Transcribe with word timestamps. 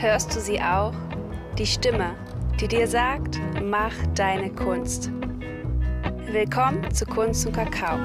Hörst 0.00 0.32
du 0.36 0.38
sie 0.38 0.60
auch? 0.60 0.92
Die 1.58 1.66
Stimme, 1.66 2.14
die 2.60 2.68
dir 2.68 2.86
sagt, 2.86 3.40
mach 3.60 3.92
deine 4.14 4.54
Kunst. 4.54 5.10
Willkommen 6.30 6.88
zu 6.94 7.04
Kunst 7.04 7.44
und 7.48 7.52
Kakao. 7.52 7.98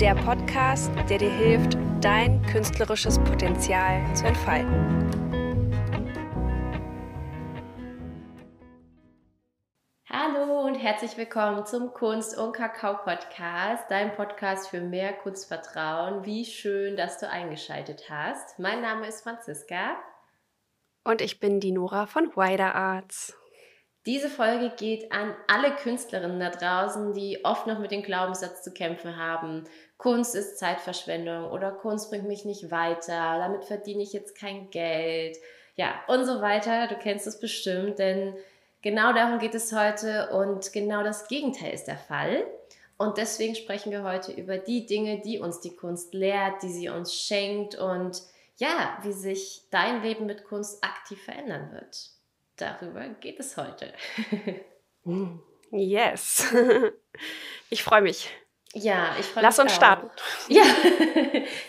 Der 0.00 0.16
Podcast, 0.16 0.90
der 1.08 1.18
dir 1.18 1.30
hilft, 1.30 1.78
dein 2.00 2.42
künstlerisches 2.46 3.20
Potenzial 3.20 4.02
zu 4.16 4.26
entfalten. 4.26 5.08
Hallo 10.10 10.66
und 10.66 10.74
herzlich 10.74 11.16
willkommen 11.16 11.64
zum 11.64 11.92
Kunst 11.92 12.36
und 12.36 12.54
Kakao 12.54 12.94
Podcast, 13.04 13.84
dein 13.88 14.16
Podcast 14.16 14.68
für 14.68 14.80
mehr 14.80 15.12
Kunstvertrauen. 15.12 16.24
Wie 16.24 16.44
schön, 16.44 16.96
dass 16.96 17.18
du 17.18 17.30
eingeschaltet 17.30 18.10
hast. 18.10 18.58
Mein 18.58 18.82
Name 18.82 19.06
ist 19.06 19.22
Franziska 19.22 19.96
und 21.04 21.20
ich 21.20 21.40
bin 21.40 21.60
die 21.60 21.72
Nora 21.72 22.06
von 22.06 22.34
Wider 22.36 22.74
Arts. 22.74 23.36
Diese 24.04 24.28
Folge 24.28 24.72
geht 24.76 25.12
an 25.12 25.32
alle 25.46 25.76
Künstlerinnen 25.76 26.40
da 26.40 26.50
draußen, 26.50 27.14
die 27.14 27.44
oft 27.44 27.68
noch 27.68 27.78
mit 27.78 27.92
dem 27.92 28.02
Glaubenssatz 28.02 28.62
zu 28.62 28.72
kämpfen 28.72 29.16
haben. 29.16 29.64
Kunst 29.96 30.34
ist 30.34 30.58
Zeitverschwendung 30.58 31.50
oder 31.50 31.70
Kunst 31.70 32.10
bringt 32.10 32.26
mich 32.26 32.44
nicht 32.44 32.72
weiter, 32.72 33.38
damit 33.38 33.64
verdiene 33.64 34.02
ich 34.02 34.12
jetzt 34.12 34.36
kein 34.36 34.70
Geld. 34.70 35.36
Ja, 35.76 35.94
und 36.08 36.24
so 36.24 36.40
weiter. 36.40 36.88
Du 36.88 36.96
kennst 36.96 37.28
es 37.28 37.38
bestimmt, 37.38 38.00
denn 38.00 38.34
genau 38.82 39.12
darum 39.12 39.38
geht 39.38 39.54
es 39.54 39.72
heute 39.72 40.30
und 40.30 40.72
genau 40.72 41.04
das 41.04 41.28
Gegenteil 41.28 41.72
ist 41.72 41.84
der 41.84 41.96
Fall. 41.96 42.44
Und 42.98 43.18
deswegen 43.18 43.54
sprechen 43.54 43.92
wir 43.92 44.02
heute 44.02 44.32
über 44.32 44.58
die 44.58 44.84
Dinge, 44.86 45.20
die 45.20 45.38
uns 45.38 45.60
die 45.60 45.74
Kunst 45.74 46.12
lehrt, 46.12 46.62
die 46.62 46.72
sie 46.72 46.88
uns 46.88 47.14
schenkt 47.14 47.76
und 47.76 48.22
ja, 48.56 48.98
wie 49.02 49.12
sich 49.12 49.62
dein 49.70 50.02
Leben 50.02 50.26
mit 50.26 50.44
Kunst 50.44 50.82
aktiv 50.84 51.22
verändern 51.22 51.72
wird. 51.72 52.10
Darüber 52.56 53.08
geht 53.20 53.40
es 53.40 53.56
heute. 53.56 53.92
yes. 55.70 56.52
Ich 57.70 57.82
freue 57.82 58.02
mich. 58.02 58.28
Ja, 58.74 59.16
ich 59.18 59.24
freue 59.26 59.42
mich. 59.42 59.42
Lass 59.42 59.58
uns 59.58 59.72
auch. 59.72 59.76
starten. 59.76 60.10
Ja. 60.48 60.64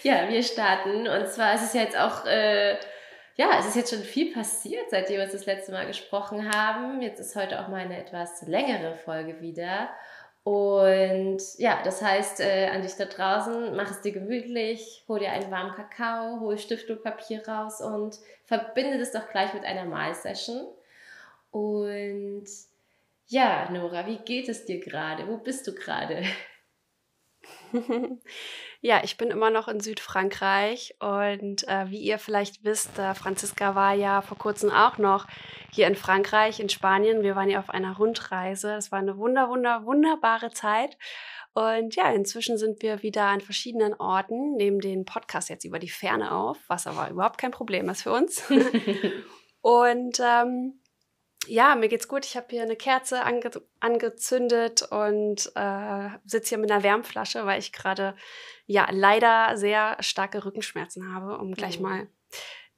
ja, 0.04 0.30
wir 0.30 0.44
starten. 0.44 1.08
Und 1.08 1.30
zwar 1.30 1.56
ist 1.56 1.64
es 1.64 1.74
jetzt 1.74 1.98
auch, 1.98 2.26
äh, 2.26 2.74
ja, 3.36 3.58
es 3.58 3.68
ist 3.68 3.76
jetzt 3.76 3.94
schon 3.94 4.04
viel 4.04 4.34
passiert, 4.34 4.90
seitdem 4.90 5.18
wir 5.18 5.24
uns 5.24 5.32
das 5.32 5.46
letzte 5.46 5.72
Mal 5.72 5.88
gesprochen 5.88 6.54
haben. 6.54 7.02
Jetzt 7.02 7.20
ist 7.20 7.36
heute 7.36 7.62
auch 7.62 7.70
mal 7.70 7.82
eine 7.82 7.98
etwas 7.98 8.42
längere 8.44 8.98
Folge 8.98 9.40
wieder. 9.42 9.90
Und 10.44 11.42
ja, 11.58 11.82
das 11.84 12.02
heißt 12.02 12.42
äh, 12.42 12.68
an 12.68 12.82
dich 12.82 12.96
da 12.96 13.06
draußen, 13.06 13.76
mach 13.76 13.90
es 13.90 14.02
dir 14.02 14.12
gemütlich, 14.12 15.06
hol 15.08 15.20
dir 15.20 15.32
einen 15.32 15.50
warmen 15.52 15.74
Kakao, 15.74 16.42
hol 16.42 16.58
Stift 16.58 16.90
und 16.90 17.02
Papier 17.02 17.48
raus 17.48 17.80
und 17.80 18.20
verbinde 18.46 19.00
das 19.00 19.14
doch 19.14 19.30
gleich 19.30 19.54
mit 19.54 19.64
einer 19.64 19.86
Malsession. 19.86 20.68
Und 21.52 22.46
ja, 23.28 23.70
Nora, 23.72 24.06
wie 24.08 24.18
geht 24.18 24.50
es 24.50 24.66
dir 24.66 24.80
gerade? 24.80 25.28
Wo 25.28 25.38
bist 25.38 25.66
du 25.68 25.74
gerade? 25.74 26.24
ja, 28.86 29.00
ich 29.02 29.16
bin 29.16 29.32
immer 29.32 29.50
noch 29.50 29.70
in 29.70 29.80
Südfrankreich 29.80 30.96
und 31.00 31.66
äh, 31.70 31.90
wie 31.90 32.00
ihr 32.00 32.20
vielleicht 32.20 32.66
wisst, 32.66 33.00
äh, 33.00 33.16
Franziska 33.16 33.76
war 33.76 33.94
ja 33.94 34.22
vor 34.22 34.38
kurzem 34.38 34.72
auch 34.72 34.98
noch 34.98 35.26
hier 35.72 35.88
in 35.88 35.96
Frankreich, 35.96 36.60
in 36.60 36.68
Spanien. 36.68 37.24
Wir 37.24 37.38
waren 37.38 37.50
ja 37.50 37.60
auf 37.60 37.70
einer 37.70 37.96
Rundreise. 37.96 38.76
Das 38.76 38.92
war 38.92 39.00
eine 39.00 39.18
wunder, 39.18 39.48
wunder, 39.48 39.86
wunderbare 39.86 40.52
Zeit. 40.52 40.98
Und 41.54 41.96
ja, 41.96 42.12
inzwischen 42.12 42.58
sind 42.58 42.82
wir 42.82 43.02
wieder 43.04 43.24
an 43.24 43.40
verschiedenen 43.40 43.94
Orten, 43.94 44.58
nehmen 44.58 44.82
den 44.82 45.06
Podcast 45.06 45.48
jetzt 45.48 45.64
über 45.64 45.80
die 45.80 45.90
Ferne 45.90 46.34
auf, 46.34 46.58
was 46.68 46.86
aber 46.86 47.10
überhaupt 47.10 47.38
kein 47.38 47.52
Problem 47.52 47.88
ist 47.88 48.04
für 48.04 48.12
uns. 48.12 48.44
und 49.62 50.20
ähm, 50.20 50.83
ja, 51.48 51.76
mir 51.76 51.90
geht's 51.90 52.08
gut. 52.08 52.26
Ich 52.26 52.36
habe 52.36 52.48
hier 52.50 52.64
eine 52.64 52.76
Kerze 52.76 53.24
ange 53.24 53.52
angezündet 53.80 54.84
und 54.84 55.52
äh, 55.56 56.10
sitze 56.26 56.50
hier 56.50 56.58
mit 56.58 56.72
einer 56.72 56.84
Wärmflasche, 56.84 57.46
weil 57.46 57.60
ich 57.60 57.74
gerade 57.74 58.16
ja 58.66 58.88
leider 58.92 59.58
sehr 59.58 59.98
starke 60.00 60.46
Rückenschmerzen 60.46 61.14
habe, 61.14 61.38
um 61.38 61.54
gleich 61.54 61.80
oh. 61.80 61.84
mal 61.84 62.08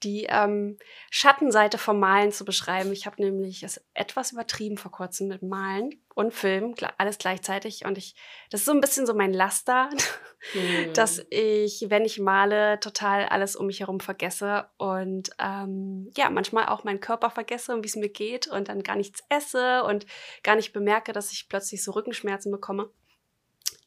die 0.03 0.25
ähm, 0.29 0.77
Schattenseite 1.09 1.77
vom 1.77 1.99
Malen 1.99 2.31
zu 2.31 2.45
beschreiben. 2.45 2.91
Ich 2.91 3.05
habe 3.05 3.21
nämlich 3.21 3.63
es 3.63 3.83
etwas 3.93 4.31
übertrieben 4.31 4.77
vor 4.77 4.91
kurzem 4.91 5.27
mit 5.27 5.41
Malen 5.41 5.89
und 6.13 6.33
Filmen, 6.33 6.75
alles 6.97 7.17
gleichzeitig. 7.17 7.85
Und 7.85 7.97
ich, 7.97 8.15
das 8.49 8.61
ist 8.61 8.65
so 8.65 8.71
ein 8.71 8.81
bisschen 8.81 9.05
so 9.05 9.13
mein 9.13 9.33
Laster, 9.33 9.89
mhm. 10.53 10.93
dass 10.93 11.25
ich, 11.29 11.85
wenn 11.89 12.05
ich 12.05 12.19
male, 12.19 12.79
total 12.79 13.25
alles 13.25 13.55
um 13.55 13.67
mich 13.67 13.79
herum 13.79 13.99
vergesse 13.99 14.69
und 14.77 15.29
ähm, 15.39 16.11
ja, 16.15 16.29
manchmal 16.29 16.67
auch 16.67 16.83
meinen 16.83 16.99
Körper 16.99 17.29
vergesse 17.29 17.73
und 17.73 17.83
wie 17.83 17.87
es 17.87 17.95
mir 17.95 18.09
geht 18.09 18.47
und 18.47 18.69
dann 18.69 18.83
gar 18.83 18.95
nichts 18.95 19.23
esse 19.29 19.83
und 19.83 20.05
gar 20.43 20.55
nicht 20.55 20.73
bemerke, 20.73 21.13
dass 21.13 21.31
ich 21.31 21.49
plötzlich 21.49 21.83
so 21.83 21.91
Rückenschmerzen 21.91 22.51
bekomme. 22.51 22.89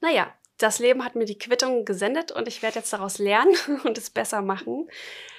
Naja, 0.00 0.32
das 0.58 0.80
Leben 0.80 1.04
hat 1.04 1.14
mir 1.14 1.24
die 1.24 1.38
Quittung 1.38 1.84
gesendet 1.84 2.32
und 2.32 2.48
ich 2.48 2.62
werde 2.62 2.80
jetzt 2.80 2.92
daraus 2.92 3.18
lernen 3.18 3.54
und 3.84 3.96
es 3.96 4.10
besser 4.10 4.42
machen. 4.42 4.88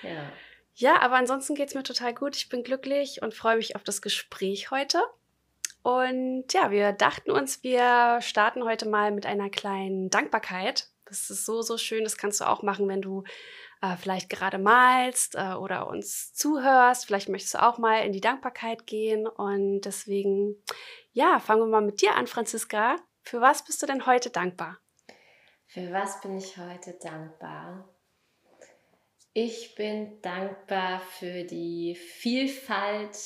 Ja. 0.01 0.31
Ja, 0.79 1.01
aber 1.01 1.17
ansonsten 1.17 1.55
geht 1.55 1.67
es 1.67 1.75
mir 1.75 1.83
total 1.83 2.13
gut. 2.13 2.37
Ich 2.37 2.47
bin 2.47 2.63
glücklich 2.63 3.21
und 3.21 3.33
freue 3.33 3.57
mich 3.57 3.75
auf 3.75 3.83
das 3.83 4.01
Gespräch 4.01 4.71
heute. 4.71 5.01
Und 5.83 6.45
ja, 6.53 6.71
wir 6.71 6.93
dachten 6.93 7.31
uns, 7.31 7.63
wir 7.63 8.19
starten 8.21 8.63
heute 8.63 8.87
mal 8.87 9.11
mit 9.11 9.25
einer 9.25 9.49
kleinen 9.49 10.09
Dankbarkeit. 10.09 10.87
Das 11.03 11.29
ist 11.29 11.45
so, 11.45 11.61
so 11.61 11.77
schön. 11.77 12.05
Das 12.05 12.15
kannst 12.15 12.39
du 12.39 12.47
auch 12.47 12.63
machen, 12.63 12.87
wenn 12.87 13.01
du 13.01 13.25
äh, 13.81 13.97
vielleicht 13.97 14.29
gerade 14.29 14.57
malst 14.57 15.35
äh, 15.35 15.51
oder 15.51 15.87
uns 15.87 16.33
zuhörst. 16.33 17.05
Vielleicht 17.05 17.27
möchtest 17.27 17.55
du 17.55 17.61
auch 17.61 17.77
mal 17.77 18.05
in 18.05 18.13
die 18.13 18.21
Dankbarkeit 18.21 18.87
gehen. 18.87 19.27
Und 19.27 19.81
deswegen, 19.81 20.63
ja, 21.11 21.41
fangen 21.41 21.63
wir 21.63 21.67
mal 21.67 21.81
mit 21.81 22.01
dir 22.01 22.15
an, 22.15 22.25
Franziska. 22.25 22.95
Für 23.21 23.41
was 23.41 23.65
bist 23.65 23.81
du 23.81 23.85
denn 23.85 24.05
heute 24.05 24.29
dankbar? 24.29 24.77
Für 25.67 25.91
was 25.91 26.21
bin 26.21 26.37
ich 26.37 26.57
heute 26.57 26.93
dankbar? 27.03 27.89
Ich 29.33 29.75
bin 29.75 30.21
dankbar 30.21 30.99
für 30.99 31.43
die 31.43 31.95
Vielfalt 31.95 33.17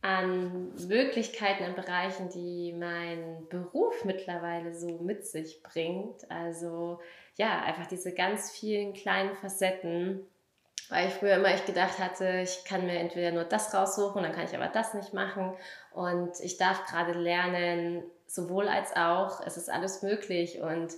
an 0.00 0.74
Möglichkeiten 0.86 1.64
und 1.64 1.76
Bereichen, 1.76 2.28
die 2.30 2.72
mein 2.72 3.46
Beruf 3.48 4.04
mittlerweile 4.04 4.74
so 4.74 4.98
mit 4.98 5.26
sich 5.26 5.62
bringt. 5.62 6.30
Also 6.30 7.00
ja, 7.36 7.62
einfach 7.62 7.86
diese 7.86 8.12
ganz 8.14 8.50
vielen 8.50 8.92
kleinen 8.92 9.34
Facetten, 9.36 10.26
weil 10.88 11.08
ich 11.08 11.14
früher 11.14 11.36
immer 11.36 11.48
echt 11.48 11.66
gedacht 11.66 11.98
hatte, 11.98 12.40
ich 12.42 12.64
kann 12.64 12.86
mir 12.86 12.98
entweder 12.98 13.30
nur 13.30 13.44
das 13.44 13.72
raussuchen, 13.74 14.22
dann 14.22 14.32
kann 14.32 14.44
ich 14.44 14.54
aber 14.54 14.68
das 14.68 14.94
nicht 14.94 15.14
machen. 15.14 15.54
Und 15.92 16.38
ich 16.40 16.58
darf 16.58 16.84
gerade 16.86 17.12
lernen, 17.12 18.02
sowohl 18.26 18.68
als 18.68 18.94
auch, 18.96 19.40
es 19.46 19.56
ist 19.56 19.70
alles 19.70 20.02
möglich 20.02 20.60
und 20.60 20.92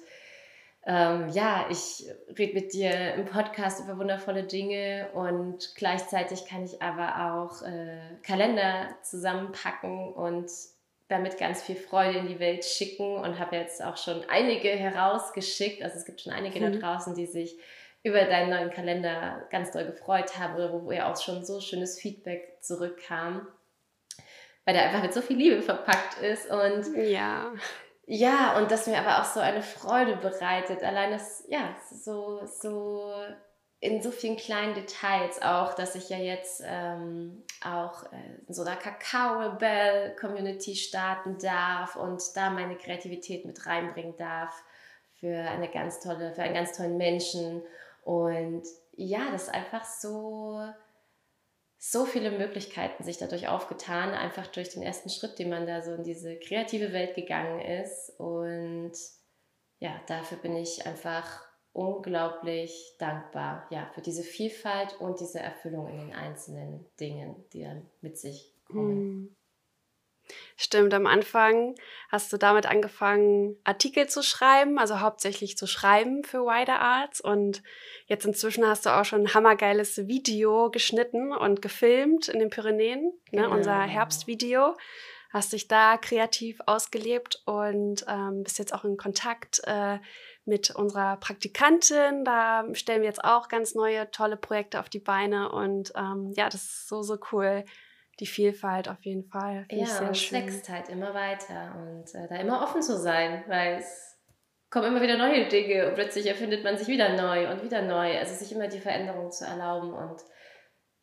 ähm, 0.86 1.28
ja, 1.30 1.66
ich 1.68 2.06
rede 2.38 2.54
mit 2.54 2.72
dir 2.72 3.14
im 3.14 3.24
Podcast 3.24 3.82
über 3.82 3.98
wundervolle 3.98 4.44
Dinge 4.44 5.08
und 5.14 5.74
gleichzeitig 5.74 6.46
kann 6.46 6.64
ich 6.64 6.80
aber 6.80 7.34
auch 7.34 7.62
äh, 7.62 7.98
Kalender 8.22 8.96
zusammenpacken 9.02 10.12
und 10.12 10.48
damit 11.08 11.38
ganz 11.38 11.62
viel 11.62 11.74
Freude 11.74 12.18
in 12.18 12.28
die 12.28 12.38
Welt 12.38 12.64
schicken 12.64 13.16
und 13.16 13.40
habe 13.40 13.56
jetzt 13.56 13.82
auch 13.82 13.96
schon 13.96 14.24
einige 14.28 14.68
herausgeschickt. 14.68 15.82
Also 15.82 15.96
es 15.96 16.04
gibt 16.04 16.20
schon 16.20 16.32
einige 16.32 16.60
mhm. 16.60 16.72
da 16.72 16.78
draußen, 16.78 17.14
die 17.16 17.26
sich 17.26 17.58
über 18.04 18.24
deinen 18.24 18.50
neuen 18.50 18.70
Kalender 18.70 19.44
ganz 19.50 19.72
doll 19.72 19.86
gefreut 19.86 20.38
haben 20.38 20.54
oder 20.54 20.72
wo 20.72 20.92
ja 20.92 21.12
auch 21.12 21.20
schon 21.20 21.44
so 21.44 21.60
schönes 21.60 21.98
Feedback 21.98 22.58
zurückkam, 22.60 23.48
weil 24.64 24.74
der 24.74 24.84
einfach 24.84 25.02
mit 25.02 25.12
so 25.12 25.20
viel 25.20 25.36
Liebe 25.36 25.62
verpackt 25.62 26.22
ist 26.22 26.48
und 26.48 26.96
ja. 26.96 27.52
Ja, 28.06 28.56
und 28.56 28.70
das 28.70 28.86
mir 28.86 28.98
aber 28.98 29.20
auch 29.20 29.24
so 29.24 29.40
eine 29.40 29.62
Freude 29.62 30.16
bereitet. 30.16 30.82
Allein 30.84 31.10
das, 31.10 31.44
ja, 31.48 31.74
so, 31.90 32.46
so 32.46 33.12
in 33.80 34.00
so 34.00 34.12
vielen 34.12 34.36
kleinen 34.36 34.74
Details 34.74 35.42
auch, 35.42 35.74
dass 35.74 35.96
ich 35.96 36.08
ja 36.08 36.16
jetzt 36.16 36.62
ähm, 36.64 37.42
auch 37.64 38.04
äh, 38.12 38.36
in 38.46 38.54
so 38.54 38.62
einer 38.62 38.76
Kakao-Bell-Community 38.76 40.76
starten 40.76 41.36
darf 41.38 41.96
und 41.96 42.22
da 42.36 42.50
meine 42.50 42.76
Kreativität 42.76 43.44
mit 43.44 43.66
reinbringen 43.66 44.16
darf 44.16 44.62
für 45.18 45.36
eine 45.36 45.68
ganz 45.68 45.98
tolle, 46.00 46.32
für 46.32 46.42
einen 46.42 46.54
ganz 46.54 46.76
tollen 46.76 46.96
Menschen. 46.96 47.62
Und 48.04 48.62
ja, 48.94 49.30
das 49.32 49.44
ist 49.44 49.54
einfach 49.54 49.84
so, 49.84 50.62
so 51.78 52.04
viele 52.04 52.30
Möglichkeiten 52.30 53.04
sich 53.04 53.18
dadurch 53.18 53.48
aufgetan, 53.48 54.10
einfach 54.10 54.46
durch 54.46 54.70
den 54.70 54.82
ersten 54.82 55.10
Schritt, 55.10 55.38
den 55.38 55.50
man 55.50 55.66
da 55.66 55.82
so 55.82 55.94
in 55.94 56.04
diese 56.04 56.38
kreative 56.38 56.92
Welt 56.92 57.14
gegangen 57.14 57.60
ist. 57.60 58.18
Und 58.18 58.92
ja, 59.78 60.00
dafür 60.06 60.38
bin 60.38 60.56
ich 60.56 60.86
einfach 60.86 61.44
unglaublich 61.72 62.96
dankbar, 62.98 63.66
ja, 63.70 63.90
für 63.94 64.00
diese 64.00 64.22
Vielfalt 64.22 64.98
und 64.98 65.20
diese 65.20 65.40
Erfüllung 65.40 65.88
in 65.88 65.98
den 65.98 66.14
einzelnen 66.14 66.86
Dingen, 66.98 67.36
die 67.52 67.62
dann 67.62 67.86
mit 68.00 68.16
sich 68.16 68.54
kommen. 68.66 69.35
Stimmt, 70.56 70.94
am 70.94 71.06
Anfang 71.06 71.74
hast 72.10 72.32
du 72.32 72.36
damit 72.36 72.66
angefangen, 72.66 73.56
Artikel 73.64 74.08
zu 74.08 74.22
schreiben, 74.22 74.78
also 74.78 75.00
hauptsächlich 75.00 75.56
zu 75.56 75.66
schreiben 75.66 76.24
für 76.24 76.44
Wider 76.44 76.80
Arts. 76.80 77.20
Und 77.20 77.62
jetzt 78.06 78.24
inzwischen 78.24 78.66
hast 78.66 78.86
du 78.86 78.90
auch 78.90 79.04
schon 79.04 79.22
ein 79.22 79.34
hammergeiles 79.34 80.06
Video 80.06 80.70
geschnitten 80.70 81.32
und 81.32 81.62
gefilmt 81.62 82.28
in 82.28 82.38
den 82.38 82.50
Pyrenäen, 82.50 83.12
ne, 83.30 83.42
genau. 83.42 83.52
unser 83.52 83.80
Herbstvideo. 83.82 84.76
Hast 85.30 85.52
dich 85.52 85.68
da 85.68 85.98
kreativ 85.98 86.60
ausgelebt 86.66 87.42
und 87.44 88.06
ähm, 88.08 88.42
bist 88.42 88.58
jetzt 88.58 88.72
auch 88.72 88.84
in 88.84 88.96
Kontakt 88.96 89.60
äh, 89.64 89.98
mit 90.46 90.70
unserer 90.70 91.16
Praktikantin. 91.16 92.24
Da 92.24 92.64
stellen 92.72 93.02
wir 93.02 93.08
jetzt 93.08 93.24
auch 93.24 93.48
ganz 93.48 93.74
neue, 93.74 94.10
tolle 94.12 94.36
Projekte 94.36 94.80
auf 94.80 94.88
die 94.88 95.00
Beine. 95.00 95.50
Und 95.50 95.92
ähm, 95.96 96.32
ja, 96.36 96.48
das 96.48 96.62
ist 96.62 96.88
so, 96.88 97.02
so 97.02 97.18
cool 97.32 97.64
die 98.20 98.26
Vielfalt 98.26 98.88
auf 98.88 99.04
jeden 99.04 99.24
Fall. 99.24 99.66
Find 99.68 99.88
ja, 99.88 100.00
und 100.00 100.10
es 100.10 100.32
wächst 100.32 100.68
halt 100.68 100.88
immer 100.88 101.12
weiter 101.12 101.74
und 101.78 102.14
äh, 102.14 102.26
da 102.28 102.36
immer 102.36 102.62
offen 102.62 102.82
zu 102.82 102.98
sein, 102.98 103.44
weil 103.46 103.78
es 103.78 104.18
kommen 104.70 104.86
immer 104.86 105.02
wieder 105.02 105.18
neue 105.18 105.48
Dinge 105.48 105.88
und 105.88 105.94
plötzlich 105.94 106.26
erfindet 106.26 106.64
man 106.64 106.76
sich 106.76 106.88
wieder 106.88 107.14
neu 107.14 107.50
und 107.50 107.62
wieder 107.62 107.82
neu. 107.82 108.18
Also 108.18 108.34
sich 108.34 108.52
immer 108.52 108.68
die 108.68 108.80
Veränderung 108.80 109.30
zu 109.30 109.44
erlauben 109.44 109.92
und 109.92 110.20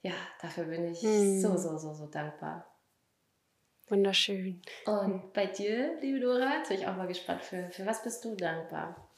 ja, 0.01 0.13
dafür 0.41 0.65
bin 0.65 0.85
ich 0.85 1.01
hm. 1.01 1.39
so, 1.39 1.55
so, 1.55 1.77
so, 1.77 1.93
so 1.93 2.07
dankbar. 2.07 2.69
Wunderschön. 3.87 4.61
Und 4.85 5.33
bei 5.33 5.45
dir, 5.45 5.99
liebe 6.01 6.19
Dora, 6.19 6.57
jetzt 6.57 6.69
bin 6.69 6.79
ich 6.79 6.87
auch 6.87 6.95
mal 6.95 7.07
gespannt, 7.07 7.43
für, 7.43 7.69
für 7.69 7.85
was 7.85 8.01
bist 8.03 8.25
du 8.25 8.35
dankbar? 8.35 9.09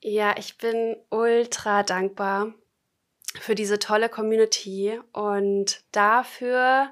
Ja, 0.00 0.34
ich 0.38 0.58
bin 0.58 0.96
ultra 1.10 1.82
dankbar 1.82 2.54
für 3.38 3.54
diese 3.54 3.78
tolle 3.78 4.08
Community 4.08 5.00
und 5.12 5.84
dafür, 5.92 6.90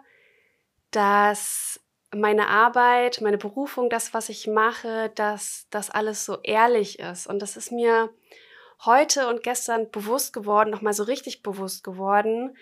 dass 0.90 1.80
meine 2.14 2.48
Arbeit, 2.48 3.20
meine 3.20 3.38
Berufung, 3.38 3.90
das, 3.90 4.14
was 4.14 4.28
ich 4.28 4.46
mache, 4.46 5.10
dass 5.14 5.66
das 5.70 5.90
alles 5.90 6.24
so 6.24 6.38
ehrlich 6.42 6.98
ist. 7.00 7.26
Und 7.26 7.40
das 7.40 7.56
ist 7.56 7.72
mir 7.72 8.10
heute 8.84 9.28
und 9.28 9.42
gestern 9.42 9.90
bewusst 9.90 10.32
geworden, 10.32 10.70
nochmal 10.70 10.94
so 10.94 11.02
richtig 11.02 11.42
bewusst 11.42 11.84
geworden. 11.84 12.56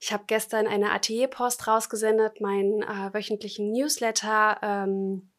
Ich 0.00 0.12
habe 0.12 0.24
gestern 0.26 0.66
eine 0.66 0.92
Atelierpost 0.92 1.66
rausgesendet, 1.66 2.40
meinen 2.40 2.82
äh, 2.82 3.12
wöchentlichen 3.12 3.70
Newsletter. 3.70 4.58
Ähm, 4.62 5.30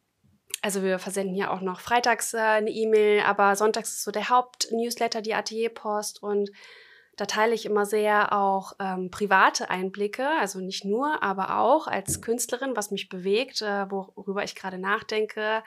also 0.62 0.84
wir 0.84 1.00
versenden 1.00 1.34
hier 1.34 1.52
auch 1.52 1.62
noch 1.62 1.80
freitags 1.80 2.36
äh, 2.36 2.38
eine 2.38 2.70
E-Mail, 2.70 3.22
aber 3.22 3.56
sonntags 3.56 3.90
ist 3.90 4.04
so 4.04 4.12
der 4.12 4.30
Hauptnewsletter, 4.30 5.22
die 5.24 5.34
Atelierpost. 5.34 6.22
Und 6.22 6.52
da 7.22 7.28
teile 7.28 7.54
ich 7.54 7.68
immer 7.68 7.86
sehr 7.86 8.34
auch 8.34 8.74
ähm, 8.80 9.12
private 9.12 9.70
Einblicke, 9.70 10.28
also 10.28 10.60
nicht 10.60 10.86
nur, 10.86 11.22
aber 11.22 11.60
auch 11.60 11.86
als 11.86 12.20
Künstlerin, 12.20 12.76
was 12.76 12.90
mich 12.90 13.10
bewegt, 13.10 13.62
äh, 13.62 13.92
worüber 13.92 14.44
ich 14.44 14.56
gerade 14.56 14.80
nachdenke, 14.80 15.64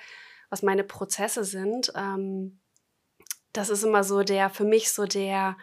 was 0.51 0.65
meine 0.65 0.83
Prozesse 0.83 1.45
sind. 1.45 1.93
Ähm, 1.95 2.59
das 3.53 3.69
ist 3.71 3.85
immer 3.85 4.03
so 4.03 4.25
der, 4.25 4.51
für 4.51 4.65
mich 4.65 4.91
so 4.91 5.05
der 5.05 5.57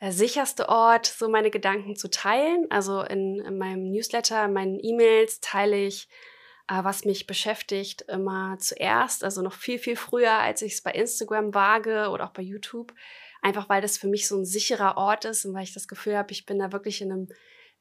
äh, 0.00 0.10
sicherste 0.12 0.68
Ort, 0.68 1.06
so 1.06 1.30
meine 1.30 1.50
Gedanken 1.50 1.96
zu 1.96 2.10
teilen. 2.10 2.66
Also 2.68 3.00
in, 3.00 3.40
in 3.40 3.56
meinem 3.56 3.90
Newsletter, 3.90 4.44
in 4.44 4.52
meinen 4.52 4.78
E-Mails 4.78 5.40
teile 5.40 5.78
ich, 5.78 6.10
äh, 6.68 6.84
was 6.84 7.06
mich 7.06 7.26
beschäftigt, 7.26 8.02
immer 8.02 8.58
zuerst, 8.58 9.24
also 9.24 9.40
noch 9.40 9.54
viel, 9.54 9.78
viel 9.78 9.96
früher, 9.96 10.32
als 10.34 10.60
ich 10.60 10.74
es 10.74 10.82
bei 10.82 10.90
Instagram 10.90 11.54
wage 11.54 12.10
oder 12.10 12.26
auch 12.26 12.34
bei 12.34 12.42
YouTube 12.42 12.92
einfach 13.42 13.68
weil 13.68 13.82
das 13.82 13.98
für 13.98 14.08
mich 14.08 14.28
so 14.28 14.36
ein 14.36 14.44
sicherer 14.44 14.96
Ort 14.96 15.24
ist 15.24 15.44
und 15.44 15.54
weil 15.54 15.64
ich 15.64 15.74
das 15.74 15.88
Gefühl 15.88 16.16
habe, 16.16 16.32
ich 16.32 16.46
bin 16.46 16.58
da 16.58 16.72
wirklich 16.72 17.00
in 17.00 17.12
einem, 17.12 17.28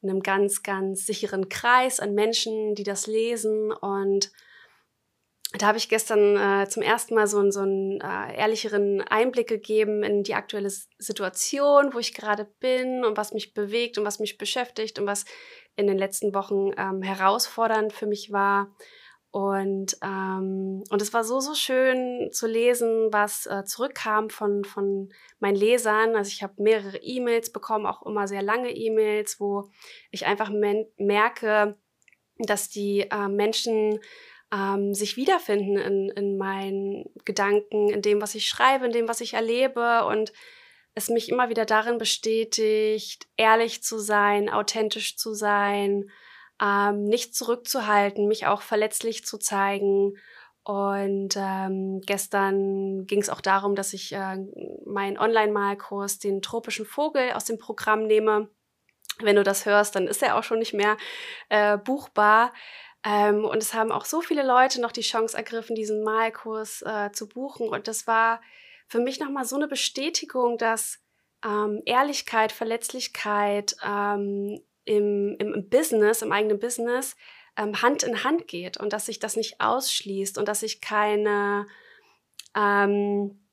in 0.01 0.09
einem 0.09 0.21
ganz, 0.21 0.63
ganz 0.63 1.05
sicheren 1.05 1.49
Kreis 1.49 1.99
an 1.99 2.13
Menschen, 2.13 2.75
die 2.75 2.83
das 2.83 3.07
lesen 3.07 3.71
und 3.71 4.31
da 5.53 5.67
habe 5.67 5.77
ich 5.77 5.87
gestern 5.87 6.35
äh, 6.35 6.67
zum 6.67 6.83
ersten 6.83 7.15
Mal 7.15 7.25
so, 7.25 7.49
so 7.51 7.61
einen 7.61 8.01
äh, 8.01 8.37
ehrlicheren 8.37 9.01
Einblick 9.01 9.47
gegeben 9.47 10.03
in 10.03 10.23
die 10.23 10.33
aktuelle 10.33 10.69
Situation, 10.69 11.93
wo 11.93 11.99
ich 11.99 12.13
gerade 12.13 12.45
bin 12.59 13.05
und 13.05 13.15
was 13.15 13.33
mich 13.33 13.53
bewegt 13.53 13.97
und 13.97 14.03
was 14.03 14.19
mich 14.19 14.37
beschäftigt 14.37 14.99
und 14.99 15.07
was 15.07 15.23
in 15.77 15.87
den 15.87 15.97
letzten 15.97 16.33
Wochen 16.33 16.71
ähm, 16.77 17.01
herausfordernd 17.01 17.93
für 17.93 18.07
mich 18.07 18.31
war. 18.31 18.75
Und, 19.31 19.97
ähm, 20.01 20.83
und 20.89 21.01
es 21.01 21.13
war 21.13 21.23
so, 21.23 21.39
so 21.39 21.53
schön 21.53 22.29
zu 22.31 22.47
lesen, 22.47 23.09
was 23.11 23.45
äh, 23.45 23.65
zurückkam 23.65 24.29
von, 24.29 24.63
von 24.63 25.09
meinen 25.39 25.55
Lesern. 25.55 26.15
Also 26.15 26.29
ich 26.29 26.43
habe 26.43 26.61
mehrere 26.61 26.97
E-Mails 26.97 27.51
bekommen, 27.51 27.85
auch 27.85 28.05
immer 28.05 28.27
sehr 28.27 28.41
lange 28.41 28.71
E-Mails, 28.71 29.39
wo 29.39 29.69
ich 30.11 30.25
einfach 30.25 30.49
merke, 30.97 31.77
dass 32.39 32.69
die 32.69 33.01
äh, 33.11 33.27
Menschen 33.27 33.99
ähm, 34.53 34.93
sich 34.93 35.17
wiederfinden 35.17 35.77
in, 35.77 36.09
in 36.09 36.37
meinen 36.37 37.05
Gedanken, 37.25 37.89
in 37.89 38.01
dem, 38.01 38.21
was 38.21 38.33
ich 38.35 38.47
schreibe, 38.47 38.85
in 38.85 38.91
dem, 38.91 39.07
was 39.07 39.21
ich 39.21 39.33
erlebe 39.33 40.05
und 40.05 40.31
es 40.95 41.09
mich 41.09 41.29
immer 41.29 41.49
wieder 41.49 41.65
darin 41.65 41.97
bestätigt, 41.97 43.27
ehrlich 43.35 43.83
zu 43.83 43.99
sein, 43.99 44.49
authentisch 44.49 45.17
zu 45.17 45.33
sein, 45.33 46.09
ähm, 46.61 47.03
nicht 47.03 47.35
zurückzuhalten, 47.35 48.27
mich 48.27 48.47
auch 48.47 48.61
verletzlich 48.61 49.25
zu 49.25 49.37
zeigen. 49.37 50.17
Und 50.63 51.35
ähm, 51.37 52.01
gestern 52.05 53.05
ging 53.05 53.21
es 53.21 53.29
auch 53.29 53.41
darum, 53.41 53.75
dass 53.75 53.93
ich 53.93 54.11
äh, 54.11 54.37
meinen 54.85 55.17
Online-Malkurs, 55.17 56.19
den 56.19 56.41
tropischen 56.41 56.85
Vogel, 56.85 57.31
aus 57.31 57.45
dem 57.45 57.57
Programm 57.57 58.03
nehme. 58.05 58.49
Wenn 59.19 59.37
du 59.37 59.43
das 59.43 59.65
hörst, 59.65 59.95
dann 59.95 60.07
ist 60.07 60.21
er 60.21 60.35
auch 60.35 60.43
schon 60.43 60.59
nicht 60.59 60.73
mehr 60.73 60.97
äh, 61.49 61.77
buchbar. 61.77 62.53
Ähm, 63.05 63.45
und 63.45 63.63
es 63.63 63.73
haben 63.73 63.91
auch 63.91 64.03
so 64.03 64.21
viele 64.21 64.45
Leute 64.45 64.81
noch 64.81 64.91
die 64.91 65.01
Chance 65.01 65.37
ergriffen, 65.37 65.75
diesen 65.75 66.03
Malkurs 66.03 66.81
äh, 66.81 67.11
zu 67.13 67.29
buchen. 67.29 67.69
Und 67.69 67.87
das 67.87 68.05
war 68.05 68.41
für 68.87 68.99
mich 68.99 69.19
nochmal 69.19 69.45
so 69.45 69.55
eine 69.55 69.67
Bestätigung, 69.67 70.57
dass 70.57 70.99
ähm, 71.45 71.81
Ehrlichkeit, 71.85 72.51
Verletzlichkeit, 72.51 73.77
ähm, 73.85 74.59
im, 74.87 75.35
im 75.39 75.69
Business, 75.69 76.21
im 76.21 76.31
eigenen 76.31 76.59
Business, 76.59 77.15
ähm, 77.57 77.81
Hand 77.81 78.03
in 78.03 78.23
Hand 78.23 78.47
geht 78.47 78.77
und 78.77 78.93
dass 78.93 79.07
sich 79.07 79.19
das 79.19 79.35
nicht 79.35 79.59
ausschließt 79.59 80.37
und 80.37 80.47
dass 80.47 80.63
ich 80.63 80.81
keine, 80.81 81.65
ähm, 82.55 83.43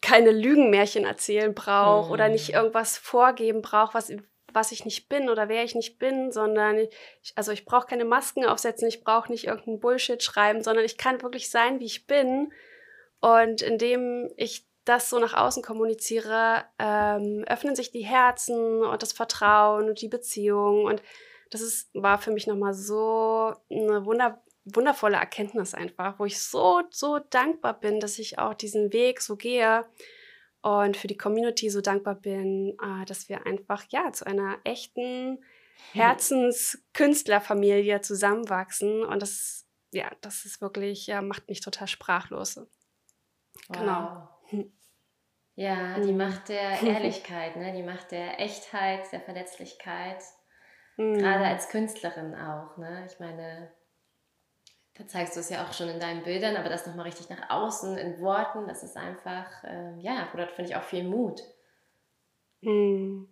keine 0.00 0.30
Lügenmärchen 0.30 1.04
erzählen 1.04 1.54
brauche 1.54 2.06
mhm. 2.06 2.12
oder 2.12 2.28
nicht 2.28 2.48
mhm. 2.48 2.54
irgendwas 2.56 2.98
vorgeben 2.98 3.62
brauche, 3.62 3.94
was, 3.94 4.12
was 4.52 4.72
ich 4.72 4.84
nicht 4.84 5.08
bin 5.08 5.28
oder 5.30 5.48
wer 5.48 5.64
ich 5.64 5.74
nicht 5.74 5.98
bin, 5.98 6.32
sondern 6.32 6.78
ich, 6.78 6.90
also 7.34 7.52
ich 7.52 7.64
brauche 7.64 7.86
keine 7.86 8.04
Masken 8.04 8.44
aufsetzen, 8.44 8.88
ich 8.88 9.02
brauche 9.02 9.30
nicht 9.30 9.46
irgendeinen 9.46 9.80
Bullshit 9.80 10.22
schreiben, 10.22 10.62
sondern 10.62 10.84
ich 10.84 10.98
kann 10.98 11.22
wirklich 11.22 11.50
sein, 11.50 11.80
wie 11.80 11.86
ich 11.86 12.06
bin. 12.06 12.52
Und 13.20 13.62
indem 13.62 14.30
ich 14.36 14.66
das 14.84 15.10
so 15.10 15.18
nach 15.18 15.34
außen 15.34 15.62
kommuniziere, 15.62 16.64
ähm, 16.78 17.44
öffnen 17.48 17.74
sich 17.74 17.90
die 17.90 18.04
Herzen 18.04 18.82
und 18.82 19.02
das 19.02 19.12
Vertrauen 19.12 19.88
und 19.88 20.00
die 20.00 20.08
Beziehung. 20.08 20.84
Und 20.84 21.02
das 21.50 21.60
ist, 21.60 21.90
war 21.94 22.18
für 22.18 22.30
mich 22.30 22.46
nochmal 22.46 22.74
so 22.74 23.54
eine 23.70 24.04
wunder, 24.04 24.42
wundervolle 24.64 25.16
Erkenntnis 25.16 25.74
einfach, 25.74 26.18
wo 26.18 26.24
ich 26.24 26.40
so, 26.40 26.82
so 26.90 27.18
dankbar 27.18 27.78
bin, 27.78 28.00
dass 28.00 28.18
ich 28.18 28.38
auch 28.38 28.54
diesen 28.54 28.92
Weg 28.92 29.20
so 29.20 29.36
gehe 29.36 29.84
und 30.62 30.96
für 30.96 31.08
die 31.08 31.16
Community 31.16 31.70
so 31.70 31.80
dankbar 31.80 32.14
bin, 32.14 32.76
äh, 32.82 33.04
dass 33.04 33.28
wir 33.28 33.46
einfach 33.46 33.84
ja 33.90 34.12
zu 34.12 34.26
einer 34.26 34.58
echten 34.64 35.44
Herzenskünstlerfamilie 35.92 38.00
zusammenwachsen. 38.00 39.04
Und 39.04 39.20
das, 39.20 39.66
ja, 39.92 40.10
das 40.22 40.46
ist 40.46 40.60
wirklich, 40.60 41.06
ja, 41.06 41.22
macht 41.22 41.48
mich 41.48 41.60
total 41.60 41.88
sprachlos. 41.88 42.60
Genau. 43.68 44.28
Ja, 45.56 45.98
die 46.00 46.12
mhm. 46.12 46.18
Macht 46.18 46.48
der 46.48 46.82
Ehrlichkeit, 46.82 47.56
ne? 47.56 47.72
die 47.72 47.82
Macht 47.82 48.10
der 48.10 48.40
Echtheit, 48.40 49.10
der 49.12 49.20
Verletzlichkeit. 49.20 50.22
Mhm. 50.96 51.18
Gerade 51.18 51.44
als 51.44 51.68
Künstlerin 51.68 52.34
auch. 52.34 52.76
Ne? 52.76 53.06
Ich 53.06 53.20
meine, 53.20 53.72
da 54.94 55.06
zeigst 55.06 55.36
du 55.36 55.40
es 55.40 55.50
ja 55.50 55.64
auch 55.64 55.72
schon 55.72 55.88
in 55.88 56.00
deinen 56.00 56.22
Bildern, 56.22 56.56
aber 56.56 56.68
das 56.68 56.86
nochmal 56.86 57.06
richtig 57.06 57.28
nach 57.28 57.50
außen 57.50 57.98
in 57.98 58.20
Worten, 58.20 58.68
das 58.68 58.82
ist 58.82 58.96
einfach, 58.96 59.64
äh, 59.64 59.98
ja, 59.98 60.28
dort 60.36 60.52
finde 60.52 60.70
ich 60.70 60.76
auch 60.76 60.84
viel 60.84 61.04
Mut. 61.04 61.40
Mhm. 62.60 63.28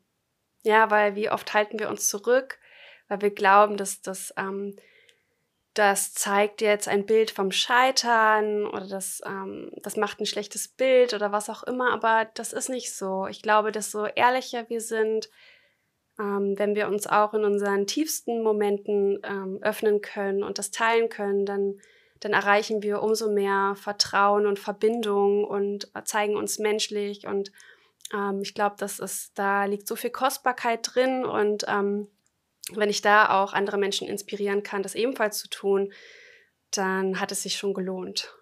Ja, 0.65 0.91
weil 0.91 1.17
wie 1.17 1.31
oft 1.31 1.55
halten 1.55 1.79
wir 1.79 1.89
uns 1.89 2.09
zurück, 2.09 2.59
weil 3.09 3.21
wir 3.21 3.35
glauben, 3.35 3.77
dass 3.77 4.01
das 4.01 4.33
ähm, 4.37 4.77
das 5.75 6.13
zeigt 6.13 6.61
jetzt 6.61 6.87
ein 6.87 7.07
Bild 7.07 7.31
vom 7.31 7.51
Scheitern 7.51 8.67
oder 8.67 8.87
das, 8.87 9.23
ähm, 9.25 9.71
das 9.83 9.97
macht 9.97 10.21
ein 10.21 10.27
schlechtes 10.27 10.69
Bild 10.69 11.15
oder 11.15 11.33
was 11.33 11.49
auch 11.49 11.63
immer, 11.63 11.93
aber 11.93 12.29
das 12.35 12.53
ist 12.53 12.69
nicht 12.69 12.95
so. 12.95 13.27
Ich 13.27 13.43
glaube, 13.43 13.73
dass 13.73 13.91
so 13.91 14.05
ehrlicher 14.05 14.69
wir 14.69 14.81
sind, 14.83 15.31
ähm, 16.19 16.55
wenn 16.59 16.75
wir 16.75 16.89
uns 16.89 17.07
auch 17.07 17.33
in 17.33 17.45
unseren 17.45 17.87
tiefsten 17.87 18.43
Momenten 18.43 19.21
ähm, 19.25 19.59
öffnen 19.63 20.03
können 20.03 20.43
und 20.43 20.59
das 20.59 20.73
teilen 20.73 21.09
können, 21.09 21.47
dann, 21.47 21.81
dann 22.21 22.35
erreichen 22.35 22.83
wir 22.83 23.03
umso 23.03 23.31
mehr 23.31 23.75
Vertrauen 23.77 24.47
und 24.47 24.59
Verbindung 24.59 25.45
und 25.45 25.91
zeigen 26.05 26.37
uns 26.37 26.59
menschlich 26.59 27.27
und 27.27 27.51
ähm, 28.13 28.43
ich 28.43 28.55
glaube, 28.55 28.77
das 28.79 28.99
ist, 28.99 29.39
da 29.39 29.65
liegt 29.65 29.89
so 29.89 29.97
viel 29.97 30.11
Kostbarkeit 30.11 30.81
drin 30.83 31.25
und 31.25 31.65
ähm, 31.67 32.09
wenn 32.73 32.91
ich 32.91 33.03
da 33.03 33.43
auch 33.43 33.53
andere 33.53 33.79
Menschen 33.79 34.09
inspirieren 34.09 34.63
kann, 34.63 34.83
das 34.83 34.95
ebenfalls 34.95 35.39
zu 35.39 35.49
tun, 35.49 35.93
dann 36.71 37.21
hat 37.21 37.33
es 37.33 37.43
sich 37.43 37.57
schon 37.57 37.75
gelohnt. 37.75 38.33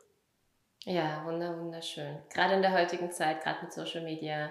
Ja, 0.85 1.25
wunderschön. 1.25 2.19
Gerade 2.33 2.55
in 2.55 2.63
der 2.63 2.73
heutigen 2.73 3.11
Zeit, 3.11 3.43
gerade 3.43 3.63
mit 3.63 3.73
Social 3.73 4.03
Media, 4.03 4.51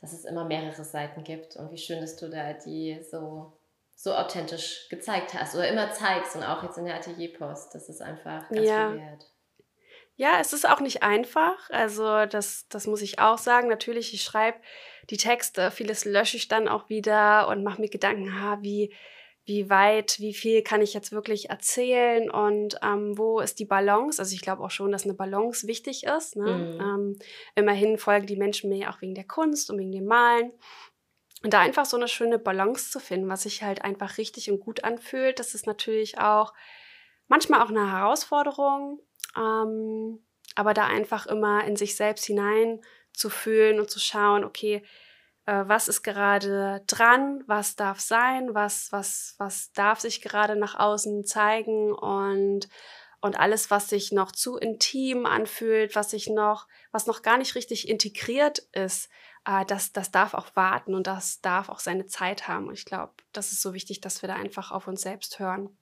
dass 0.00 0.12
es 0.12 0.24
immer 0.24 0.44
mehrere 0.44 0.84
Seiten 0.84 1.24
gibt 1.24 1.56
und 1.56 1.70
wie 1.70 1.78
schön, 1.78 2.00
dass 2.00 2.16
du 2.16 2.28
da 2.28 2.52
die 2.52 3.02
so, 3.10 3.58
so 3.94 4.14
authentisch 4.14 4.86
gezeigt 4.90 5.32
hast 5.32 5.54
oder 5.54 5.68
immer 5.68 5.92
zeigst 5.92 6.36
und 6.36 6.42
auch 6.42 6.62
jetzt 6.62 6.76
in 6.76 6.84
der 6.84 6.96
Atelierpost. 6.96 7.74
Das 7.74 7.88
ist 7.88 8.02
einfach 8.02 8.48
ganz 8.50 8.66
ja. 8.66 8.90
viel 8.90 9.00
wert. 9.00 9.30
Ja, 10.16 10.38
es 10.40 10.52
ist 10.52 10.68
auch 10.68 10.80
nicht 10.80 11.02
einfach. 11.02 11.70
Also 11.70 12.26
das, 12.26 12.66
das 12.68 12.86
muss 12.86 13.02
ich 13.02 13.18
auch 13.18 13.38
sagen. 13.38 13.68
Natürlich, 13.68 14.14
ich 14.14 14.22
schreibe 14.22 14.58
die 15.10 15.16
Texte, 15.16 15.70
vieles 15.70 16.04
lösche 16.04 16.36
ich 16.36 16.48
dann 16.48 16.68
auch 16.68 16.88
wieder 16.88 17.48
und 17.48 17.64
mache 17.64 17.80
mir 17.80 17.88
Gedanken, 17.88 18.40
ha, 18.40 18.58
wie, 18.62 18.94
wie 19.44 19.68
weit, 19.68 20.20
wie 20.20 20.32
viel 20.32 20.62
kann 20.62 20.80
ich 20.80 20.94
jetzt 20.94 21.12
wirklich 21.12 21.50
erzählen 21.50 22.30
und 22.30 22.78
ähm, 22.82 23.18
wo 23.18 23.40
ist 23.40 23.58
die 23.58 23.66
Balance? 23.66 24.22
Also 24.22 24.34
ich 24.34 24.40
glaube 24.40 24.62
auch 24.62 24.70
schon, 24.70 24.92
dass 24.92 25.04
eine 25.04 25.14
Balance 25.14 25.66
wichtig 25.66 26.04
ist. 26.04 26.36
Ne? 26.36 26.46
Mhm. 26.46 26.80
Ähm, 26.80 27.18
immerhin 27.56 27.98
folgen 27.98 28.26
die 28.26 28.36
Menschen 28.36 28.70
mir 28.70 28.90
auch 28.90 29.02
wegen 29.02 29.14
der 29.14 29.26
Kunst 29.26 29.68
und 29.68 29.78
wegen 29.78 29.92
dem 29.92 30.06
Malen. 30.06 30.52
Und 31.42 31.52
da 31.52 31.60
einfach 31.60 31.84
so 31.84 31.98
eine 31.98 32.08
schöne 32.08 32.38
Balance 32.38 32.90
zu 32.90 33.00
finden, 33.00 33.28
was 33.28 33.42
sich 33.42 33.62
halt 33.62 33.82
einfach 33.82 34.16
richtig 34.16 34.50
und 34.50 34.60
gut 34.60 34.82
anfühlt, 34.84 35.38
das 35.38 35.54
ist 35.54 35.66
natürlich 35.66 36.18
auch 36.18 36.54
manchmal 37.28 37.60
auch 37.60 37.68
eine 37.68 37.92
Herausforderung, 37.92 39.00
ähm, 39.36 40.24
aber 40.54 40.74
da 40.74 40.86
einfach 40.86 41.26
immer 41.26 41.64
in 41.64 41.76
sich 41.76 41.96
selbst 41.96 42.24
hinein 42.24 42.80
zu 43.12 43.30
fühlen 43.30 43.80
und 43.80 43.90
zu 43.90 43.98
schauen, 43.98 44.44
okay, 44.44 44.82
äh, 45.46 45.64
was 45.66 45.88
ist 45.88 46.02
gerade 46.02 46.82
dran, 46.86 47.44
was 47.46 47.76
darf 47.76 48.00
sein, 48.00 48.54
was, 48.54 48.92
was, 48.92 49.34
was 49.38 49.72
darf 49.72 50.00
sich 50.00 50.22
gerade 50.22 50.56
nach 50.56 50.78
außen 50.78 51.24
zeigen 51.24 51.92
und, 51.92 52.68
und 53.20 53.38
alles, 53.38 53.70
was 53.70 53.88
sich 53.88 54.12
noch 54.12 54.32
zu 54.32 54.56
intim 54.56 55.26
anfühlt, 55.26 55.94
was 55.94 56.10
sich 56.10 56.28
noch, 56.28 56.66
was 56.92 57.06
noch 57.06 57.22
gar 57.22 57.38
nicht 57.38 57.54
richtig 57.54 57.88
integriert 57.88 58.60
ist, 58.72 59.08
äh, 59.44 59.64
das, 59.66 59.92
das 59.92 60.10
darf 60.10 60.34
auch 60.34 60.54
warten 60.54 60.94
und 60.94 61.06
das 61.06 61.40
darf 61.40 61.68
auch 61.68 61.80
seine 61.80 62.06
Zeit 62.06 62.48
haben. 62.48 62.68
Und 62.68 62.74
ich 62.74 62.84
glaube, 62.84 63.12
das 63.32 63.52
ist 63.52 63.62
so 63.62 63.74
wichtig, 63.74 64.00
dass 64.00 64.22
wir 64.22 64.28
da 64.28 64.34
einfach 64.34 64.70
auf 64.70 64.88
uns 64.88 65.02
selbst 65.02 65.38
hören. 65.38 65.76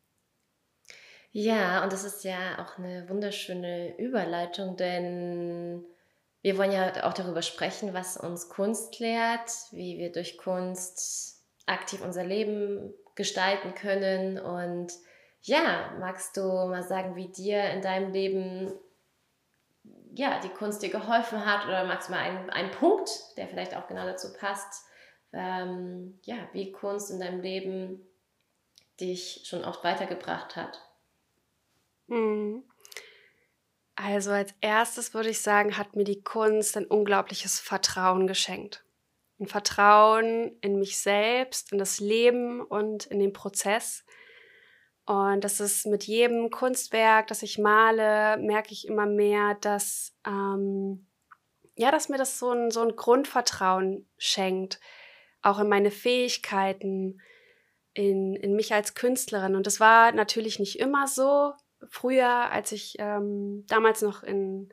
Ja, 1.33 1.83
und 1.83 1.93
das 1.93 2.05
ist 2.05 2.25
ja 2.25 2.59
auch 2.59 2.79
eine 2.79 3.09
wunderschöne 3.09 3.97
Überleitung, 3.99 4.77
denn 4.77 5.85
wir 6.43 6.59
wollen 6.59 6.73
ja 6.73 7.09
auch 7.09 7.15
darüber 7.15 7.41
sprechen, 7.41 7.95
was 7.95 8.19
uns 8.19 8.51
Kunst 8.51 9.01
lehrt, 9.01 9.51
wie 9.71 9.99
wir 9.99 10.13
durch 10.13 10.37
Kunst 10.37 11.43
aktiv 11.65 12.03
unser 12.05 12.25
Leben 12.25 12.93
gestalten 13.15 13.75
können. 13.75 14.39
Und 14.39 14.93
ja, 15.41 15.93
magst 15.99 16.37
du 16.37 16.43
mal 16.43 16.83
sagen, 16.83 17.17
wie 17.17 17.29
dir 17.29 17.71
in 17.71 17.81
deinem 17.81 18.13
Leben 18.13 18.73
ja, 20.15 20.39
die 20.41 20.51
Kunst 20.51 20.83
dir 20.83 20.91
geholfen 20.91 21.47
hat 21.47 21.65
oder 21.65 21.85
magst 21.85 22.09
du 22.09 22.13
mal 22.13 22.21
einen, 22.21 22.51
einen 22.51 22.71
Punkt, 22.71 23.11
der 23.39 23.49
vielleicht 23.49 23.75
auch 23.75 23.87
genau 23.87 24.05
dazu 24.05 24.35
passt, 24.35 24.85
ähm, 25.33 26.21
ja, 26.25 26.37
wie 26.53 26.73
Kunst 26.73 27.11
in 27.11 27.21
deinem 27.21 27.41
Leben 27.41 28.07
dich 29.01 29.43
schon 29.47 29.65
oft 29.65 29.83
weitergebracht 29.83 30.57
hat? 30.57 30.79
Hm. 32.13 32.63
Also 33.97 34.33
als 34.33 34.53
erstes 34.61 35.15
würde 35.15 35.31
ich 35.31 35.41
sagen, 35.41 35.79
hat 35.79 35.97
mir 35.97 36.05
die 36.05 36.23
Kunst 36.23 36.77
ein 36.77 36.85
unglaubliches 36.85 37.59
Vertrauen 37.59 38.27
geschenkt. 38.27 38.85
Ein 39.41 39.47
Vertrauen 39.47 40.59
in 40.61 40.79
mich 40.79 40.99
selbst, 40.99 41.73
in 41.73 41.79
das 41.79 42.01
Leben 42.01 42.61
und 42.61 43.07
in 43.07 43.19
den 43.19 43.33
Prozess. 43.33 44.05
Und 45.07 45.43
das 45.43 45.59
ist 45.59 45.87
mit 45.87 46.05
jedem 46.05 46.51
Kunstwerk, 46.51 47.29
das 47.29 47.43
ich 47.43 47.59
male, 47.59 48.37
merke 48.37 48.73
ich 48.73 48.87
immer 48.87 49.07
mehr, 49.07 49.57
dass, 49.63 50.15
ähm, 50.27 51.07
ja, 51.77 51.91
dass 51.91 52.11
mir 52.11 52.19
das 52.19 52.39
so 52.39 52.51
ein, 52.51 52.71
so 52.71 52.83
ein 52.83 52.95
Grundvertrauen 52.95 54.07
schenkt. 54.19 54.81
Auch 55.41 55.59
in 55.61 55.69
meine 55.69 55.91
Fähigkeiten, 55.91 57.23
in, 57.95 58.37
in 58.37 58.55
mich 58.55 58.75
als 58.75 58.95
Künstlerin. 58.95 59.57
Und 59.57 59.67
das 59.67 59.81
war 59.81 60.13
natürlich 60.13 60.59
nicht 60.59 60.79
immer 60.79 61.07
so 61.07 61.55
früher, 61.93 62.51
als 62.51 62.73
ich 62.73 62.97
ähm, 62.99 63.65
damals 63.69 64.01
noch 64.01 64.23
in, 64.23 64.73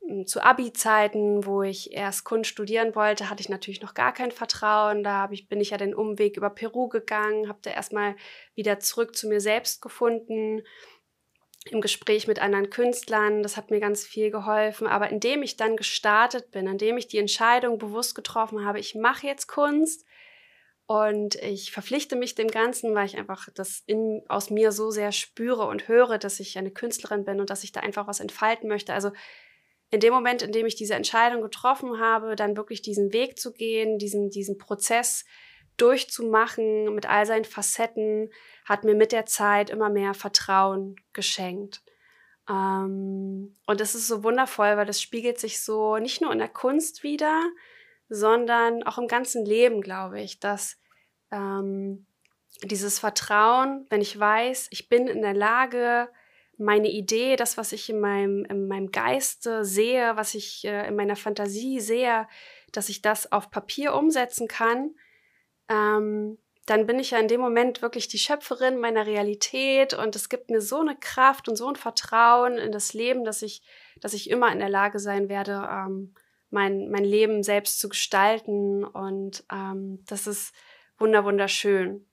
in 0.00 0.26
zu 0.28 0.40
Abi-Zeiten, 0.40 1.44
wo 1.44 1.62
ich 1.62 1.92
erst 1.92 2.24
Kunst 2.24 2.48
studieren 2.48 2.94
wollte, 2.94 3.28
hatte 3.28 3.40
ich 3.40 3.48
natürlich 3.48 3.82
noch 3.82 3.94
gar 3.94 4.14
kein 4.14 4.30
Vertrauen. 4.30 5.02
Da 5.02 5.28
ich, 5.32 5.48
bin 5.48 5.60
ich 5.60 5.70
ja 5.70 5.76
den 5.76 5.92
Umweg 5.92 6.36
über 6.36 6.48
Peru 6.48 6.88
gegangen, 6.88 7.48
habe 7.48 7.58
da 7.62 7.70
erstmal 7.70 8.14
wieder 8.54 8.78
zurück 8.78 9.16
zu 9.16 9.28
mir 9.28 9.40
selbst 9.40 9.82
gefunden 9.82 10.62
im 11.68 11.80
Gespräch 11.80 12.28
mit 12.28 12.40
anderen 12.40 12.70
Künstlern. 12.70 13.42
Das 13.42 13.56
hat 13.56 13.70
mir 13.70 13.80
ganz 13.80 14.06
viel 14.06 14.30
geholfen. 14.30 14.86
Aber 14.86 15.10
indem 15.10 15.42
ich 15.42 15.56
dann 15.56 15.76
gestartet 15.76 16.52
bin, 16.52 16.68
indem 16.68 16.96
ich 16.96 17.08
die 17.08 17.18
Entscheidung 17.18 17.76
bewusst 17.76 18.14
getroffen 18.14 18.64
habe, 18.64 18.78
ich 18.78 18.94
mache 18.94 19.26
jetzt 19.26 19.48
Kunst, 19.48 20.06
und 20.90 21.36
ich 21.36 21.70
verpflichte 21.70 22.16
mich 22.16 22.34
dem 22.34 22.48
Ganzen, 22.48 22.96
weil 22.96 23.06
ich 23.06 23.16
einfach 23.16 23.48
das 23.54 23.84
in, 23.86 24.24
aus 24.26 24.50
mir 24.50 24.72
so 24.72 24.90
sehr 24.90 25.12
spüre 25.12 25.68
und 25.68 25.86
höre, 25.86 26.18
dass 26.18 26.40
ich 26.40 26.58
eine 26.58 26.72
Künstlerin 26.72 27.24
bin 27.24 27.38
und 27.38 27.48
dass 27.48 27.62
ich 27.62 27.70
da 27.70 27.78
einfach 27.78 28.08
was 28.08 28.18
entfalten 28.18 28.68
möchte. 28.68 28.92
Also 28.92 29.12
in 29.90 30.00
dem 30.00 30.12
Moment, 30.12 30.42
in 30.42 30.50
dem 30.50 30.66
ich 30.66 30.74
diese 30.74 30.94
Entscheidung 30.94 31.42
getroffen 31.42 32.00
habe, 32.00 32.34
dann 32.34 32.56
wirklich 32.56 32.82
diesen 32.82 33.12
Weg 33.12 33.38
zu 33.38 33.52
gehen, 33.52 33.98
diesen, 33.98 34.30
diesen 34.30 34.58
Prozess 34.58 35.24
durchzumachen 35.76 36.92
mit 36.92 37.08
all 37.08 37.24
seinen 37.24 37.44
Facetten, 37.44 38.32
hat 38.64 38.82
mir 38.82 38.96
mit 38.96 39.12
der 39.12 39.26
Zeit 39.26 39.70
immer 39.70 39.90
mehr 39.90 40.12
Vertrauen 40.12 40.96
geschenkt. 41.12 41.84
Ähm, 42.48 43.54
und 43.64 43.80
das 43.80 43.94
ist 43.94 44.08
so 44.08 44.24
wundervoll, 44.24 44.76
weil 44.76 44.86
das 44.86 45.00
spiegelt 45.00 45.38
sich 45.38 45.62
so 45.62 45.98
nicht 45.98 46.20
nur 46.20 46.32
in 46.32 46.38
der 46.40 46.48
Kunst 46.48 47.04
wieder, 47.04 47.44
sondern 48.10 48.82
auch 48.82 48.98
im 48.98 49.06
ganzen 49.06 49.46
Leben, 49.46 49.80
glaube 49.80 50.20
ich, 50.20 50.40
dass 50.40 50.76
ähm, 51.30 52.06
dieses 52.64 52.98
Vertrauen, 52.98 53.86
wenn 53.88 54.02
ich 54.02 54.18
weiß, 54.18 54.68
ich 54.70 54.88
bin 54.88 55.06
in 55.06 55.22
der 55.22 55.32
Lage, 55.32 56.08
meine 56.58 56.90
Idee, 56.90 57.36
das, 57.36 57.56
was 57.56 57.72
ich 57.72 57.88
in 57.88 58.00
meinem, 58.00 58.44
in 58.44 58.68
meinem 58.68 58.90
Geiste 58.90 59.64
sehe, 59.64 60.16
was 60.16 60.34
ich 60.34 60.64
äh, 60.64 60.88
in 60.88 60.96
meiner 60.96 61.16
Fantasie 61.16 61.80
sehe, 61.80 62.28
dass 62.72 62.90
ich 62.90 63.00
das 63.00 63.32
auf 63.32 63.50
Papier 63.50 63.94
umsetzen 63.94 64.46
kann, 64.46 64.94
ähm, 65.68 66.36
dann 66.66 66.86
bin 66.86 66.98
ich 66.98 67.12
ja 67.12 67.18
in 67.18 67.28
dem 67.28 67.40
Moment 67.40 67.80
wirklich 67.80 68.08
die 68.08 68.18
Schöpferin 68.18 68.78
meiner 68.78 69.06
Realität 69.06 69.94
und 69.94 70.14
es 70.14 70.28
gibt 70.28 70.50
mir 70.50 70.60
so 70.60 70.80
eine 70.80 70.96
Kraft 70.96 71.48
und 71.48 71.56
so 71.56 71.68
ein 71.68 71.76
Vertrauen 71.76 72.58
in 72.58 72.72
das 72.72 72.92
Leben, 72.92 73.24
dass 73.24 73.42
ich, 73.42 73.62
dass 74.00 74.12
ich 74.12 74.28
immer 74.28 74.52
in 74.52 74.58
der 74.58 74.68
Lage 74.68 74.98
sein 74.98 75.28
werde, 75.28 75.66
ähm, 75.70 76.14
mein, 76.50 76.90
mein 76.90 77.04
Leben 77.04 77.42
selbst 77.42 77.80
zu 77.80 77.88
gestalten 77.88 78.84
und 78.84 79.44
ähm, 79.52 80.04
das 80.06 80.26
ist 80.26 80.54
wunder 80.98 81.24
wunderschön. 81.24 82.06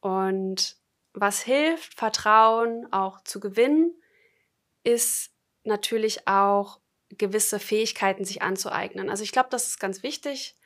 Und 0.00 0.76
was 1.12 1.40
hilft, 1.40 1.94
Vertrauen 1.94 2.92
auch 2.92 3.22
zu 3.22 3.40
gewinnen, 3.40 3.94
ist 4.82 5.32
natürlich 5.62 6.28
auch 6.28 6.80
gewisse 7.10 7.58
Fähigkeiten 7.58 8.24
sich 8.24 8.42
anzueignen. 8.42 9.08
Also 9.08 9.22
ich 9.22 9.32
glaube, 9.32 9.48
das 9.50 9.68
ist 9.68 9.78
ganz 9.78 10.02
wichtig, 10.02 10.56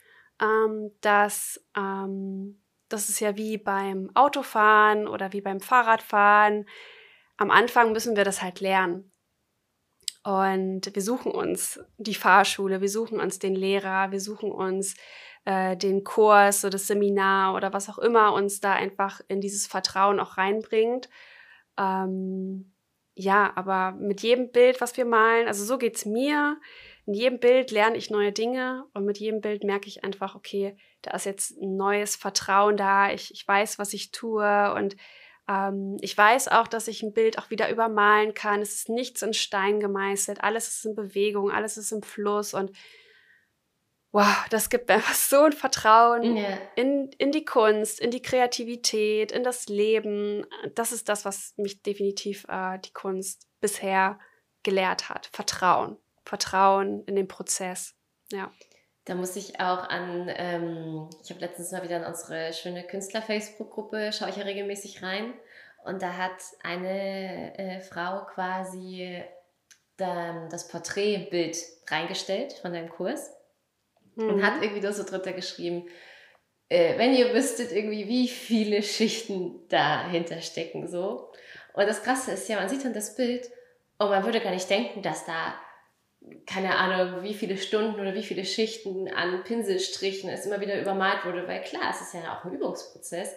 ähm, 0.40 0.90
dass 1.00 1.62
ähm, 1.76 2.60
das 2.88 3.08
ist 3.08 3.20
ja 3.20 3.36
wie 3.36 3.58
beim 3.58 4.10
Autofahren 4.14 5.06
oder 5.06 5.32
wie 5.32 5.42
beim 5.42 5.60
Fahrradfahren. 5.60 6.66
Am 7.36 7.50
Anfang 7.50 7.92
müssen 7.92 8.16
wir 8.16 8.24
das 8.24 8.42
halt 8.42 8.60
lernen. 8.60 9.12
Und 10.22 10.94
wir 10.94 11.02
suchen 11.02 11.32
uns 11.32 11.80
die 11.96 12.14
Fahrschule, 12.14 12.80
wir 12.80 12.88
suchen 12.88 13.20
uns 13.20 13.38
den 13.38 13.54
Lehrer, 13.54 14.10
wir 14.10 14.20
suchen 14.20 14.50
uns 14.50 14.94
äh, 15.44 15.76
den 15.76 16.04
Kurs 16.04 16.64
oder 16.64 16.72
das 16.72 16.86
Seminar 16.86 17.54
oder 17.54 17.72
was 17.72 17.88
auch 17.88 17.98
immer 17.98 18.34
uns 18.34 18.60
da 18.60 18.74
einfach 18.74 19.20
in 19.28 19.40
dieses 19.40 19.66
Vertrauen 19.66 20.20
auch 20.20 20.36
reinbringt. 20.36 21.08
Ähm, 21.78 22.72
ja, 23.14 23.52
aber 23.56 23.92
mit 23.92 24.22
jedem 24.22 24.52
Bild, 24.52 24.80
was 24.80 24.96
wir 24.96 25.04
malen, 25.04 25.48
also 25.48 25.64
so 25.64 25.78
geht 25.78 25.96
es 25.96 26.04
mir. 26.04 26.60
In 27.06 27.14
jedem 27.14 27.40
Bild 27.40 27.70
lerne 27.70 27.96
ich 27.96 28.10
neue 28.10 28.32
Dinge 28.32 28.84
und 28.92 29.04
mit 29.04 29.18
jedem 29.18 29.40
Bild 29.40 29.64
merke 29.64 29.88
ich 29.88 30.04
einfach, 30.04 30.34
okay, 30.34 30.76
da 31.02 31.12
ist 31.12 31.24
jetzt 31.24 31.56
ein 31.56 31.76
neues 31.76 32.14
Vertrauen 32.14 32.76
da. 32.76 33.10
Ich, 33.10 33.32
ich 33.32 33.48
weiß, 33.48 33.78
was 33.78 33.92
ich 33.94 34.10
tue 34.10 34.74
und 34.74 34.96
ich 36.02 36.16
weiß 36.16 36.48
auch, 36.48 36.68
dass 36.68 36.88
ich 36.88 37.02
ein 37.02 37.14
Bild 37.14 37.38
auch 37.38 37.48
wieder 37.48 37.70
übermalen 37.70 38.34
kann. 38.34 38.60
Es 38.60 38.74
ist 38.74 38.90
nichts 38.90 39.22
in 39.22 39.32
Stein 39.32 39.80
gemeißelt. 39.80 40.42
Alles 40.42 40.68
ist 40.68 40.84
in 40.84 40.94
Bewegung, 40.94 41.50
alles 41.50 41.78
ist 41.78 41.90
im 41.90 42.02
Fluss 42.02 42.52
und 42.52 42.70
wow, 44.12 44.46
das 44.50 44.68
gibt 44.68 44.88
mir 44.88 44.94
einfach 44.96 45.14
so 45.14 45.42
ein 45.44 45.52
Vertrauen 45.52 46.36
yeah. 46.36 46.58
in, 46.76 47.10
in 47.18 47.32
die 47.32 47.44
Kunst, 47.44 47.98
in 47.98 48.10
die 48.10 48.22
Kreativität, 48.22 49.32
in 49.32 49.42
das 49.42 49.68
Leben. 49.68 50.46
Das 50.74 50.92
ist 50.92 51.08
das, 51.08 51.24
was 51.24 51.54
mich 51.56 51.82
definitiv 51.82 52.44
äh, 52.48 52.78
die 52.78 52.92
Kunst 52.92 53.46
bisher 53.60 54.18
gelehrt 54.62 55.08
hat. 55.08 55.30
Vertrauen. 55.32 55.96
Vertrauen 56.24 57.04
in 57.04 57.16
den 57.16 57.28
Prozess. 57.28 57.94
Ja. 58.30 58.52
Da 59.08 59.14
muss 59.14 59.36
ich 59.36 59.58
auch 59.58 59.88
an, 59.88 60.30
ähm, 60.36 61.08
ich 61.22 61.30
habe 61.30 61.40
letztens 61.40 61.72
mal 61.72 61.82
wieder 61.82 61.96
in 61.96 62.04
unsere 62.04 62.52
schöne 62.52 62.82
Künstler-Facebook-Gruppe, 62.84 64.12
schaue 64.12 64.28
ich 64.28 64.36
ja 64.36 64.42
regelmäßig 64.42 65.02
rein. 65.02 65.32
Und 65.82 66.02
da 66.02 66.18
hat 66.18 66.36
eine 66.62 67.58
äh, 67.58 67.80
Frau 67.80 68.26
quasi 68.26 69.22
dann 69.96 70.50
das 70.50 70.68
Porträtbild 70.68 71.56
reingestellt 71.88 72.52
von 72.60 72.74
deinem 72.74 72.90
Kurs 72.90 73.30
mhm. 74.14 74.28
und 74.28 74.44
hat 74.44 74.60
irgendwie 74.60 74.82
da 74.82 74.92
so 74.92 75.04
drunter 75.04 75.32
geschrieben, 75.32 75.88
äh, 76.68 76.98
wenn 76.98 77.14
ihr 77.14 77.32
wüsstet 77.32 77.72
irgendwie, 77.72 78.08
wie 78.08 78.28
viele 78.28 78.82
Schichten 78.82 79.66
dahinter 79.70 80.42
stecken, 80.42 80.86
so. 80.86 81.32
Und 81.72 81.88
das 81.88 82.02
Krasse 82.02 82.32
ist 82.32 82.46
ja, 82.50 82.56
man 82.56 82.68
sieht 82.68 82.84
dann 82.84 82.92
das 82.92 83.16
Bild 83.16 83.48
und 83.96 84.10
man 84.10 84.22
würde 84.26 84.40
gar 84.40 84.52
nicht 84.52 84.68
denken, 84.68 85.00
dass 85.00 85.24
da 85.24 85.54
keine 86.46 86.76
Ahnung, 86.76 87.22
wie 87.22 87.34
viele 87.34 87.56
Stunden 87.56 88.00
oder 88.00 88.14
wie 88.14 88.22
viele 88.22 88.44
Schichten 88.44 89.08
an 89.08 89.44
Pinselstrichen 89.44 90.28
es 90.30 90.46
immer 90.46 90.60
wieder 90.60 90.80
übermalt 90.80 91.24
wurde, 91.24 91.46
weil 91.46 91.62
klar, 91.62 91.90
es 91.90 92.00
ist 92.00 92.14
ja 92.14 92.36
auch 92.36 92.44
ein 92.44 92.52
Übungsprozess. 92.52 93.34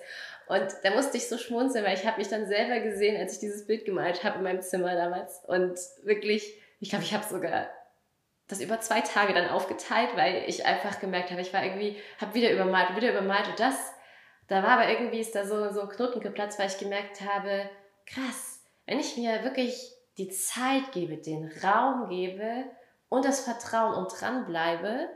Und 0.47 0.67
da 0.83 0.91
musste 0.91 1.17
ich 1.17 1.29
so 1.29 1.37
schmunzeln, 1.37 1.85
weil 1.85 1.97
ich 1.97 2.05
habe 2.05 2.17
mich 2.17 2.27
dann 2.27 2.47
selber 2.47 2.79
gesehen, 2.79 3.17
als 3.17 3.33
ich 3.33 3.39
dieses 3.39 3.67
Bild 3.67 3.85
gemalt 3.85 4.23
habe 4.23 4.39
in 4.39 4.43
meinem 4.43 4.61
Zimmer 4.61 4.95
damals. 4.95 5.41
Und 5.45 5.79
wirklich, 6.03 6.53
ich 6.79 6.89
glaube, 6.89 7.05
ich 7.05 7.13
habe 7.13 7.23
sogar 7.23 7.69
das 8.47 8.59
über 8.59 8.81
zwei 8.81 9.01
Tage 9.01 9.33
dann 9.33 9.49
aufgeteilt, 9.49 10.09
weil 10.15 10.43
ich 10.47 10.65
einfach 10.65 10.99
gemerkt 10.99 11.31
habe, 11.31 11.41
ich 11.41 11.53
war 11.53 11.63
irgendwie, 11.63 11.95
habe 12.19 12.33
wieder 12.33 12.51
übermalt 12.51 12.89
und 12.89 12.95
wieder 12.97 13.11
übermalt 13.11 13.47
und 13.47 13.59
das, 13.59 13.93
da 14.47 14.61
war 14.63 14.71
aber 14.71 14.89
irgendwie 14.89 15.21
ist 15.21 15.33
da 15.33 15.45
so, 15.45 15.71
so 15.71 15.81
ein 15.81 15.89
Knoten 15.89 16.19
geplatzt, 16.19 16.59
weil 16.59 16.67
ich 16.67 16.77
gemerkt 16.77 17.21
habe, 17.21 17.69
krass, 18.05 18.61
wenn 18.85 18.99
ich 18.99 19.15
mir 19.15 19.43
wirklich 19.45 19.93
die 20.17 20.29
Zeit 20.29 20.91
gebe, 20.91 21.17
den 21.17 21.51
Raum 21.63 22.09
gebe 22.09 22.65
und 23.09 23.25
das 23.25 23.41
Vertrauen 23.41 23.95
und 23.95 24.09
dranbleibe, 24.19 25.09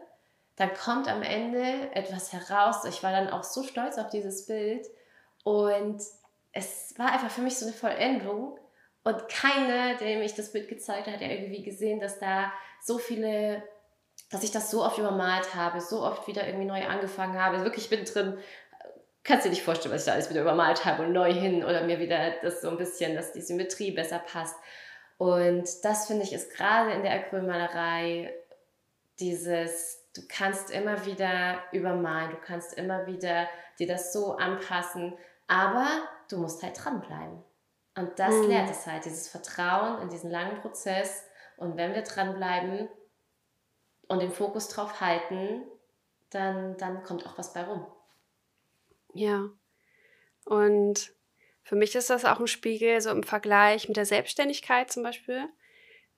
dann 0.56 0.74
kommt 0.74 1.10
am 1.10 1.22
Ende 1.22 1.94
etwas 1.94 2.32
heraus. 2.32 2.86
Ich 2.86 3.04
war 3.04 3.12
dann 3.12 3.30
auch 3.30 3.44
so 3.44 3.64
stolz 3.64 3.98
auf 3.98 4.10
dieses 4.10 4.46
Bild 4.46 4.88
und 5.44 6.02
es 6.54 6.94
war 6.98 7.12
einfach 7.12 7.30
für 7.30 7.42
mich 7.42 7.58
so 7.58 7.66
eine 7.66 7.74
Vollendung. 7.74 8.58
Und 9.04 9.30
keiner, 9.30 9.96
dem 9.98 10.22
ich 10.22 10.34
das 10.34 10.52
Bild 10.52 10.68
gezeigt 10.68 11.06
habe, 11.06 11.18
hat 11.18 11.22
ja 11.22 11.28
irgendwie 11.28 11.62
gesehen, 11.62 12.00
dass 12.00 12.20
da 12.20 12.52
so 12.82 12.98
viele, 12.98 13.62
dass 14.32 14.44
ich 14.44 14.52
das 14.52 14.72
so 14.72 14.84
oft 14.84 14.98
übermalt 14.98 15.54
habe, 15.54 15.82
so 15.82 16.02
oft 16.02 16.28
wieder 16.28 16.48
irgendwie 16.48 16.66
neu 16.66 16.86
angefangen 16.88 17.40
habe. 17.40 17.64
Wirklich, 17.64 17.84
ich 17.86 17.90
bin 17.90 18.06
drin, 18.06 18.38
kannst 19.24 19.46
dir 19.46 19.50
nicht 19.50 19.64
vorstellen, 19.64 19.94
was 19.94 20.04
ich 20.04 20.06
da 20.06 20.14
alles 20.14 20.30
wieder 20.30 20.42
übermalt 20.42 20.86
habe 20.86 21.04
und 21.04 21.12
neu 21.12 21.32
hin 21.32 21.64
oder 21.64 21.84
mir 21.84 22.00
wieder 22.00 22.32
das 22.42 22.62
so 22.62 22.70
ein 22.70 22.78
bisschen, 22.78 23.16
dass 23.16 23.34
die 23.34 23.42
Symmetrie 23.42 23.92
besser 23.92 24.20
passt. 24.20 24.56
Und 25.18 25.84
das 25.84 26.08
finde 26.08 26.24
ich 26.24 26.34
ist 26.34 26.52
gerade 26.52 26.92
in 26.92 27.04
der 27.04 27.14
Acrylmalerei 27.14 28.34
dieses, 29.20 30.04
du 30.14 30.22
kannst 30.28 30.72
immer 30.72 31.06
wieder 31.06 31.60
übermalen, 31.72 32.32
du 32.32 32.38
kannst 32.38 32.74
immer 32.74 33.08
wieder 33.08 33.48
dir 33.80 33.88
das 33.88 34.12
so 34.12 34.36
anpassen, 34.36 35.14
aber 35.48 35.88
du 36.30 36.38
musst 36.38 36.64
halt 36.64 36.84
dranbleiben. 36.84 37.44
Und 37.98 38.20
das 38.20 38.36
mhm. 38.36 38.48
lehrt 38.48 38.70
es 38.70 38.86
halt, 38.86 39.06
dieses 39.06 39.30
Vertrauen 39.30 40.02
in 40.02 40.10
diesen 40.10 40.30
langen 40.30 40.60
Prozess. 40.60 41.24
Und 41.56 41.78
wenn 41.78 41.94
wir 41.94 42.02
dranbleiben 42.02 42.90
und 44.10 44.22
den 44.22 44.32
Fokus 44.32 44.68
drauf 44.68 45.00
halten, 45.00 45.64
dann, 46.30 46.76
dann 46.78 47.04
kommt 47.04 47.26
auch 47.26 47.38
was 47.38 47.54
bei 47.54 47.64
rum. 47.64 47.86
Ja. 49.14 49.50
Und 50.44 51.15
für 51.66 51.76
mich 51.76 51.96
ist 51.96 52.12
das 52.12 52.26
auch 52.26 52.40
ein 52.40 52.48
Spiegel, 52.48 53.02
so 53.02 53.10
im 53.10 53.24
Vergleich 53.24 53.88
mit 53.88 53.98
der 53.98 54.06
Selbstständigkeit 54.06 54.92
zum 54.92 55.02
Beispiel, 55.02 55.50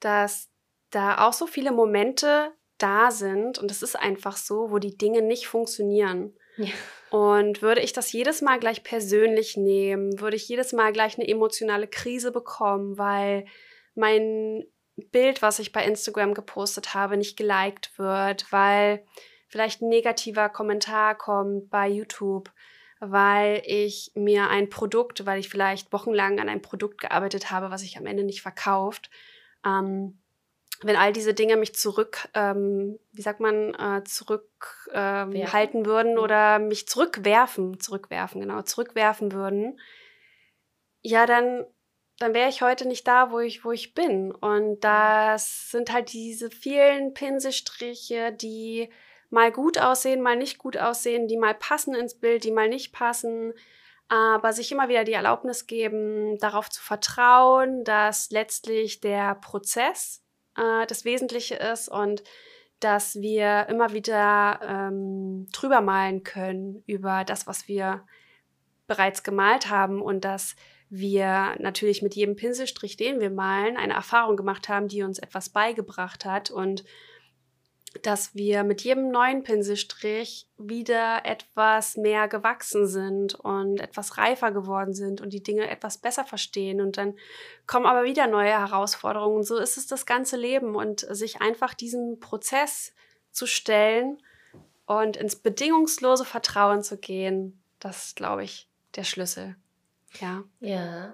dass 0.02 0.50
da 0.90 1.26
auch 1.26 1.34
so 1.34 1.48
viele 1.48 1.72
Momente 1.72 2.52
da 2.78 3.12
sind 3.12 3.58
und 3.58 3.72
es 3.72 3.82
ist 3.82 3.96
einfach 3.96 4.36
so, 4.36 4.72
wo 4.72 4.78
die 4.78 4.98
Dinge 4.98 5.22
nicht 5.22 5.48
funktionieren. 5.48 6.38
Ja. 6.58 6.74
Und 7.12 7.62
würde 7.62 7.80
ich 7.80 7.94
das 7.94 8.12
jedes 8.12 8.42
Mal 8.42 8.60
gleich 8.60 8.84
persönlich 8.84 9.56
nehmen, 9.56 10.20
würde 10.20 10.36
ich 10.36 10.50
jedes 10.50 10.74
Mal 10.74 10.92
gleich 10.92 11.18
eine 11.18 11.28
emotionale 11.28 11.88
Krise 11.88 12.34
bekommen, 12.34 12.98
weil 12.98 13.46
mein 13.96 14.66
Bild, 15.12 15.42
was 15.42 15.60
ich 15.60 15.72
bei 15.72 15.86
Instagram 15.86 16.34
gepostet 16.34 16.94
habe, 16.94 17.16
nicht 17.16 17.38
geliked 17.38 17.98
wird, 17.98 18.52
weil 18.52 19.06
vielleicht 19.48 19.82
ein 19.82 19.88
negativer 19.88 20.50
Kommentar 20.50 21.18
kommt 21.18 21.70
bei 21.70 21.88
YouTube 21.88 22.52
weil 23.00 23.62
ich 23.66 24.12
mir 24.16 24.50
ein 24.50 24.70
Produkt, 24.70 25.26
weil 25.26 25.40
ich 25.40 25.50
vielleicht 25.50 25.94
wochenlang 25.94 26.40
an 26.40 26.50
einem 26.50 26.62
Produkt 26.62 27.02
gearbeitet 27.02 27.52
habe, 27.52 27.70
was 27.70 27.84
ich 27.84 27.98
am 27.98 28.06
Ende 28.06 28.24
nicht 28.24 28.42
verkauft, 28.42 29.10
ähm, 29.66 30.20
wenn 30.82 30.96
all 30.96 31.12
diese 31.12 31.34
Dinge 31.34 31.58
mich 31.58 31.74
zurück, 31.76 32.30
ähm, 32.34 33.00
wie 33.12 33.22
sagt 33.22 33.40
man, 33.40 33.74
äh, 33.74 34.04
zurückhalten 34.04 35.80
ähm, 35.80 35.86
würden 35.86 36.18
oder 36.20 36.60
mich 36.60 36.88
zurückwerfen, 36.88 37.80
zurückwerfen, 37.80 38.42
genau, 38.42 38.62
zurückwerfen 38.62 39.32
würden, 39.32 39.80
ja, 41.02 41.26
dann, 41.26 41.66
dann 42.20 42.34
wäre 42.34 42.50
ich 42.50 42.62
heute 42.62 42.88
nicht 42.88 43.08
da, 43.08 43.32
wo 43.32 43.40
ich, 43.40 43.66
wo 43.66 43.72
ich 43.72 43.94
bin. 43.94 44.32
Und 44.32 44.82
das 44.82 45.72
sind 45.72 45.92
halt 45.92 46.14
diese 46.14 46.52
vielen 46.52 47.14
Pinselstriche, 47.14 48.32
die 48.34 48.90
mal 49.30 49.52
gut 49.52 49.78
aussehen, 49.78 50.22
mal 50.22 50.36
nicht 50.36 50.58
gut 50.58 50.78
aussehen, 50.78 51.28
die 51.28 51.38
mal 51.38 51.54
passen 51.54 51.96
ins 51.96 52.16
Bild, 52.16 52.44
die 52.44 52.52
mal 52.52 52.70
nicht 52.70 52.94
passen, 52.94 53.54
aber 54.10 54.54
sich 54.54 54.72
immer 54.72 54.88
wieder 54.88 55.04
die 55.04 55.14
Erlaubnis 55.14 55.68
geben, 55.68 56.38
darauf 56.38 56.70
zu 56.70 56.82
vertrauen, 56.82 57.84
dass 57.84 58.30
letztlich 58.32 59.02
der 59.02 59.36
Prozess 59.36 60.24
äh, 60.56 60.86
das 60.88 61.04
Wesentliche 61.04 61.56
ist 61.56 61.90
und 61.90 62.24
dass 62.80 63.16
wir 63.16 63.68
immer 63.70 63.92
wieder 63.92 64.60
ähm, 64.64 65.48
drüber 65.52 65.82
malen 65.82 66.24
können 66.24 66.84
über 66.86 67.24
das, 67.24 67.48
was 67.48 67.68
wir 67.68 68.06
bereits 68.86 69.24
gemalt 69.24 69.70
haben 69.70 70.02
und 70.02 70.24
dass 70.24 70.56
wir 70.90 71.56
natürlich 71.60 72.02
mit 72.02 72.16
jedem 72.16 72.36
Pinselstrich, 72.36 72.96
den 72.96 73.20
wir 73.20 73.30
malen, 73.30 73.76
eine 73.76 73.94
Erfahrung 73.94 74.38
gemacht 74.38 74.70
haben, 74.70 74.88
die 74.88 75.04
uns 75.04 75.20
etwas 75.20 75.50
beigebracht 75.50 76.24
hat 76.24 76.50
und 76.50 76.86
dass 78.04 78.36
wir 78.36 78.64
mit 78.64 78.82
jedem 78.82 79.10
neuen 79.10 79.44
Pinselstrich 79.44 80.48
wieder 80.58 81.26
etwas 81.26 81.98
mehr 81.98 82.28
gewachsen 82.28 82.88
sind 82.88 83.36
und 83.36 83.80
etwas 83.80 84.18
reifer 84.18 84.52
geworden 84.52 84.94
sind 84.94 85.22
und 85.22 85.32
die 85.32 85.44
Dinge 85.44 85.70
etwas 85.70 85.98
besser 85.98 86.26
verstehen. 86.26 86.82
Und 86.82 86.98
dann 86.98 87.16
kommen 87.66 87.86
aber 87.86 88.04
wieder 88.04 88.28
neue 88.28 88.52
Herausforderungen. 88.52 89.38
Und 89.38 89.44
so 89.44 89.58
ist 89.58 89.78
es 89.78 89.88
das 89.88 90.06
ganze 90.06 90.38
Leben 90.38 90.76
und 90.76 91.02
sich 91.10 91.42
einfach 91.42 91.74
diesem 91.74 92.20
Prozess 92.20 92.94
zu 93.32 93.46
stellen 93.46 94.22
und 94.86 95.18
ins 95.18 95.36
bedingungslose 95.36 96.26
Vertrauen 96.26 96.82
zu 96.82 96.98
gehen, 96.98 97.62
das 97.80 98.08
ist, 98.08 98.16
glaube 98.16 98.44
ich, 98.44 98.68
der 98.96 99.04
Schlüssel. 99.04 99.56
Ja. 100.20 100.44
Ja, 100.60 101.14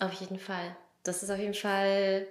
auf 0.00 0.12
jeden 0.12 0.38
Fall. 0.38 0.76
Das 1.02 1.22
ist 1.22 1.30
auf 1.30 1.38
jeden 1.38 1.54
Fall 1.54 2.26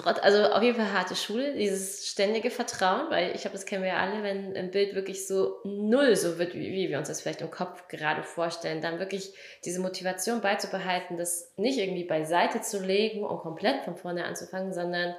also 0.00 0.44
auf 0.44 0.62
jeden 0.62 0.76
Fall 0.76 0.92
harte 0.92 1.14
Schule, 1.14 1.54
dieses 1.54 2.08
ständige 2.08 2.50
Vertrauen, 2.50 3.10
weil 3.10 3.34
ich 3.34 3.42
glaube, 3.42 3.56
das 3.56 3.66
kennen 3.66 3.82
wir 3.82 3.90
ja 3.90 3.98
alle, 3.98 4.22
wenn 4.22 4.56
ein 4.56 4.70
Bild 4.70 4.94
wirklich 4.94 5.26
so 5.26 5.56
null 5.64 6.16
so 6.16 6.38
wird, 6.38 6.54
wie, 6.54 6.72
wie 6.72 6.88
wir 6.88 6.98
uns 6.98 7.08
das 7.08 7.20
vielleicht 7.20 7.42
im 7.42 7.50
Kopf 7.50 7.88
gerade 7.88 8.22
vorstellen, 8.22 8.80
dann 8.80 8.98
wirklich 8.98 9.34
diese 9.64 9.80
Motivation 9.80 10.40
beizubehalten, 10.40 11.18
das 11.18 11.52
nicht 11.56 11.78
irgendwie 11.78 12.04
beiseite 12.04 12.62
zu 12.62 12.82
legen 12.82 13.22
und 13.22 13.40
komplett 13.40 13.84
von 13.84 13.96
vorne 13.96 14.24
anzufangen, 14.24 14.72
sondern 14.72 15.14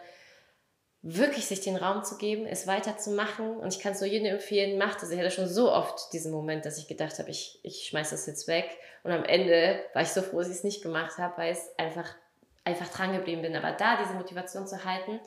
wirklich 1.04 1.46
sich 1.46 1.60
den 1.60 1.76
Raum 1.76 2.04
zu 2.04 2.18
geben, 2.18 2.48
es 2.48 2.66
weiterzumachen. 2.66 3.58
Und 3.58 3.74
ich 3.74 3.80
kann 3.80 3.92
es 3.92 4.00
nur 4.00 4.10
jedem 4.10 4.34
empfehlen, 4.34 4.78
macht 4.78 5.04
es. 5.04 5.12
Ich 5.12 5.20
hatte 5.20 5.32
schon 5.32 5.48
so 5.48 5.72
oft 5.72 6.14
diesen 6.14 6.32
Moment, 6.32 6.66
dass 6.66 6.78
ich 6.78 6.88
gedacht 6.88 7.20
habe, 7.20 7.30
ich, 7.30 7.60
ich 7.62 7.88
schmeiß 7.90 8.12
das 8.12 8.26
jetzt 8.26 8.48
weg. 8.48 8.66
Und 9.04 9.12
am 9.12 9.26
Ende 9.26 9.84
war 9.94 10.02
ich 10.02 10.10
so 10.10 10.22
froh, 10.22 10.40
dass 10.40 10.48
ich 10.48 10.56
es 10.56 10.64
nicht 10.64 10.82
gemacht 10.82 11.18
habe, 11.18 11.38
weil 11.38 11.52
es 11.52 11.70
einfach 11.78 12.16
einfach 12.64 12.90
dran 12.90 13.14
geblieben 13.14 13.42
bin. 13.42 13.56
Aber 13.56 13.72
da 13.72 13.98
diese 13.98 14.14
Motivation 14.14 14.68
zu 14.68 14.86
halten, 14.86 15.20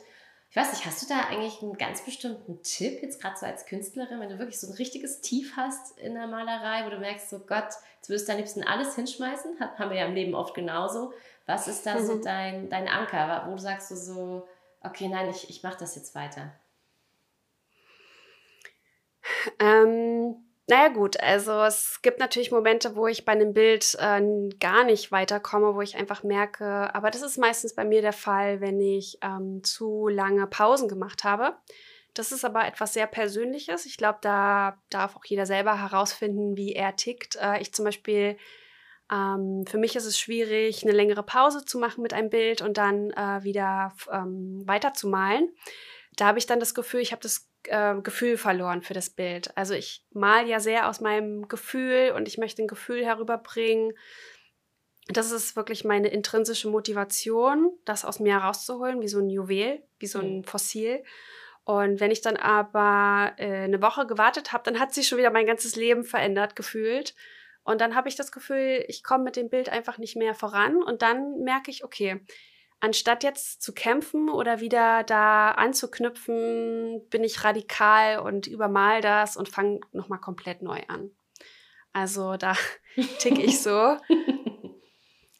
ich 0.49 0.55
weiß 0.55 0.71
nicht, 0.71 0.85
hast 0.85 1.01
du 1.03 1.07
da 1.13 1.25
eigentlich 1.27 1.61
einen 1.61 1.77
ganz 1.77 2.05
bestimmten 2.05 2.63
Tipp, 2.63 3.01
jetzt 3.01 3.21
gerade 3.21 3.37
so 3.37 3.45
als 3.45 3.65
Künstlerin, 3.65 4.19
wenn 4.19 4.29
du 4.29 4.39
wirklich 4.39 4.59
so 4.59 4.67
ein 4.67 4.73
richtiges 4.73 5.19
Tief 5.19 5.57
hast 5.57 5.97
in 5.99 6.13
der 6.13 6.27
Malerei, 6.27 6.85
wo 6.85 6.89
du 6.89 6.99
merkst, 6.99 7.29
so 7.29 7.39
Gott, 7.39 7.67
jetzt 7.97 8.09
würdest 8.09 8.27
du 8.27 8.31
am 8.31 8.37
liebsten 8.37 8.63
alles 8.63 8.95
hinschmeißen, 8.95 9.59
haben 9.59 9.89
wir 9.89 9.97
ja 9.97 10.05
im 10.05 10.15
Leben 10.15 10.35
oft 10.35 10.53
genauso. 10.53 11.13
Was 11.45 11.67
ist 11.67 11.85
da 11.85 11.95
mhm. 11.95 12.05
so 12.05 12.21
dein, 12.21 12.69
dein 12.69 12.87
Anker, 12.87 13.45
wo 13.47 13.51
du 13.51 13.61
sagst 13.61 13.91
du 13.91 13.95
so, 13.95 14.47
okay, 14.81 15.09
nein, 15.09 15.29
ich, 15.29 15.49
ich 15.49 15.63
mache 15.63 15.77
das 15.79 15.95
jetzt 15.95 16.15
weiter? 16.15 16.53
Ähm, 19.59 20.46
naja 20.69 20.89
gut, 20.89 21.19
also 21.21 21.63
es 21.63 22.01
gibt 22.01 22.19
natürlich 22.19 22.51
Momente, 22.51 22.95
wo 22.95 23.07
ich 23.07 23.23
bei 23.23 23.31
einem 23.31 23.53
Bild 23.53 23.95
äh, 23.99 24.49
gar 24.59 24.83
nicht 24.83 25.11
weiterkomme, 25.13 25.75
wo 25.75 25.81
ich 25.81 25.95
einfach 25.95 26.23
merke, 26.23 26.93
aber 26.93 27.09
das 27.09 27.21
ist 27.21 27.37
meistens 27.37 27.73
bei 27.73 27.85
mir 27.85 28.01
der 28.01 28.13
Fall, 28.13 28.59
wenn 28.59 28.81
ich 28.81 29.17
ähm, 29.21 29.63
zu 29.63 30.09
lange 30.09 30.45
Pausen 30.47 30.89
gemacht 30.89 31.23
habe. 31.23 31.55
Das 32.13 32.31
ist 32.31 32.43
aber 32.43 32.65
etwas 32.67 32.93
sehr 32.93 33.07
Persönliches. 33.07 33.85
Ich 33.85 33.95
glaube, 33.95 34.19
da 34.21 34.81
darf 34.89 35.15
auch 35.15 35.23
jeder 35.25 35.45
selber 35.45 35.79
herausfinden, 35.79 36.57
wie 36.57 36.73
er 36.73 36.95
tickt. 36.95 37.37
Äh, 37.37 37.61
ich 37.61 37.73
zum 37.73 37.85
Beispiel, 37.85 38.37
ähm, 39.11 39.63
für 39.67 39.77
mich 39.77 39.95
ist 39.95 40.05
es 40.05 40.19
schwierig, 40.19 40.83
eine 40.83 40.93
längere 40.93 41.23
Pause 41.23 41.63
zu 41.63 41.77
machen 41.79 42.01
mit 42.01 42.13
einem 42.13 42.29
Bild 42.29 42.61
und 42.61 42.77
dann 42.77 43.11
äh, 43.11 43.43
wieder 43.43 43.93
ähm, 44.11 44.63
weiterzumalen. 44.65 45.49
Da 46.17 46.25
habe 46.25 46.39
ich 46.39 46.47
dann 46.47 46.59
das 46.59 46.73
Gefühl, 46.73 46.99
ich 46.99 47.11
habe 47.11 47.21
das 47.21 47.49
äh, 47.63 47.95
Gefühl 48.01 48.37
verloren 48.37 48.81
für 48.81 48.93
das 48.93 49.09
Bild. 49.09 49.55
Also 49.55 49.73
ich 49.73 50.03
mal 50.11 50.47
ja 50.47 50.59
sehr 50.59 50.89
aus 50.89 50.99
meinem 50.99 51.47
Gefühl 51.47 52.11
und 52.15 52.27
ich 52.27 52.37
möchte 52.37 52.61
ein 52.61 52.67
Gefühl 52.67 53.05
herüberbringen. 53.05 53.93
das 55.07 55.31
ist 55.31 55.55
wirklich 55.55 55.85
meine 55.85 56.09
intrinsische 56.09 56.69
Motivation, 56.69 57.71
das 57.85 58.03
aus 58.03 58.19
mir 58.19 58.41
herauszuholen, 58.41 58.99
wie 59.01 59.07
so 59.07 59.19
ein 59.19 59.29
Juwel, 59.29 59.81
wie 59.99 60.07
so 60.07 60.19
ein 60.19 60.37
mhm. 60.39 60.43
Fossil. 60.43 61.03
Und 61.63 61.99
wenn 61.99 62.11
ich 62.11 62.21
dann 62.21 62.37
aber 62.37 63.33
äh, 63.37 63.63
eine 63.65 63.81
Woche 63.81 64.07
gewartet 64.07 64.53
habe, 64.53 64.63
dann 64.63 64.79
hat 64.79 64.93
sich 64.93 65.07
schon 65.07 65.17
wieder 65.17 65.31
mein 65.31 65.45
ganzes 65.45 65.75
Leben 65.75 66.03
verändert 66.03 66.55
gefühlt. 66.55 67.13
Und 67.63 67.81
dann 67.81 67.93
habe 67.95 68.07
ich 68.07 68.15
das 68.15 68.31
Gefühl, 68.31 68.85
ich 68.87 69.03
komme 69.03 69.25
mit 69.25 69.35
dem 69.35 69.49
Bild 69.49 69.67
einfach 69.67 69.97
nicht 69.97 70.15
mehr 70.15 70.33
voran. 70.33 70.81
Und 70.81 71.01
dann 71.01 71.43
merke 71.43 71.69
ich, 71.69 71.83
okay, 71.83 72.21
anstatt 72.79 73.23
jetzt 73.23 73.61
zu 73.61 73.73
kämpfen 73.73 74.29
oder 74.29 74.59
wieder 74.59 75.03
da 75.03 75.51
anzuknüpfen, 75.51 77.07
bin 77.09 77.23
ich 77.23 77.43
radikal 77.43 78.19
und 78.19 78.47
übermal 78.47 79.01
das 79.01 79.37
und 79.37 79.49
fange 79.49 79.79
nochmal 79.91 80.19
komplett 80.19 80.61
neu 80.61 80.81
an. 80.87 81.11
Also 81.93 82.37
da 82.37 82.55
ticke 83.19 83.41
ich 83.41 83.61
so. 83.61 83.97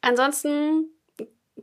Ansonsten 0.02 0.98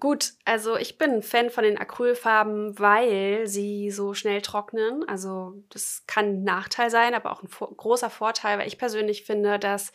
Gut, 0.00 0.32
also 0.44 0.76
ich 0.76 0.98
bin 0.98 1.22
Fan 1.22 1.50
von 1.50 1.62
den 1.62 1.78
Acrylfarben, 1.78 2.78
weil 2.80 3.46
sie 3.46 3.92
so 3.92 4.12
schnell 4.12 4.42
trocknen. 4.42 5.08
Also 5.08 5.54
das 5.70 6.02
kann 6.08 6.26
ein 6.26 6.42
Nachteil 6.42 6.90
sein, 6.90 7.14
aber 7.14 7.30
auch 7.30 7.42
ein 7.42 7.48
großer 7.48 8.10
Vorteil, 8.10 8.58
weil 8.58 8.66
ich 8.66 8.76
persönlich 8.76 9.24
finde, 9.24 9.60
dass 9.60 9.92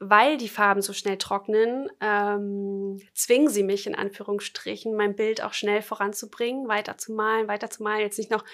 weil 0.00 0.36
die 0.36 0.48
Farben 0.48 0.80
so 0.80 0.92
schnell 0.92 1.18
trocknen, 1.18 1.90
ähm, 2.00 3.00
zwingen 3.14 3.48
sie 3.48 3.64
mich 3.64 3.86
in 3.86 3.94
Anführungsstrichen, 3.94 4.94
mein 4.94 5.16
Bild 5.16 5.42
auch 5.42 5.52
schnell 5.52 5.82
voranzubringen, 5.82 6.68
weiter 6.68 6.98
zu 6.98 7.12
malen, 7.12 7.48
weiter 7.48 7.68
zu 7.68 7.82
malen, 7.82 8.00
jetzt 8.00 8.18
nicht 8.18 8.30
noch 8.30 8.44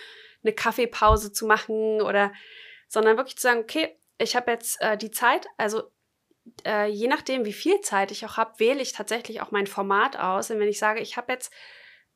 eine 0.42 0.54
Kaffeepause 0.54 1.32
zu 1.32 1.46
machen 1.46 2.00
oder, 2.00 2.32
sondern 2.88 3.16
wirklich 3.16 3.36
zu 3.36 3.42
sagen, 3.42 3.60
okay, 3.60 3.96
ich 4.18 4.36
habe 4.36 4.52
jetzt 4.52 4.80
äh, 4.80 4.96
die 4.96 5.10
Zeit, 5.10 5.46
also 5.58 5.82
äh, 6.66 6.88
je 6.88 7.08
nachdem, 7.08 7.44
wie 7.44 7.52
viel 7.52 7.80
Zeit 7.80 8.10
ich 8.10 8.24
auch 8.24 8.36
habe, 8.36 8.58
wähle 8.58 8.82
ich 8.82 8.92
tatsächlich 8.92 9.40
auch 9.40 9.50
mein 9.50 9.66
Format 9.66 10.18
aus. 10.18 10.50
Und 10.50 10.60
wenn 10.60 10.68
ich 10.68 10.78
sage, 10.78 11.00
ich 11.00 11.16
habe 11.16 11.32
jetzt 11.32 11.52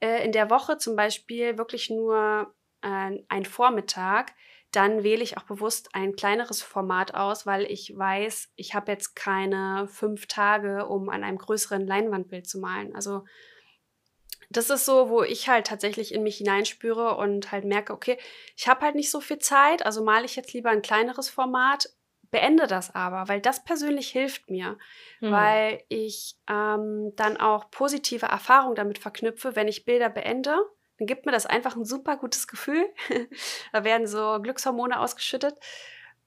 äh, 0.01 0.25
in 0.25 0.33
der 0.33 0.51
Woche 0.51 0.79
zum 0.79 0.97
Beispiel 0.97 1.59
wirklich 1.59 1.91
nur 1.91 2.55
äh, 2.83 3.19
einen 3.29 3.45
Vormittag, 3.45 4.33
dann 4.73 5.03
wähle 5.03 5.23
ich 5.23 5.39
auch 5.39 5.45
bewusst 5.45 5.95
ein 5.95 6.15
kleineres 6.15 6.63
Format 6.63 7.15
aus, 7.15 7.47
weil 7.47 7.65
ich 7.65 7.97
weiß, 7.97 8.53
ich 8.57 8.75
habe 8.75 8.93
jetzt 8.93 9.15
keine 9.15 9.89
fünf 9.89 10.27
Tage, 10.27 10.87
um 10.87 11.09
an 11.09 11.25
einem 11.25 11.39
größeren 11.39 11.87
Leinwandbild 11.87 12.47
zu 12.47 12.59
malen. 12.59 12.95
Also 12.95 13.25
das 14.51 14.71
ist 14.71 14.85
so, 14.85 15.11
wo 15.11 15.23
ich 15.23 15.49
halt 15.49 15.67
tatsächlich 15.67 16.13
in 16.15 16.23
mich 16.23 16.39
hineinspüre 16.39 17.17
und 17.17 17.53
halt 17.53 17.65
merke, 17.65 17.93
okay, 17.93 18.19
ich 18.57 18.69
habe 18.69 18.83
halt 18.85 18.95
nicht 18.95 19.11
so 19.11 19.21
viel 19.21 19.39
Zeit, 19.39 19.85
also 19.85 20.03
male 20.03 20.25
ich 20.25 20.37
jetzt 20.37 20.53
lieber 20.53 20.71
ein 20.71 20.83
kleineres 20.83 21.29
Format, 21.29 21.91
beende 22.31 22.67
das 22.67 22.95
aber, 22.95 23.29
weil 23.29 23.41
das 23.41 23.65
persönlich 23.65 24.11
hilft 24.11 24.51
mir, 24.51 24.79
mhm. 25.21 25.33
weil 25.33 25.83
ich 25.89 26.37
ähm, 26.49 27.13
dann 27.17 27.37
auch 27.37 27.71
positive 27.71 28.27
Erfahrungen 28.27 28.75
damit 28.75 28.99
verknüpfe, 28.99 29.57
wenn 29.57 29.69
ich 29.69 29.85
Bilder 29.85 30.11
beende. 30.11 30.59
Dann 30.99 31.07
gibt 31.07 31.27
mir 31.27 31.33
das 31.33 31.47
einfach 31.47 31.77
ein 31.77 31.85
super 31.85 32.17
gutes 32.17 32.47
Gefühl. 32.47 32.85
da 33.73 33.85
werden 33.85 34.07
so 34.07 34.41
Glückshormone 34.43 34.99
ausgeschüttet. 34.99 35.55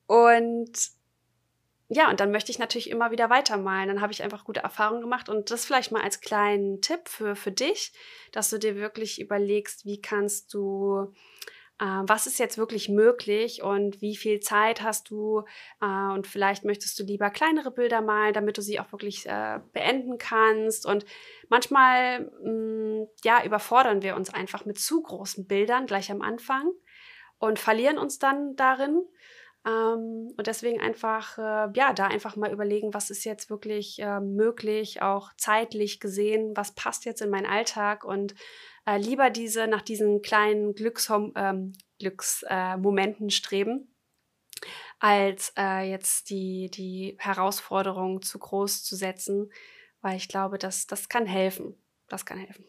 Und 0.07 0.71
ja, 1.93 2.09
und 2.09 2.21
dann 2.21 2.31
möchte 2.31 2.51
ich 2.51 2.59
natürlich 2.59 2.89
immer 2.89 3.11
wieder 3.11 3.29
weitermalen. 3.29 3.89
Dann 3.89 3.99
habe 3.99 4.13
ich 4.13 4.23
einfach 4.23 4.45
gute 4.45 4.61
Erfahrungen 4.61 5.01
gemacht. 5.01 5.27
Und 5.27 5.51
das 5.51 5.65
vielleicht 5.65 5.91
mal 5.91 6.01
als 6.01 6.21
kleinen 6.21 6.81
Tipp 6.81 7.09
für, 7.09 7.35
für 7.35 7.51
dich, 7.51 7.91
dass 8.31 8.49
du 8.49 8.57
dir 8.57 8.77
wirklich 8.77 9.19
überlegst, 9.19 9.85
wie 9.85 10.01
kannst 10.01 10.53
du 10.53 11.13
was 11.83 12.27
ist 12.27 12.37
jetzt 12.37 12.59
wirklich 12.59 12.89
möglich 12.89 13.63
und 13.63 14.01
wie 14.01 14.15
viel 14.15 14.39
Zeit 14.39 14.83
hast 14.83 15.09
du 15.09 15.43
äh, 15.81 16.13
und 16.13 16.27
vielleicht 16.27 16.63
möchtest 16.63 16.99
du 16.99 17.03
lieber 17.03 17.31
kleinere 17.31 17.71
Bilder 17.71 18.01
malen, 18.01 18.33
damit 18.33 18.57
du 18.57 18.61
sie 18.61 18.79
auch 18.79 18.91
wirklich 18.91 19.25
äh, 19.25 19.59
beenden 19.73 20.19
kannst 20.19 20.85
und 20.85 21.05
manchmal 21.49 22.31
mm, 22.43 23.07
ja 23.23 23.43
überfordern 23.43 24.03
wir 24.03 24.15
uns 24.15 24.31
einfach 24.31 24.65
mit 24.65 24.77
zu 24.77 25.01
großen 25.01 25.47
Bildern 25.47 25.87
gleich 25.87 26.11
am 26.11 26.21
Anfang 26.21 26.69
und 27.39 27.57
verlieren 27.57 27.97
uns 27.97 28.19
dann 28.19 28.55
darin. 28.55 29.01
Ähm, 29.65 30.33
und 30.37 30.47
deswegen 30.47 30.81
einfach, 30.81 31.37
äh, 31.39 31.69
ja, 31.75 31.93
da 31.93 32.07
einfach 32.07 32.35
mal 32.35 32.51
überlegen, 32.51 32.93
was 32.93 33.09
ist 33.09 33.25
jetzt 33.25 33.49
wirklich 33.49 33.99
möglich, 34.21 35.01
auch 35.01 35.31
zeitlich 35.37 35.99
gesehen, 35.99 36.53
was 36.55 36.73
passt 36.73 37.05
jetzt 37.05 37.21
in 37.21 37.29
meinen 37.31 37.45
Alltag 37.47 38.03
und 38.03 38.35
äh, 38.85 38.97
lieber 38.97 39.29
diese 39.29 39.67
nach 39.67 39.81
diesen 39.81 40.21
kleinen 40.21 40.73
Glückshom 40.73 41.33
ähm, 41.35 41.73
Glücksmomenten 41.99 43.27
äh, 43.27 43.31
streben, 43.31 43.95
als 44.99 45.53
äh, 45.57 45.89
jetzt 45.89 46.29
die, 46.29 46.69
die 46.71 47.17
Herausforderung 47.19 48.21
zu 48.21 48.39
groß 48.39 48.83
zu 48.83 48.95
setzen, 48.95 49.51
weil 50.01 50.17
ich 50.17 50.27
glaube, 50.27 50.57
dass 50.57 50.87
das 50.87 51.09
kann 51.09 51.25
helfen. 51.25 51.75
Das 52.07 52.25
kann 52.25 52.39
helfen. 52.39 52.65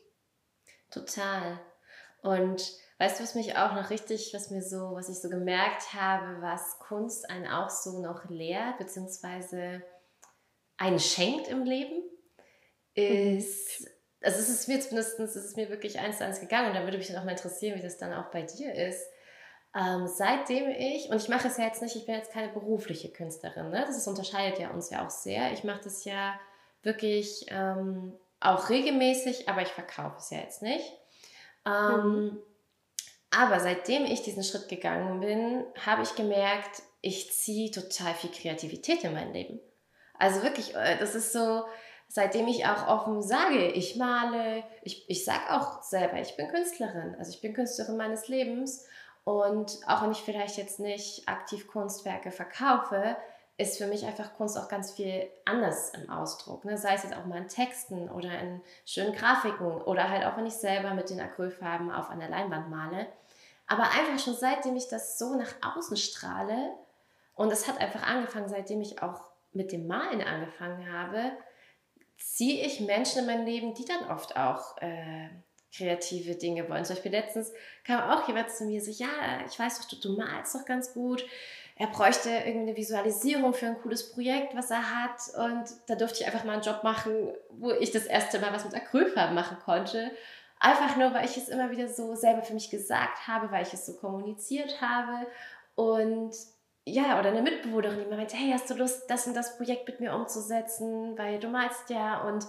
Total. 0.90 1.58
Und 2.22 2.62
weißt 2.98 3.18
du, 3.18 3.24
was 3.24 3.34
mich 3.34 3.56
auch 3.56 3.74
noch 3.74 3.90
richtig, 3.90 4.32
was 4.34 4.50
mir 4.50 4.62
so, 4.62 4.92
was 4.92 5.08
ich 5.08 5.20
so 5.20 5.28
gemerkt 5.28 5.94
habe, 5.94 6.40
was 6.40 6.78
Kunst 6.78 7.28
einen 7.28 7.46
auch 7.46 7.70
so 7.70 8.00
noch 8.00 8.28
lehrt, 8.28 8.78
beziehungsweise 8.78 9.82
einen 10.76 11.00
schenkt 11.00 11.48
im 11.48 11.64
Leben, 11.64 12.02
mhm. 12.96 13.36
ist 13.38 13.88
also 14.22 14.38
es 14.38 14.48
ist 14.48 14.68
mir 14.68 14.80
zumindest, 14.80 15.18
es 15.18 15.36
ist 15.36 15.56
mir 15.56 15.68
wirklich 15.68 15.98
eins 15.98 16.18
zu 16.18 16.24
eins 16.24 16.40
gegangen 16.40 16.68
und 16.68 16.74
da 16.74 16.84
würde 16.84 16.98
mich 16.98 17.08
dann 17.08 17.18
auch 17.18 17.24
mal 17.24 17.32
interessieren, 17.32 17.78
wie 17.78 17.82
das 17.82 17.98
dann 17.98 18.12
auch 18.12 18.30
bei 18.30 18.42
dir 18.42 18.74
ist. 18.74 19.06
Ähm, 19.74 20.06
seitdem 20.06 20.68
ich, 20.70 21.08
und 21.08 21.16
ich 21.16 21.28
mache 21.28 21.48
es 21.48 21.56
ja 21.56 21.64
jetzt 21.64 21.80
nicht, 21.80 21.96
ich 21.96 22.04
bin 22.04 22.14
jetzt 22.14 22.32
keine 22.32 22.52
berufliche 22.52 23.10
Künstlerin, 23.10 23.70
ne? 23.70 23.84
das 23.86 23.96
ist, 23.96 24.06
unterscheidet 24.06 24.58
ja 24.58 24.70
uns 24.70 24.90
ja 24.90 25.04
auch 25.04 25.10
sehr. 25.10 25.52
Ich 25.52 25.64
mache 25.64 25.80
das 25.84 26.04
ja 26.04 26.38
wirklich 26.82 27.46
ähm, 27.48 28.12
auch 28.40 28.68
regelmäßig, 28.68 29.48
aber 29.48 29.62
ich 29.62 29.68
verkaufe 29.68 30.16
es 30.18 30.30
ja 30.30 30.38
jetzt 30.38 30.62
nicht. 30.62 30.92
Ähm, 31.64 32.04
mhm. 32.04 32.42
Aber 33.30 33.60
seitdem 33.60 34.04
ich 34.04 34.22
diesen 34.22 34.44
Schritt 34.44 34.68
gegangen 34.68 35.20
bin, 35.20 35.64
habe 35.86 36.02
ich 36.02 36.14
gemerkt, 36.16 36.82
ich 37.00 37.32
ziehe 37.32 37.70
total 37.70 38.14
viel 38.14 38.30
Kreativität 38.30 39.04
in 39.04 39.14
mein 39.14 39.32
Leben. 39.32 39.58
Also 40.18 40.42
wirklich, 40.42 40.74
äh, 40.74 40.98
das 40.98 41.14
ist 41.14 41.32
so, 41.32 41.64
seitdem 42.12 42.46
ich 42.46 42.66
auch 42.66 42.88
offen 42.88 43.22
sage, 43.22 43.68
ich 43.68 43.96
male, 43.96 44.64
ich, 44.82 45.08
ich 45.08 45.24
sage 45.24 45.50
auch 45.50 45.82
selber, 45.82 46.20
ich 46.20 46.36
bin 46.36 46.46
Künstlerin, 46.48 47.16
also 47.18 47.30
ich 47.30 47.40
bin 47.40 47.54
Künstlerin 47.54 47.96
meines 47.96 48.28
Lebens 48.28 48.84
und 49.24 49.80
auch 49.86 50.02
wenn 50.02 50.12
ich 50.12 50.20
vielleicht 50.20 50.58
jetzt 50.58 50.78
nicht 50.78 51.26
aktiv 51.26 51.66
Kunstwerke 51.68 52.30
verkaufe, 52.30 53.16
ist 53.56 53.78
für 53.78 53.86
mich 53.86 54.04
einfach 54.04 54.34
Kunst 54.34 54.58
auch 54.58 54.68
ganz 54.68 54.92
viel 54.92 55.26
anders 55.46 55.90
im 55.94 56.10
Ausdruck. 56.10 56.66
Ne? 56.66 56.76
Sei 56.76 56.94
es 56.94 57.02
jetzt 57.02 57.16
auch 57.16 57.24
mal 57.24 57.38
in 57.38 57.48
Texten 57.48 58.10
oder 58.10 58.38
in 58.40 58.60
schönen 58.84 59.14
Grafiken 59.14 59.80
oder 59.80 60.10
halt 60.10 60.26
auch 60.26 60.36
wenn 60.36 60.46
ich 60.46 60.54
selber 60.54 60.92
mit 60.92 61.08
den 61.08 61.20
Acrylfarben 61.20 61.90
auf 61.90 62.10
einer 62.10 62.28
Leinwand 62.28 62.68
male. 62.68 63.06
Aber 63.66 63.84
einfach 63.84 64.22
schon 64.22 64.34
seitdem 64.34 64.76
ich 64.76 64.88
das 64.88 65.18
so 65.18 65.34
nach 65.34 65.54
außen 65.76 65.96
strahle 65.96 66.74
und 67.36 67.50
es 67.50 67.68
hat 67.68 67.80
einfach 67.80 68.06
angefangen, 68.06 68.50
seitdem 68.50 68.82
ich 68.82 69.00
auch 69.00 69.22
mit 69.54 69.72
dem 69.72 69.86
Malen 69.86 70.20
angefangen 70.20 70.92
habe, 70.92 71.32
ziehe 72.18 72.64
ich 72.64 72.80
Menschen 72.80 73.20
in 73.20 73.26
mein 73.26 73.46
Leben, 73.46 73.74
die 73.74 73.84
dann 73.84 74.10
oft 74.10 74.36
auch 74.36 74.76
äh, 74.78 75.28
kreative 75.74 76.34
Dinge 76.36 76.68
wollen. 76.68 76.84
Zum 76.84 76.96
Beispiel 76.96 77.12
letztens 77.12 77.52
kam 77.84 78.10
auch 78.10 78.26
jemand 78.28 78.50
zu 78.50 78.64
mir 78.64 78.80
so, 78.80 78.90
ja, 78.90 79.08
ich 79.46 79.58
weiß 79.58 79.80
doch, 79.80 79.88
du, 79.88 79.96
du 79.96 80.16
malst 80.16 80.54
doch 80.54 80.64
ganz 80.64 80.92
gut. 80.92 81.24
Er 81.76 81.86
bräuchte 81.86 82.28
irgendeine 82.28 82.76
Visualisierung 82.76 83.54
für 83.54 83.66
ein 83.66 83.80
cooles 83.80 84.12
Projekt, 84.12 84.54
was 84.54 84.70
er 84.70 85.02
hat. 85.02 85.20
Und 85.36 85.64
da 85.86 85.94
durfte 85.94 86.20
ich 86.20 86.26
einfach 86.26 86.44
mal 86.44 86.54
einen 86.54 86.62
Job 86.62 86.84
machen, 86.84 87.32
wo 87.50 87.70
ich 87.70 87.90
das 87.90 88.04
erste 88.04 88.38
Mal 88.38 88.52
was 88.52 88.64
mit 88.64 88.74
Acrylfarben 88.74 89.34
machen 89.34 89.56
konnte. 89.64 90.10
Einfach 90.60 90.96
nur, 90.96 91.12
weil 91.14 91.24
ich 91.24 91.36
es 91.36 91.48
immer 91.48 91.70
wieder 91.70 91.88
so 91.88 92.14
selber 92.14 92.42
für 92.42 92.54
mich 92.54 92.70
gesagt 92.70 93.26
habe, 93.26 93.50
weil 93.50 93.66
ich 93.66 93.72
es 93.72 93.86
so 93.86 93.96
kommuniziert 93.96 94.80
habe. 94.80 95.26
Und 95.74 96.34
ja, 96.84 97.18
oder 97.18 97.28
eine 97.30 97.42
Mitbewohnerin, 97.42 98.00
die 98.00 98.06
mir 98.06 98.16
meinte, 98.16 98.36
hey, 98.36 98.50
hast 98.52 98.68
du 98.68 98.74
Lust, 98.74 99.08
das 99.08 99.26
und 99.26 99.34
das 99.34 99.56
Projekt 99.56 99.86
mit 99.86 100.00
mir 100.00 100.14
umzusetzen, 100.14 101.16
weil 101.16 101.38
du 101.38 101.48
malst 101.48 101.90
ja 101.90 102.22
und 102.22 102.46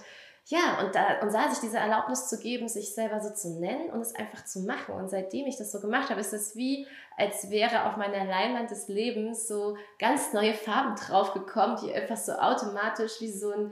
ja, 0.47 0.79
und 0.81 0.93
da 0.93 1.21
und 1.21 1.33
da 1.33 1.49
sich 1.49 1.59
diese 1.59 1.77
Erlaubnis 1.77 2.27
zu 2.27 2.37
geben, 2.37 2.67
sich 2.67 2.93
selber 2.93 3.21
so 3.21 3.33
zu 3.33 3.61
nennen 3.61 3.89
und 3.91 4.01
es 4.01 4.13
einfach 4.13 4.43
zu 4.43 4.59
machen. 4.61 4.93
Und 4.95 5.09
seitdem 5.09 5.47
ich 5.47 5.57
das 5.57 5.71
so 5.71 5.79
gemacht 5.79 6.09
habe, 6.09 6.19
ist 6.19 6.33
es 6.33 6.55
wie, 6.55 6.85
als 7.15 7.49
wäre 7.49 7.85
auf 7.85 7.95
meiner 7.95 8.25
Leinwand 8.25 8.69
des 8.69 8.89
Lebens 8.89 9.47
so 9.47 9.77
ganz 9.99 10.33
neue 10.33 10.53
Farben 10.53 10.95
draufgekommen, 10.97 11.77
die 11.81 11.93
einfach 11.93 12.17
so 12.17 12.33
automatisch 12.33 13.21
wie 13.21 13.31
so 13.31 13.51
ein 13.51 13.71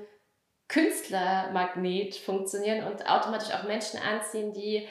Künstlermagnet 0.70 2.16
funktionieren 2.16 2.88
und 2.88 3.10
automatisch 3.10 3.54
auch 3.54 3.64
Menschen 3.64 4.00
anziehen, 4.00 4.54
die 4.54 4.88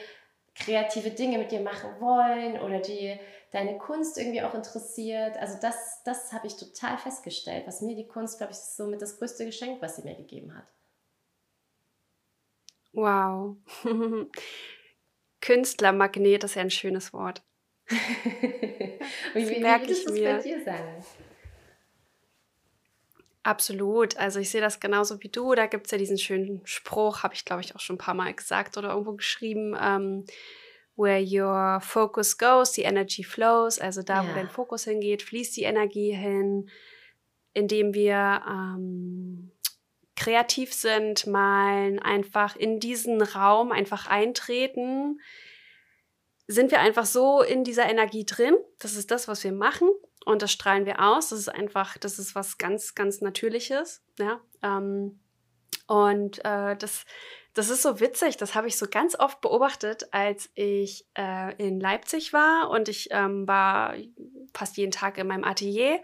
kreative 0.53 1.09
Dinge 1.09 1.39
mit 1.39 1.51
dir 1.51 1.61
machen 1.61 1.89
wollen 1.99 2.61
oder 2.61 2.79
die 2.79 3.19
deine 3.51 3.77
Kunst 3.77 4.17
irgendwie 4.17 4.41
auch 4.41 4.53
interessiert. 4.53 5.37
Also 5.37 5.57
das, 5.61 6.01
das 6.03 6.33
habe 6.33 6.47
ich 6.47 6.55
total 6.55 6.97
festgestellt, 6.97 7.67
was 7.67 7.81
mir 7.81 7.95
die 7.95 8.07
Kunst, 8.07 8.37
glaube 8.37 8.53
ich, 8.53 8.57
ist 8.57 8.77
somit 8.77 9.01
das 9.01 9.19
größte 9.19 9.45
Geschenk, 9.45 9.81
was 9.81 9.97
sie 9.97 10.03
mir 10.03 10.15
gegeben 10.15 10.55
hat. 10.55 10.65
Wow. 12.93 13.57
Künstlermagnet 15.41 16.43
ist 16.43 16.55
ja 16.55 16.61
ein 16.61 16.69
schönes 16.69 17.13
Wort. 17.13 17.41
wie, 17.87 17.97
wie, 19.33 19.49
wie 19.49 19.59
merke 19.59 19.91
ich 19.91 20.07
mir. 20.07 20.37
bei 20.37 20.41
dir 20.41 20.63
sein? 20.63 21.03
Absolut. 23.43 24.17
Also 24.17 24.39
ich 24.39 24.51
sehe 24.51 24.61
das 24.61 24.79
genauso 24.79 25.21
wie 25.23 25.29
du. 25.29 25.55
Da 25.55 25.65
gibt 25.65 25.87
es 25.87 25.91
ja 25.91 25.97
diesen 25.97 26.17
schönen 26.17 26.61
Spruch, 26.65 27.23
habe 27.23 27.33
ich, 27.33 27.43
glaube 27.43 27.61
ich, 27.61 27.75
auch 27.75 27.79
schon 27.79 27.95
ein 27.95 27.99
paar 27.99 28.13
Mal 28.13 28.33
gesagt 28.33 28.77
oder 28.77 28.89
irgendwo 28.89 29.13
geschrieben. 29.13 29.75
Ähm, 29.81 30.25
where 31.01 31.19
your 31.21 31.81
focus 31.81 32.37
goes, 32.37 32.73
the 32.73 32.83
energy 32.83 33.23
flows. 33.23 33.79
Also 33.79 34.03
da, 34.03 34.23
ja. 34.23 34.29
wo 34.29 34.33
dein 34.33 34.49
Fokus 34.49 34.83
hingeht, 34.83 35.23
fließt 35.23 35.57
die 35.57 35.63
Energie 35.63 36.13
hin, 36.13 36.69
indem 37.53 37.93
wir 37.93 38.41
ähm, 38.47 39.51
kreativ 40.15 40.73
sind, 40.73 41.25
malen, 41.25 41.99
einfach 41.99 42.55
in 42.55 42.79
diesen 42.79 43.21
Raum 43.21 43.71
einfach 43.71 44.07
eintreten, 44.07 45.19
sind 46.47 46.71
wir 46.71 46.79
einfach 46.79 47.05
so 47.05 47.41
in 47.41 47.63
dieser 47.63 47.89
Energie 47.89 48.25
drin. 48.25 48.55
Das 48.79 48.95
ist 48.95 49.09
das, 49.09 49.27
was 49.27 49.43
wir 49.43 49.51
machen. 49.51 49.89
Und 50.25 50.41
das 50.43 50.51
strahlen 50.51 50.85
wir 50.85 50.99
aus. 50.99 51.29
Das 51.29 51.39
ist 51.39 51.49
einfach, 51.49 51.97
das 51.97 52.19
ist 52.19 52.35
was 52.35 52.57
ganz, 52.57 52.93
ganz 52.93 53.21
Natürliches. 53.21 54.03
Ja? 54.19 54.41
Ähm, 54.61 55.19
und 55.87 56.43
äh, 56.45 56.75
das, 56.75 57.05
das 57.53 57.69
ist 57.69 57.81
so 57.81 57.99
witzig. 57.99 58.37
Das 58.37 58.55
habe 58.55 58.67
ich 58.67 58.77
so 58.77 58.87
ganz 58.89 59.17
oft 59.19 59.41
beobachtet, 59.41 60.07
als 60.11 60.49
ich 60.55 61.05
äh, 61.17 61.55
in 61.55 61.79
Leipzig 61.79 62.33
war. 62.33 62.69
Und 62.69 62.87
ich 62.87 63.09
ähm, 63.11 63.47
war 63.47 63.95
fast 64.53 64.77
jeden 64.77 64.91
Tag 64.91 65.17
in 65.17 65.27
meinem 65.27 65.43
Atelier, 65.43 66.01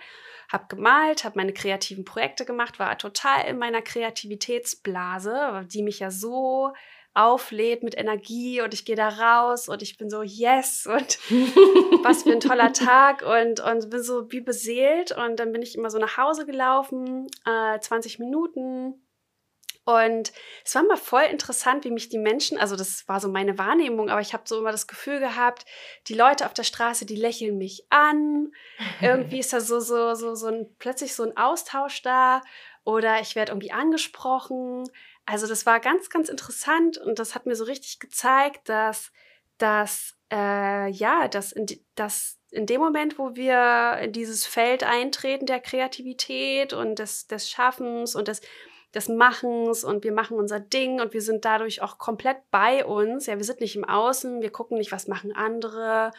habe 0.52 0.66
gemalt, 0.68 1.24
habe 1.24 1.38
meine 1.38 1.54
kreativen 1.54 2.06
Projekte 2.06 2.46
gemacht, 2.46 2.80
war 2.80 2.98
total 2.98 3.46
in 3.48 3.58
meiner 3.58 3.82
Kreativitätsblase, 3.82 5.66
die 5.72 5.84
mich 5.84 6.00
ja 6.00 6.12
so 6.12 6.74
auflädt 7.14 7.82
mit 7.82 7.98
Energie 7.98 8.62
und 8.62 8.76
ich 8.76 8.86
gehe 8.86 8.96
da 8.96 9.10
raus 9.10 9.70
und 9.70 9.82
ich 9.82 9.98
bin 9.98 10.08
so, 10.10 10.22
yes, 10.22 10.86
und 10.86 11.18
was 12.04 12.24
für 12.24 12.32
ein 12.32 12.40
toller 12.40 12.74
Tag 12.74 13.24
und, 13.24 13.60
und 13.60 13.90
bin 13.90 14.04
so 14.04 14.32
wie 14.32 14.42
beseelt 14.42 15.12
und 15.14 15.40
dann 15.40 15.52
bin 15.52 15.64
ich 15.64 15.76
immer 15.76 15.90
so 15.90 15.98
nach 15.98 16.18
Hause 16.18 16.46
gelaufen, 16.46 17.28
äh, 17.46 17.80
20 17.80 18.20
Minuten. 18.20 19.02
Und 19.88 20.34
es 20.65 20.76
war 20.76 20.84
mal 20.84 20.97
voll 20.97 21.23
interessant, 21.32 21.86
wie 21.86 21.91
mich 21.91 22.10
die 22.10 22.17
Menschen, 22.17 22.58
also 22.58 22.76
das 22.76 23.08
war 23.08 23.21
so 23.21 23.30
meine 23.30 23.58
Wahrnehmung, 23.58 24.10
aber 24.10 24.19
ich 24.19 24.34
habe 24.34 24.43
so 24.45 24.60
immer 24.60 24.73
das 24.73 24.86
Gefühl 24.86 25.21
gehabt, 25.21 25.65
die 26.08 26.13
Leute 26.13 26.45
auf 26.45 26.54
der 26.54 26.63
Straße, 26.63 27.06
die 27.06 27.15
lächeln 27.15 27.58
mich 27.58 27.86
an. 27.89 28.52
Irgendwie 29.02 29.39
ist 29.39 29.54
da 29.54 29.62
so, 29.62 29.80
so, 29.80 30.13
so, 30.13 30.36
so 30.36 30.47
ein, 30.47 30.76
plötzlich 30.78 31.15
so 31.15 31.23
ein 31.23 31.38
Austausch 31.38 32.02
da 32.02 32.41
oder 32.84 33.21
ich 33.21 33.38
werde 33.38 33.54
irgendwie 33.54 33.71
angesprochen. 33.71 34.84
Also 35.26 35.47
das 35.47 35.65
war 35.65 35.80
ganz, 35.80 36.10
ganz 36.10 36.28
interessant 36.28 36.97
und 36.97 37.17
das 37.17 37.34
hat 37.34 37.45
mir 37.45 37.56
so 37.56 37.63
richtig 37.63 38.00
gezeigt, 38.00 38.67
dass, 38.67 39.13
dass 39.58 40.17
äh, 40.34 40.89
ja, 40.89 41.30
dass 41.30 41.54
in, 41.54 41.65
dass 41.95 42.41
in 42.52 42.65
dem 42.65 42.82
Moment, 42.82 43.17
wo 43.17 43.38
wir 43.38 44.00
in 44.02 44.12
dieses 44.12 44.45
Feld 44.45 44.84
eintreten 44.84 45.45
der 45.45 45.62
Kreativität 45.62 46.73
und 46.73 47.00
des, 47.00 47.28
des 47.28 47.50
Schaffens 47.50 48.15
und 48.15 48.28
des, 48.28 48.41
des 48.98 49.10
Machens 49.10 49.84
und 49.84 50.04
wir 50.04 50.12
machen 50.12 50.38
unser 50.38 50.60
Ding 50.60 51.00
und 51.00 51.14
wir 51.14 51.22
sind 51.22 51.46
dadurch 51.46 51.82
auch 51.82 51.98
komplett 52.00 52.38
bei 52.52 52.84
uns. 52.84 53.28
Ja, 53.28 53.38
wir 53.38 53.44
sind 53.46 53.62
nicht 53.62 53.76
im 53.76 53.86
Außen, 53.86 54.42
wir 54.42 54.50
gucken 54.50 54.78
nicht, 54.78 54.92
was 54.92 55.08
machen 55.08 55.36
andere. 55.36 56.12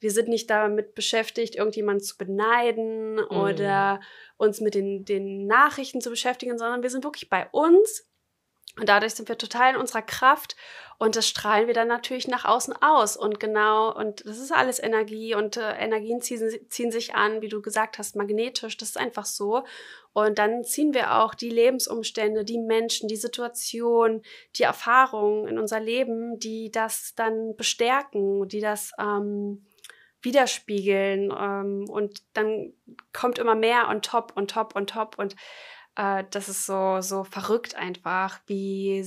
Wir 0.00 0.10
sind 0.10 0.28
nicht 0.28 0.50
damit 0.50 0.94
beschäftigt, 0.94 1.54
irgendjemanden 1.54 2.04
zu 2.04 2.18
beneiden 2.18 3.14
mm. 3.14 3.34
oder 3.34 4.00
uns 4.36 4.60
mit 4.60 4.74
den, 4.74 5.04
den 5.04 5.46
Nachrichten 5.46 6.00
zu 6.00 6.10
beschäftigen, 6.10 6.58
sondern 6.58 6.82
wir 6.82 6.90
sind 6.90 7.04
wirklich 7.04 7.30
bei 7.30 7.48
uns 7.52 8.05
und 8.78 8.88
dadurch 8.88 9.14
sind 9.14 9.28
wir 9.28 9.38
total 9.38 9.74
in 9.74 9.80
unserer 9.80 10.02
Kraft 10.02 10.56
und 10.98 11.14
das 11.14 11.28
strahlen 11.28 11.66
wir 11.66 11.74
dann 11.74 11.88
natürlich 11.88 12.26
nach 12.26 12.46
außen 12.46 12.74
aus. 12.80 13.16
Und 13.16 13.38
genau, 13.38 13.94
und 13.94 14.24
das 14.26 14.38
ist 14.38 14.52
alles 14.52 14.82
Energie 14.82 15.34
und 15.34 15.58
äh, 15.58 15.72
Energien 15.72 16.22
ziehen, 16.22 16.50
ziehen 16.70 16.90
sich 16.90 17.14
an, 17.14 17.42
wie 17.42 17.48
du 17.48 17.60
gesagt 17.60 17.98
hast, 17.98 18.16
magnetisch. 18.16 18.76
Das 18.78 18.90
ist 18.90 18.98
einfach 18.98 19.26
so. 19.26 19.64
Und 20.14 20.38
dann 20.38 20.64
ziehen 20.64 20.94
wir 20.94 21.16
auch 21.16 21.34
die 21.34 21.50
Lebensumstände, 21.50 22.44
die 22.44 22.58
Menschen, 22.58 23.08
die 23.08 23.16
Situation, 23.16 24.22
die 24.56 24.62
Erfahrungen 24.62 25.48
in 25.48 25.58
unser 25.58 25.80
Leben, 25.80 26.38
die 26.38 26.70
das 26.70 27.14
dann 27.14 27.56
bestärken, 27.56 28.48
die 28.48 28.60
das 28.60 28.92
ähm, 28.98 29.66
widerspiegeln. 30.22 31.30
Ähm, 31.38 31.84
und 31.90 32.22
dann 32.32 32.72
kommt 33.12 33.38
immer 33.38 33.54
mehr 33.54 33.88
on 33.88 34.00
top, 34.00 34.32
on 34.34 34.48
top, 34.48 34.74
on 34.76 34.86
top. 34.86 35.18
Und 35.18 35.36
äh, 35.96 36.24
das 36.30 36.48
ist 36.48 36.66
so, 36.66 37.00
so 37.00 37.24
verrückt 37.24 37.74
einfach, 37.74 38.40
wie, 38.46 39.04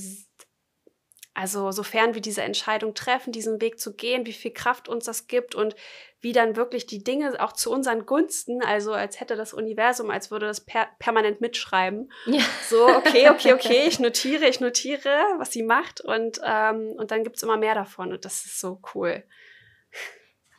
also 1.34 1.70
sofern 1.70 2.14
wir 2.14 2.20
diese 2.20 2.42
Entscheidung 2.42 2.94
treffen, 2.94 3.32
diesen 3.32 3.60
Weg 3.60 3.80
zu 3.80 3.94
gehen, 3.94 4.26
wie 4.26 4.32
viel 4.32 4.52
Kraft 4.52 4.88
uns 4.88 5.04
das 5.04 5.26
gibt 5.26 5.54
und 5.54 5.74
wie 6.20 6.32
dann 6.32 6.56
wirklich 6.56 6.86
die 6.86 7.02
Dinge 7.02 7.40
auch 7.40 7.52
zu 7.52 7.72
unseren 7.72 8.04
Gunsten, 8.04 8.62
also 8.62 8.92
als 8.92 9.20
hätte 9.20 9.36
das 9.36 9.54
Universum, 9.54 10.10
als 10.10 10.30
würde 10.30 10.46
das 10.46 10.60
per 10.60 10.88
permanent 10.98 11.40
mitschreiben. 11.40 12.12
Ja. 12.26 12.42
So, 12.68 12.86
okay, 12.88 13.30
okay, 13.30 13.54
okay, 13.54 13.84
ich 13.86 14.00
notiere, 14.00 14.46
ich 14.46 14.60
notiere, 14.60 15.16
was 15.38 15.50
sie 15.50 15.62
macht 15.62 16.00
und, 16.00 16.40
ähm, 16.44 16.92
und 16.98 17.10
dann 17.10 17.24
gibt 17.24 17.36
es 17.36 17.42
immer 17.42 17.56
mehr 17.56 17.74
davon 17.74 18.12
und 18.12 18.24
das 18.24 18.44
ist 18.44 18.60
so 18.60 18.80
cool. 18.94 19.24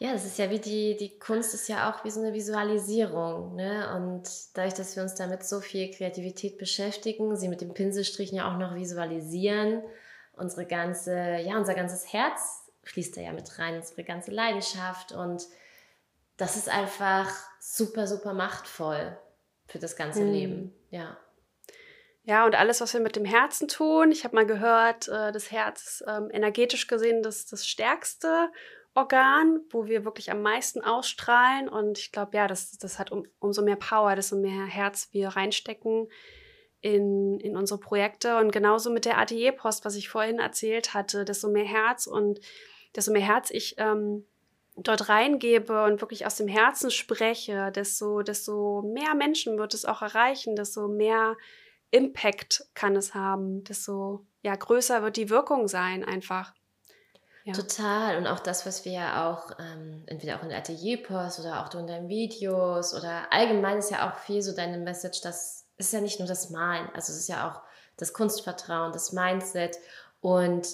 Ja, 0.01 0.13
das 0.13 0.25
ist 0.25 0.39
ja 0.39 0.49
wie 0.49 0.57
die, 0.57 0.97
die 0.97 1.19
Kunst 1.19 1.53
ist 1.53 1.67
ja 1.67 1.87
auch 1.87 2.03
wie 2.03 2.09
so 2.09 2.21
eine 2.21 2.33
Visualisierung. 2.33 3.55
Ne? 3.55 3.93
Und 3.95 4.27
dadurch, 4.57 4.73
dass 4.73 4.95
wir 4.95 5.03
uns 5.03 5.13
damit 5.13 5.43
so 5.43 5.59
viel 5.59 5.91
Kreativität 5.91 6.57
beschäftigen, 6.57 7.35
sie 7.35 7.47
mit 7.47 7.61
dem 7.61 7.75
Pinselstrichen 7.75 8.35
ja 8.35 8.51
auch 8.51 8.57
noch 8.57 8.73
visualisieren, 8.73 9.83
unsere 10.33 10.65
ganze, 10.65 11.37
ja, 11.45 11.55
unser 11.55 11.75
ganzes 11.75 12.11
Herz 12.11 12.63
fließt 12.81 13.15
da 13.15 13.21
ja 13.21 13.31
mit 13.31 13.59
rein, 13.59 13.75
unsere 13.75 14.03
ganze 14.03 14.31
Leidenschaft. 14.31 15.11
Und 15.11 15.45
das 16.35 16.55
ist 16.55 16.67
einfach 16.67 17.29
super, 17.59 18.07
super 18.07 18.33
machtvoll 18.33 19.15
für 19.67 19.77
das 19.77 19.95
ganze 19.95 20.21
mhm. 20.21 20.31
Leben. 20.31 20.73
Ja. 20.89 21.15
Ja, 22.23 22.47
und 22.47 22.55
alles, 22.55 22.81
was 22.81 22.95
wir 22.95 23.01
mit 23.01 23.15
dem 23.15 23.25
Herzen 23.25 23.67
tun, 23.67 24.11
ich 24.11 24.23
habe 24.23 24.33
mal 24.33 24.47
gehört, 24.47 25.07
äh, 25.09 25.31
das 25.31 25.51
Herz 25.51 25.83
ist 25.85 26.03
ähm, 26.07 26.29
energetisch 26.31 26.87
gesehen 26.87 27.21
das, 27.21 27.45
das 27.45 27.67
stärkste 27.67 28.49
Organ, 28.93 29.61
wo 29.69 29.85
wir 29.85 30.03
wirklich 30.03 30.31
am 30.31 30.41
meisten 30.41 30.81
ausstrahlen. 30.81 31.69
Und 31.69 31.97
ich 31.97 32.11
glaube, 32.11 32.35
ja, 32.35 32.47
das, 32.47 32.77
das 32.77 32.99
hat 32.99 33.11
um, 33.11 33.25
umso 33.39 33.61
mehr 33.61 33.77
Power, 33.77 34.15
desto 34.15 34.35
mehr 34.35 34.65
Herz 34.65 35.09
wir 35.11 35.29
reinstecken 35.29 36.09
in, 36.81 37.39
in 37.39 37.55
unsere 37.55 37.79
Projekte. 37.79 38.37
Und 38.37 38.51
genauso 38.51 38.91
mit 38.91 39.05
der 39.05 39.17
Atelierpost, 39.17 39.85
was 39.85 39.95
ich 39.95 40.09
vorhin 40.09 40.39
erzählt 40.39 40.93
hatte, 40.93 41.23
desto 41.23 41.47
mehr 41.49 41.65
Herz 41.65 42.07
und 42.07 42.39
desto 42.95 43.11
mehr 43.11 43.21
Herz 43.21 43.49
ich 43.51 43.75
ähm, 43.77 44.25
dort 44.75 45.09
reingebe 45.09 45.83
und 45.85 46.01
wirklich 46.01 46.25
aus 46.25 46.35
dem 46.35 46.47
Herzen 46.47 46.91
spreche, 46.91 47.71
desto, 47.71 48.21
desto 48.23 48.81
mehr 48.81 49.15
Menschen 49.15 49.57
wird 49.57 49.73
es 49.73 49.85
auch 49.85 50.01
erreichen, 50.01 50.55
desto 50.55 50.87
mehr 50.87 51.37
Impact 51.91 52.65
kann 52.73 52.95
es 52.95 53.13
haben, 53.13 53.63
desto 53.63 54.25
ja, 54.41 54.55
größer 54.55 55.03
wird 55.03 55.17
die 55.17 55.29
Wirkung 55.29 55.67
sein 55.67 56.03
einfach. 56.03 56.53
Ja. 57.43 57.53
Total. 57.53 58.17
Und 58.17 58.27
auch 58.27 58.39
das, 58.39 58.65
was 58.65 58.85
wir 58.85 58.91
ja 58.91 59.29
auch, 59.29 59.51
ähm, 59.59 60.03
entweder 60.05 60.37
auch 60.37 60.43
in 60.43 60.53
Atelierpost 60.53 61.39
oder 61.39 61.61
auch 61.61 61.69
du 61.69 61.79
in 61.79 61.87
deinen 61.87 62.07
Videos 62.07 62.93
oder 62.93 63.31
allgemein 63.31 63.77
ist 63.79 63.91
ja 63.91 64.09
auch 64.09 64.17
viel 64.17 64.41
so 64.41 64.55
deine 64.55 64.77
Message, 64.77 65.21
das 65.21 65.65
ist 65.77 65.93
ja 65.93 66.01
nicht 66.01 66.19
nur 66.19 66.27
das 66.27 66.51
Malen, 66.51 66.87
also 66.93 67.11
es 67.11 67.19
ist 67.19 67.29
ja 67.29 67.49
auch 67.49 67.61
das 67.97 68.13
Kunstvertrauen, 68.13 68.91
das 68.91 69.11
Mindset. 69.11 69.77
Und 70.21 70.67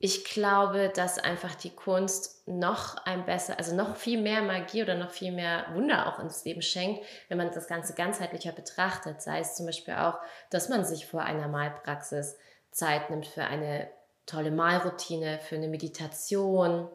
ich 0.00 0.24
glaube, 0.24 0.92
dass 0.94 1.18
einfach 1.18 1.56
die 1.56 1.74
Kunst 1.74 2.46
noch 2.46 2.96
ein 3.04 3.26
besser, 3.26 3.58
also 3.58 3.74
noch 3.74 3.96
viel 3.96 4.20
mehr 4.22 4.42
Magie 4.42 4.84
oder 4.84 4.94
noch 4.94 5.10
viel 5.10 5.32
mehr 5.32 5.66
Wunder 5.72 6.06
auch 6.06 6.20
ins 6.20 6.44
Leben 6.44 6.62
schenkt, 6.62 7.04
wenn 7.28 7.38
man 7.38 7.50
das 7.50 7.66
Ganze 7.66 7.94
ganzheitlicher 7.94 8.52
betrachtet. 8.52 9.20
Sei 9.20 9.40
es 9.40 9.56
zum 9.56 9.66
Beispiel 9.66 9.94
auch, 9.94 10.18
dass 10.50 10.68
man 10.68 10.84
sich 10.84 11.06
vor 11.06 11.22
einer 11.22 11.48
Malpraxis 11.48 12.36
Zeit 12.70 13.10
nimmt 13.10 13.26
für 13.26 13.42
eine 13.42 13.90
tolle 14.28 14.50
Malroutine, 14.50 15.40
für 15.40 15.56
eine 15.56 15.68
Meditation. 15.68 16.88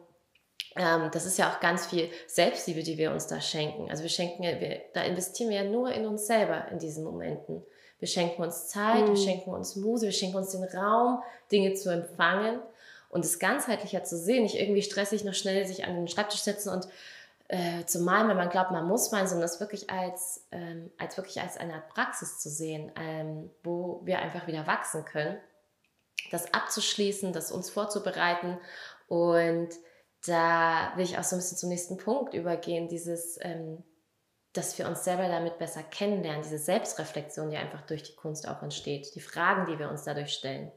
Ähm, 0.76 1.10
das 1.12 1.26
ist 1.26 1.38
ja 1.38 1.50
auch 1.50 1.60
ganz 1.60 1.86
viel 1.86 2.08
Selbstliebe, 2.26 2.82
die 2.82 2.96
wir 2.96 3.12
uns 3.12 3.26
da 3.26 3.40
schenken. 3.40 3.90
Also 3.90 4.02
wir 4.02 4.10
schenken, 4.10 4.42
wir, 4.42 4.82
da 4.94 5.02
investieren 5.02 5.50
wir 5.50 5.62
ja 5.62 5.64
nur 5.64 5.92
in 5.92 6.06
uns 6.06 6.26
selber 6.26 6.68
in 6.70 6.78
diesen 6.78 7.04
Momenten. 7.04 7.62
Wir 7.98 8.08
schenken 8.08 8.42
uns 8.42 8.68
Zeit, 8.68 9.02
mhm. 9.02 9.08
wir 9.08 9.16
schenken 9.16 9.50
uns 9.50 9.76
Muse, 9.76 10.06
wir 10.06 10.12
schenken 10.12 10.36
uns 10.36 10.50
den 10.50 10.64
Raum, 10.64 11.22
Dinge 11.50 11.74
zu 11.74 11.92
empfangen 11.92 12.60
und 13.08 13.24
es 13.24 13.38
ganzheitlicher 13.38 14.04
zu 14.04 14.16
sehen. 14.16 14.42
Nicht 14.42 14.58
irgendwie 14.58 14.82
stressig 14.82 15.24
noch 15.24 15.34
schnell 15.34 15.64
sich 15.66 15.84
an 15.84 15.94
den 15.94 16.08
Schreibtisch 16.08 16.42
setzen 16.42 16.70
und 16.70 16.88
äh, 17.48 17.84
zu 17.84 18.00
malen, 18.00 18.28
wenn 18.28 18.36
man 18.36 18.48
glaubt, 18.48 18.70
man 18.70 18.86
muss 18.86 19.12
malen, 19.12 19.26
sondern 19.26 19.44
es 19.44 19.60
wirklich 19.60 19.90
als, 19.90 20.46
ähm, 20.50 20.90
als 20.98 21.16
wirklich 21.16 21.40
als 21.40 21.56
eine 21.56 21.74
Art 21.74 21.88
Praxis 21.88 22.38
zu 22.38 22.48
sehen, 22.48 22.90
ähm, 23.00 23.50
wo 23.62 24.00
wir 24.04 24.18
einfach 24.20 24.46
wieder 24.46 24.66
wachsen 24.66 25.04
können 25.04 25.38
das 26.30 26.52
abzuschließen, 26.52 27.32
das 27.32 27.52
uns 27.52 27.70
vorzubereiten. 27.70 28.58
Und 29.06 29.68
da 30.26 30.92
will 30.96 31.04
ich 31.04 31.18
auch 31.18 31.24
so 31.24 31.36
ein 31.36 31.38
bisschen 31.38 31.58
zum 31.58 31.68
nächsten 31.68 31.96
Punkt 31.96 32.34
übergehen, 32.34 32.88
dieses, 32.88 33.38
ähm, 33.42 33.84
dass 34.52 34.78
wir 34.78 34.86
uns 34.86 35.04
selber 35.04 35.28
damit 35.28 35.58
besser 35.58 35.82
kennenlernen, 35.82 36.42
diese 36.42 36.58
Selbstreflexion, 36.58 37.50
die 37.50 37.56
einfach 37.56 37.82
durch 37.82 38.02
die 38.02 38.14
Kunst 38.14 38.48
auch 38.48 38.62
entsteht, 38.62 39.14
die 39.14 39.20
Fragen, 39.20 39.66
die 39.66 39.78
wir 39.78 39.90
uns 39.90 40.04
dadurch 40.04 40.32
stellen. 40.32 40.72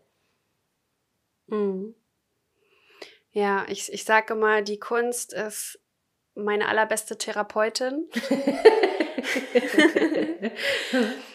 Mhm. 1.47 1.95
Ja, 3.31 3.65
ich, 3.69 3.91
ich 3.93 4.03
sage 4.03 4.35
mal, 4.35 4.63
die 4.63 4.79
Kunst 4.79 5.33
ist 5.33 5.79
meine 6.33 6.67
allerbeste 6.67 7.17
Therapeutin. 7.17 8.09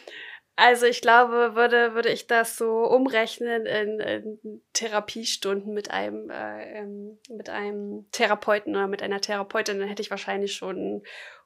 Also 0.55 0.85
ich 0.85 1.01
glaube, 1.01 1.55
würde, 1.55 1.95
würde 1.95 2.11
ich 2.11 2.27
das 2.27 2.57
so 2.57 2.85
umrechnen 2.85 3.65
in, 3.65 4.01
in 4.01 4.63
Therapiestunden 4.75 5.73
mit 5.73 5.91
einem, 5.91 6.29
äh, 6.29 6.81
ähm, 6.81 7.19
mit 7.31 7.49
einem 7.49 8.07
Therapeuten 8.13 8.77
oder 8.77 8.87
mit 8.87 9.03
einer 9.03 9.21
Therapeutin, 9.21 9.79
dann 9.79 9.89
hätte 9.89 10.03
ich 10.03 10.11
wahrscheinlich 10.11 10.55
schon 10.55 11.03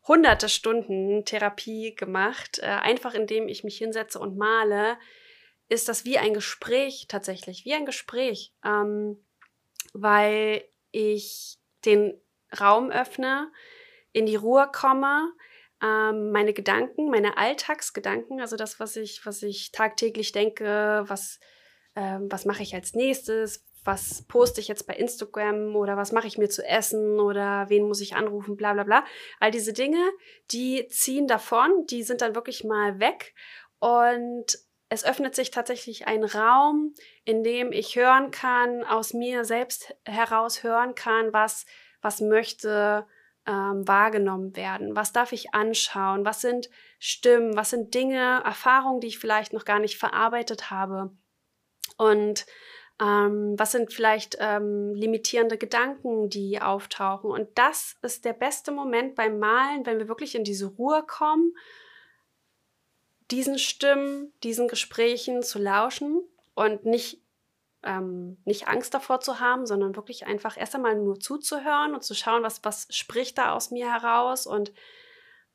hunderte 0.08 0.48
Stunden 0.48 1.24
Therapie 1.24 1.94
gemacht. 1.94 2.58
Äh, 2.60 2.66
einfach 2.66 3.14
indem 3.14 3.48
ich 3.48 3.62
mich 3.62 3.78
hinsetze 3.78 4.18
und 4.18 4.36
male, 4.36 4.98
ist 5.68 5.88
das 5.88 6.04
wie 6.04 6.18
ein 6.18 6.34
Gespräch 6.34 7.06
tatsächlich, 7.08 7.64
wie 7.64 7.74
ein 7.74 7.86
Gespräch, 7.86 8.52
ähm, 8.64 9.24
weil 9.92 10.64
ich 10.90 11.58
den 11.84 12.20
Raum 12.60 12.90
öffne, 12.90 13.52
in 14.12 14.26
die 14.26 14.36
Ruhe 14.36 14.68
komme, 14.72 15.32
ähm, 15.82 16.30
meine 16.32 16.52
Gedanken, 16.52 17.10
meine 17.10 17.36
Alltagsgedanken, 17.36 18.40
also 18.40 18.56
das, 18.56 18.80
was 18.80 18.96
ich, 18.96 19.24
was 19.26 19.42
ich 19.42 19.72
tagtäglich 19.72 20.32
denke, 20.32 21.04
was, 21.06 21.38
ähm, 21.94 22.28
was 22.30 22.44
mache 22.44 22.62
ich 22.62 22.74
als 22.74 22.94
nächstes, 22.94 23.64
was 23.84 24.22
poste 24.26 24.60
ich 24.60 24.68
jetzt 24.68 24.86
bei 24.86 24.94
Instagram 24.94 25.76
oder 25.76 25.96
was 25.96 26.12
mache 26.12 26.26
ich 26.26 26.38
mir 26.38 26.48
zu 26.48 26.66
essen 26.66 27.20
oder 27.20 27.66
wen 27.68 27.86
muss 27.86 28.00
ich 28.00 28.16
anrufen, 28.16 28.56
bla 28.56 28.72
bla 28.72 28.84
bla. 28.84 29.04
All 29.38 29.50
diese 29.50 29.72
Dinge, 29.72 30.02
die 30.50 30.88
ziehen 30.88 31.28
davon, 31.28 31.86
die 31.86 32.02
sind 32.02 32.20
dann 32.20 32.34
wirklich 32.34 32.64
mal 32.64 32.98
weg 32.98 33.34
und 33.78 34.58
es 34.88 35.04
öffnet 35.04 35.34
sich 35.34 35.50
tatsächlich 35.50 36.06
ein 36.06 36.24
Raum, 36.24 36.94
in 37.24 37.42
dem 37.42 37.72
ich 37.72 37.96
hören 37.96 38.30
kann, 38.30 38.84
aus 38.84 39.14
mir 39.14 39.44
selbst 39.44 39.94
heraus 40.04 40.62
hören 40.62 40.94
kann, 40.94 41.32
was, 41.32 41.66
was 42.02 42.20
möchte 42.20 43.06
ähm, 43.46 43.87
wahrgenommen 43.87 44.56
werden? 44.56 44.96
Was 44.96 45.12
darf 45.12 45.32
ich 45.32 45.54
anschauen? 45.54 46.24
Was 46.24 46.40
sind 46.40 46.68
Stimmen? 46.98 47.56
Was 47.56 47.70
sind 47.70 47.94
Dinge, 47.94 48.42
Erfahrungen, 48.44 49.00
die 49.00 49.09
ich 49.09 49.18
vielleicht 49.18 49.52
noch 49.52 49.64
gar 49.64 49.78
nicht 49.78 49.98
verarbeitet 49.98 50.70
habe? 50.70 51.11
Und 51.96 52.46
ähm, 53.00 53.54
was 53.59 53.72
sind 53.72 53.92
vielleicht 53.92 54.37
ähm, 54.40 54.94
limitierende 54.94 55.59
Gedanken, 55.59 56.30
die 56.30 56.61
auftauchen? 56.61 57.30
Und 57.30 57.48
das 57.56 57.96
ist 58.02 58.24
der 58.24 58.32
beste 58.32 58.72
Moment 58.72 59.14
beim 59.14 59.38
Malen, 59.38 59.85
wenn 59.85 59.98
wir 59.98 60.09
wirklich 60.09 60.35
in 60.35 60.44
diese 60.44 60.66
Ruhe 60.66 61.02
kommen, 61.06 61.54
diesen 63.30 63.59
Stimmen, 63.59 64.32
diesen 64.42 64.68
Gesprächen 64.68 65.42
zu 65.42 65.59
lauschen 65.59 66.22
und 66.54 66.85
nicht 66.87 67.20
ähm, 67.82 68.38
nicht 68.44 68.68
Angst 68.68 68.94
davor 68.94 69.20
zu 69.20 69.40
haben, 69.40 69.66
sondern 69.66 69.96
wirklich 69.96 70.26
einfach 70.26 70.56
erst 70.56 70.74
einmal 70.74 70.96
nur 70.96 71.20
zuzuhören 71.20 71.94
und 71.94 72.02
zu 72.02 72.14
schauen, 72.14 72.42
was, 72.42 72.64
was 72.64 72.88
spricht 72.90 73.38
da 73.38 73.52
aus 73.52 73.70
mir 73.70 73.92
heraus 73.92 74.46
und, 74.46 74.72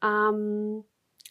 ähm, 0.03 0.85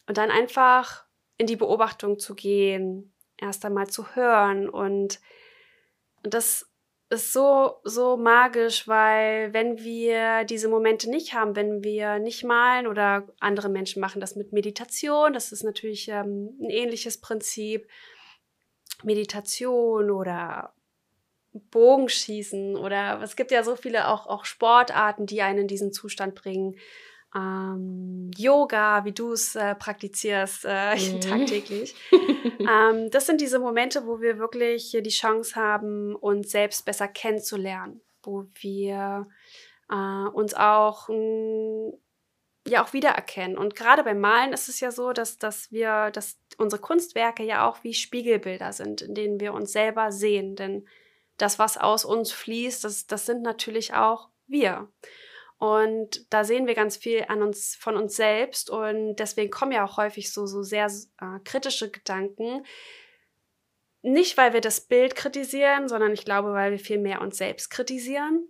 und 0.07 0.19
dann 0.19 0.31
einfach 0.31 1.05
in 1.39 1.47
die 1.47 1.57
Beobachtung 1.57 2.19
zu 2.19 2.35
gehen, 2.35 3.15
erst 3.39 3.65
einmal 3.65 3.89
zu 3.89 4.15
hören 4.15 4.69
und, 4.69 5.21
und 6.23 6.35
das 6.35 6.71
ist 7.11 7.33
so, 7.33 7.81
so 7.83 8.17
magisch, 8.17 8.87
weil 8.87 9.53
wenn 9.53 9.79
wir 9.79 10.45
diese 10.45 10.69
Momente 10.69 11.11
nicht 11.11 11.35
haben, 11.35 11.57
wenn 11.57 11.83
wir 11.83 12.21
nicht 12.21 12.45
malen 12.45 12.87
oder 12.87 13.27
andere 13.41 13.69
Menschen 13.69 14.01
machen 14.01 14.21
das 14.21 14.37
mit 14.37 14.53
Meditation, 14.53 15.33
das 15.33 15.51
ist 15.51 15.65
natürlich 15.65 16.09
ähm, 16.09 16.57
ein 16.61 16.71
ähnliches 16.71 17.21
Prinzip, 17.21 17.89
Meditation 19.03 20.11
oder 20.11 20.73
Bogenschießen 21.53 22.77
oder 22.77 23.21
es 23.23 23.37
gibt 23.37 23.51
ja 23.51 23.63
so 23.63 23.77
viele 23.77 24.09
auch, 24.09 24.27
auch 24.27 24.45
Sportarten, 24.45 25.27
die 25.27 25.43
einen 25.43 25.61
in 25.61 25.69
diesen 25.69 25.93
Zustand 25.93 26.35
bringen. 26.35 26.77
Ähm, 27.35 28.31
Yoga, 28.37 29.05
wie 29.05 29.13
du 29.13 29.33
es 29.33 29.55
äh, 29.55 29.75
praktizierst 29.75 30.65
äh, 30.67 30.97
mhm. 31.13 31.21
tagtäglich. 31.21 31.95
ähm, 32.13 33.11
das 33.11 33.27
sind 33.27 33.41
diese 33.41 33.59
Momente, 33.59 34.07
wo 34.07 34.21
wir 34.21 34.39
wirklich 34.39 34.97
die 35.01 35.11
Chance 35.11 35.55
haben, 35.55 36.15
uns 36.17 36.51
selbst 36.51 36.85
besser 36.85 37.09
kennenzulernen, 37.09 38.01
wo 38.23 38.47
wir 38.61 39.29
äh, 39.91 40.29
uns 40.33 40.55
auch 40.55 41.09
mh, 41.09 41.17
mm, 41.17 41.93
ja 42.67 42.85
auch 42.85 42.93
wiedererkennen. 42.93 43.57
Und 43.59 43.75
gerade 43.75 44.05
beim 44.05 44.21
Malen 44.21 44.53
ist 44.53 44.69
es 44.69 44.81
ja 44.81 44.91
so, 44.91 45.13
dass, 45.13 45.39
dass 45.39 45.71
wir, 45.73 46.11
dass 46.11 46.39
unsere 46.59 46.81
Kunstwerke 46.81 47.43
ja 47.43 47.69
auch 47.69 47.83
wie 47.85 47.95
Spiegelbilder 47.95 48.73
sind, 48.73 49.03
in 49.03 49.15
denen 49.15 49.41
wir 49.41 49.55
uns 49.55 49.73
selber 49.73 50.13
sehen. 50.13 50.57
Denn 50.57 50.87
das, 51.43 51.59
was 51.59 51.77
aus 51.77 52.05
uns 52.05 52.33
fließt, 52.33 52.85
das, 52.85 53.07
das 53.07 53.27
sind 53.27 53.43
natürlich 53.43 53.95
auch 53.95 54.29
wir. 54.47 54.89
Und 55.59 56.33
da 56.33 56.43
sehen 56.43 56.67
wir 56.67 56.75
ganz 56.75 56.97
viel 56.97 57.27
an 57.29 57.43
uns, 57.43 57.77
von 57.77 57.97
uns 57.97 58.17
selbst. 58.17 58.71
Und 58.71 59.17
deswegen 59.17 59.51
kommen 59.51 59.73
ja 59.73 59.85
auch 59.85 59.99
häufig 59.99 60.33
so, 60.33 60.47
so 60.47 60.63
sehr 60.63 60.87
äh, 60.87 61.39
kritische 61.45 61.91
Gedanken. 61.91 62.65
Nicht, 64.01 64.39
weil 64.39 64.55
wir 64.55 64.63
das 64.63 64.81
Bild 64.81 65.15
kritisieren, 65.15 65.87
sondern 65.87 66.13
ich 66.13 66.25
glaube, 66.25 66.55
weil 66.55 66.71
wir 66.71 66.79
viel 66.79 66.99
mehr 66.99 67.21
uns 67.21 67.37
selbst 67.37 67.69
kritisieren. 67.69 68.49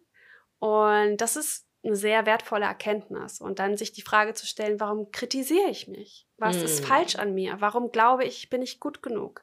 Und 0.61 1.17
das 1.17 1.35
ist 1.35 1.67
eine 1.83 1.97
sehr 1.97 2.27
wertvolle 2.27 2.67
Erkenntnis. 2.67 3.41
Und 3.41 3.59
dann 3.59 3.77
sich 3.77 3.91
die 3.93 4.03
Frage 4.03 4.35
zu 4.35 4.47
stellen, 4.47 4.79
warum 4.79 5.11
kritisiere 5.11 5.69
ich 5.69 5.89
mich? 5.89 6.29
Was 6.37 6.57
hm. 6.57 6.65
ist 6.65 6.85
falsch 6.85 7.17
an 7.17 7.35
mir? 7.35 7.57
Warum 7.59 7.91
glaube 7.91 8.25
ich, 8.25 8.51
bin 8.51 8.63
ich 8.63 8.79
gut 8.79 9.03
genug? 9.03 9.43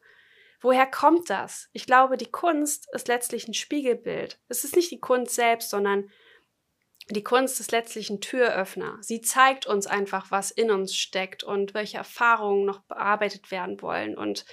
Woher 0.59 0.87
kommt 0.87 1.29
das? 1.29 1.69
Ich 1.73 1.85
glaube, 1.85 2.17
die 2.17 2.31
Kunst 2.31 2.87
ist 2.93 3.07
letztlich 3.07 3.47
ein 3.47 3.53
Spiegelbild. 3.53 4.39
Es 4.47 4.63
ist 4.63 4.75
nicht 4.75 4.91
die 4.91 4.99
Kunst 4.99 5.35
selbst, 5.35 5.69
sondern 5.69 6.09
die 7.09 7.23
Kunst 7.23 7.59
ist 7.59 7.71
letztlich 7.71 8.09
ein 8.09 8.21
Türöffner. 8.21 8.97
Sie 9.01 9.21
zeigt 9.21 9.65
uns 9.65 9.87
einfach, 9.87 10.29
was 10.31 10.51
in 10.51 10.71
uns 10.71 10.95
steckt 10.95 11.43
und 11.43 11.73
welche 11.73 11.97
Erfahrungen 11.97 12.65
noch 12.65 12.81
bearbeitet 12.81 13.51
werden 13.51 13.81
wollen 13.81 14.17
und 14.17 14.45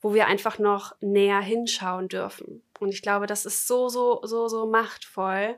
wo 0.00 0.12
wir 0.12 0.26
einfach 0.26 0.58
noch 0.58 0.94
näher 1.00 1.40
hinschauen 1.40 2.08
dürfen. 2.08 2.62
Und 2.80 2.88
ich 2.88 3.00
glaube, 3.00 3.26
das 3.26 3.46
ist 3.46 3.66
so, 3.66 3.88
so, 3.88 4.20
so, 4.24 4.48
so 4.48 4.66
machtvoll. 4.66 5.56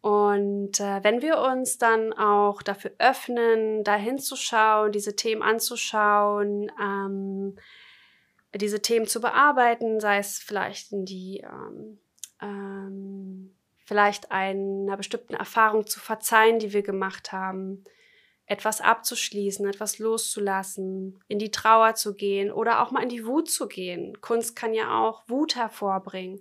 Und 0.00 0.78
äh, 0.80 1.02
wenn 1.02 1.22
wir 1.22 1.38
uns 1.38 1.78
dann 1.78 2.12
auch 2.12 2.62
dafür 2.62 2.92
öffnen, 2.98 3.82
da 3.84 3.96
hinzuschauen, 3.96 4.92
diese 4.92 5.16
Themen 5.16 5.42
anzuschauen, 5.42 6.70
ähm, 6.80 7.56
diese 8.54 8.80
Themen 8.80 9.06
zu 9.06 9.20
bearbeiten, 9.20 10.00
sei 10.00 10.18
es 10.18 10.38
vielleicht 10.38 10.92
in 10.92 11.04
die, 11.04 11.44
ähm, 11.44 11.98
ähm, 12.40 13.54
vielleicht 13.84 14.30
einer 14.30 14.96
bestimmten 14.96 15.34
Erfahrung 15.34 15.86
zu 15.86 16.00
verzeihen, 16.00 16.58
die 16.58 16.72
wir 16.72 16.82
gemacht 16.82 17.32
haben, 17.32 17.84
etwas 18.46 18.80
abzuschließen, 18.80 19.68
etwas 19.68 19.98
loszulassen, 19.98 21.22
in 21.28 21.38
die 21.38 21.50
Trauer 21.50 21.94
zu 21.94 22.14
gehen 22.14 22.50
oder 22.50 22.82
auch 22.82 22.90
mal 22.90 23.02
in 23.02 23.10
die 23.10 23.26
Wut 23.26 23.50
zu 23.50 23.68
gehen. 23.68 24.20
Kunst 24.22 24.56
kann 24.56 24.72
ja 24.72 24.98
auch 24.98 25.28
Wut 25.28 25.54
hervorbringen. 25.54 26.40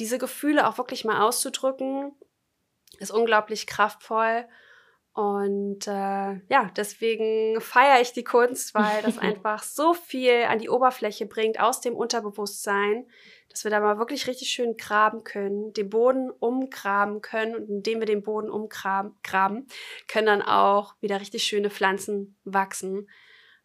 Diese 0.00 0.18
Gefühle 0.18 0.68
auch 0.68 0.78
wirklich 0.78 1.04
mal 1.04 1.22
auszudrücken, 1.22 2.12
ist 2.98 3.12
unglaublich 3.12 3.66
kraftvoll 3.66 4.46
und 5.14 5.86
äh, 5.86 6.40
ja, 6.48 6.70
deswegen 6.74 7.60
feiere 7.60 8.00
ich 8.00 8.12
die 8.12 8.24
Kunst, 8.24 8.74
weil 8.74 9.02
das 9.02 9.18
einfach 9.18 9.62
so 9.62 9.92
viel 9.92 10.44
an 10.44 10.58
die 10.58 10.70
Oberfläche 10.70 11.26
bringt 11.26 11.60
aus 11.60 11.80
dem 11.80 11.94
Unterbewusstsein, 11.94 13.06
dass 13.50 13.64
wir 13.64 13.70
da 13.70 13.80
mal 13.80 13.98
wirklich 13.98 14.26
richtig 14.26 14.48
schön 14.48 14.78
graben 14.78 15.22
können, 15.22 15.74
den 15.74 15.90
Boden 15.90 16.30
umgraben 16.30 17.20
können 17.20 17.54
und 17.54 17.68
indem 17.68 17.98
wir 17.98 18.06
den 18.06 18.22
Boden 18.22 18.50
umgraben, 18.50 19.66
können 20.08 20.26
dann 20.26 20.42
auch 20.42 20.94
wieder 21.00 21.20
richtig 21.20 21.44
schöne 21.44 21.68
Pflanzen 21.68 22.38
wachsen. 22.44 23.10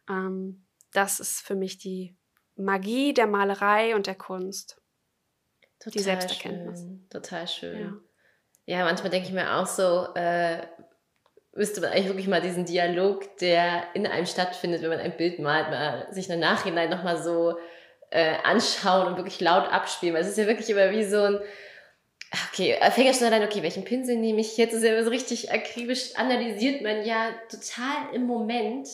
Ähm, 0.08 0.66
das 0.92 1.18
ist 1.18 1.40
für 1.40 1.54
mich 1.54 1.78
die 1.78 2.14
Magie 2.56 3.14
der 3.14 3.26
Malerei 3.26 3.94
und 3.94 4.06
der 4.06 4.16
Kunst. 4.16 4.78
Total 5.78 5.92
die 5.92 5.98
Selbsterkenntnis. 6.00 6.80
Schön, 6.80 7.06
total 7.08 7.48
schön. 7.48 8.02
Ja, 8.66 8.78
ja 8.78 8.84
manchmal 8.84 9.10
denke 9.10 9.28
ich 9.28 9.34
mir 9.34 9.54
auch 9.54 9.66
so, 9.66 10.12
äh, 10.14 10.66
müsste 11.58 11.80
man 11.80 11.90
eigentlich 11.90 12.06
wirklich 12.06 12.28
mal 12.28 12.40
diesen 12.40 12.64
Dialog, 12.64 13.36
der 13.38 13.82
in 13.92 14.06
einem 14.06 14.26
stattfindet, 14.26 14.80
wenn 14.80 14.90
man 14.90 15.00
ein 15.00 15.16
Bild 15.16 15.40
malt, 15.40 15.68
mal 15.70 16.06
sich 16.12 16.30
im 16.30 16.38
Nachhinein 16.38 16.88
nochmal 16.88 17.20
so 17.20 17.58
äh, 18.10 18.36
anschauen 18.44 19.08
und 19.08 19.16
wirklich 19.16 19.40
laut 19.40 19.70
abspielen. 19.70 20.14
Weil 20.14 20.22
es 20.22 20.28
ist 20.28 20.38
ja 20.38 20.46
wirklich 20.46 20.70
immer 20.70 20.92
wie 20.92 21.04
so 21.04 21.20
ein, 21.20 21.40
okay, 22.48 22.76
fängt 22.92 23.08
ja 23.08 23.12
schon 23.12 23.32
an, 23.32 23.42
okay, 23.42 23.62
welchen 23.64 23.84
Pinsel 23.84 24.16
nehme 24.16 24.40
ich 24.40 24.56
jetzt? 24.56 24.72
Das 24.72 24.82
ist 24.82 24.88
ja 24.88 25.02
so 25.02 25.10
richtig 25.10 25.52
akribisch 25.52 26.14
analysiert 26.14 26.80
man 26.80 27.04
ja 27.04 27.30
total 27.50 28.14
im 28.14 28.26
Moment. 28.26 28.88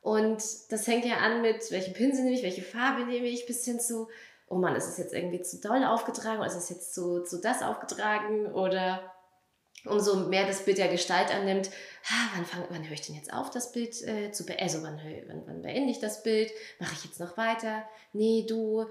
Und 0.00 0.42
das 0.70 0.84
fängt 0.84 1.04
ja 1.04 1.18
an 1.18 1.40
mit, 1.40 1.70
welchen 1.70 1.94
Pinsel 1.94 2.24
nehme 2.24 2.36
ich, 2.36 2.42
welche 2.42 2.62
Farbe 2.62 3.04
nehme 3.04 3.28
ich, 3.28 3.46
bis 3.46 3.64
hin 3.64 3.78
zu, 3.78 4.08
oh 4.48 4.56
Mann, 4.56 4.74
ist 4.74 4.88
es 4.88 4.98
jetzt 4.98 5.14
irgendwie 5.14 5.40
zu 5.42 5.60
doll 5.60 5.84
aufgetragen 5.84 6.40
oder 6.40 6.48
ist 6.48 6.56
es 6.56 6.68
jetzt 6.68 6.92
zu, 6.92 7.22
zu 7.22 7.40
das 7.40 7.62
aufgetragen 7.62 8.46
oder 8.46 9.11
umso 9.84 10.28
mehr 10.28 10.46
das 10.46 10.64
Bild 10.64 10.78
ja 10.78 10.86
Gestalt 10.86 11.34
annimmt, 11.34 11.70
ha, 12.04 12.30
wann, 12.34 12.44
fang, 12.44 12.64
wann 12.70 12.84
höre 12.84 12.92
ich 12.92 13.02
denn 13.02 13.16
jetzt 13.16 13.32
auf, 13.32 13.50
das 13.50 13.72
Bild 13.72 14.00
äh, 14.02 14.30
zu 14.32 14.44
beenden? 14.44 14.62
Also 14.62 14.82
wann, 14.82 15.00
wann, 15.26 15.42
wann 15.46 15.62
beende 15.62 15.90
ich 15.90 16.00
das 16.00 16.22
Bild? 16.22 16.50
Mache 16.78 16.94
ich 16.94 17.04
jetzt 17.04 17.20
noch 17.20 17.36
weiter? 17.36 17.84
Nee, 18.12 18.46
du, 18.48 18.86